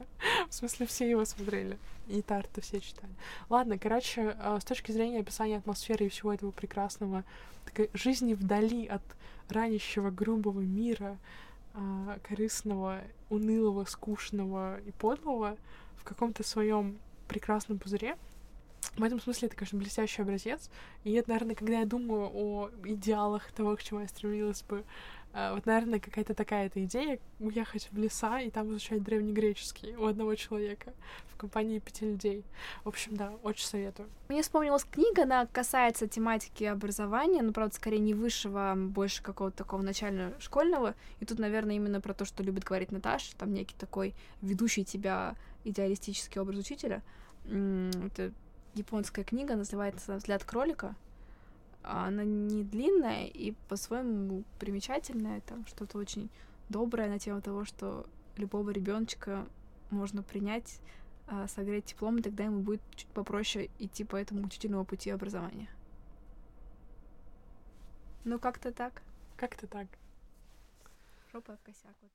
В 0.50 0.54
смысле, 0.54 0.86
все 0.86 1.10
его 1.10 1.26
смотрели. 1.26 1.78
И 2.08 2.22
Тарта 2.22 2.62
все 2.62 2.80
читали. 2.80 3.14
Ладно, 3.50 3.78
короче, 3.78 4.36
э, 4.38 4.58
с 4.60 4.66
точки 4.66 4.92
зрения 4.92 5.20
описания 5.20 5.58
атмосферы 5.58 6.06
и 6.06 6.10
всего 6.10 6.34
этого 6.34 6.52
прекрасного, 6.52 7.24
такой 7.66 7.90
жизни 7.94 8.34
вдали 8.34 8.88
от 8.88 9.04
ранящего 9.50 10.10
грубого 10.10 10.62
мира, 10.62 11.18
э, 11.74 12.18
корыстного, 12.28 13.02
унылого, 13.30 13.86
скучного 13.86 14.80
и 14.82 14.92
подлого 14.92 15.58
в 15.98 16.04
каком-то 16.04 16.44
своем 16.44 16.98
прекрасном 17.28 17.78
пузыре, 17.78 18.18
в 18.98 19.04
этом 19.04 19.22
смысле 19.22 19.48
это, 19.48 19.56
конечно, 19.56 19.80
блестящий 19.80 20.22
образец. 20.22 20.70
И 21.04 21.14
это, 21.14 21.30
наверное, 21.30 21.56
когда 21.56 21.80
я 21.80 21.86
думаю 21.86 22.30
о 22.34 22.70
идеалах 22.84 23.52
того, 23.52 23.76
к 23.76 23.84
чему 23.84 24.02
я 24.02 24.08
стремилась 24.08 24.64
бы, 24.64 24.84
вот, 25.34 25.66
наверное, 25.66 26.00
какая-то 26.00 26.34
такая 26.34 26.68
эта 26.68 26.84
идея 26.84 27.20
уехать 27.40 27.90
в 27.92 27.98
леса 27.98 28.42
и 28.42 28.50
там 28.50 28.70
изучать 28.72 29.02
древнегреческий 29.04 29.96
у 29.96 30.06
одного 30.06 30.36
человека 30.36 30.94
в 31.28 31.38
компании 31.38 31.80
пяти 31.80 32.06
людей. 32.06 32.44
В 32.84 32.90
общем, 32.90 33.16
да, 33.16 33.34
очень 33.44 33.66
советую. 33.66 34.10
Мне 34.30 34.42
вспомнилась 34.42 34.84
книга, 34.84 35.24
она 35.24 35.46
касается 35.46 36.08
тематики 36.08 36.66
образования, 36.66 37.42
но, 37.42 37.54
правда, 37.54 37.76
скорее 37.76 38.00
не 38.00 38.14
высшего, 38.14 38.72
а 38.72 38.76
больше 38.76 39.24
какого-то 39.24 39.58
такого 39.58 39.82
начального 39.82 40.40
школьного. 40.40 40.96
И 41.20 41.26
тут, 41.26 41.40
наверное, 41.40 41.76
именно 41.76 42.02
про 42.02 42.14
то, 42.14 42.26
что 42.26 42.44
любит 42.44 42.64
говорить 42.64 42.92
Наташа, 42.92 43.36
там 43.38 43.54
некий 43.54 43.76
такой 43.78 44.14
ведущий 44.42 44.84
тебя 44.84 45.36
идеалистический 45.64 46.42
образ 46.42 46.60
учителя. 46.60 47.02
Это 47.46 48.32
японская 48.74 49.26
книга, 49.26 49.56
называется 49.56 50.16
«Взгляд 50.16 50.44
кролика». 50.44 50.96
Она 51.84 52.24
не 52.24 52.64
длинная 52.64 53.26
и 53.26 53.52
по-своему 53.68 54.44
примечательная, 54.60 55.42
там 55.42 55.66
что-то 55.66 55.98
очень 55.98 56.30
доброе 56.70 57.10
на 57.10 57.20
тему 57.20 57.42
того, 57.42 57.66
что 57.66 58.06
любого 58.38 58.70
ребеночка 58.70 59.48
можно 59.90 60.24
принять, 60.24 60.80
а, 61.28 61.48
согреть 61.48 61.86
теплом, 61.86 62.18
и 62.18 62.22
тогда 62.22 62.44
ему 62.44 62.62
будет 62.62 62.82
чуть 62.96 63.08
попроще 63.08 63.70
идти 63.80 64.04
по 64.04 64.16
этому 64.16 64.46
учительному 64.46 64.86
пути 64.86 65.10
образования. 65.10 65.70
Ну, 68.24 68.38
как-то 68.38 68.72
так. 68.72 69.02
Как-то 69.36 69.66
так. 69.66 69.88
Жопа 71.32 71.56
в 71.56 71.62
косяк. 71.64 71.96
Вот. 72.02 72.12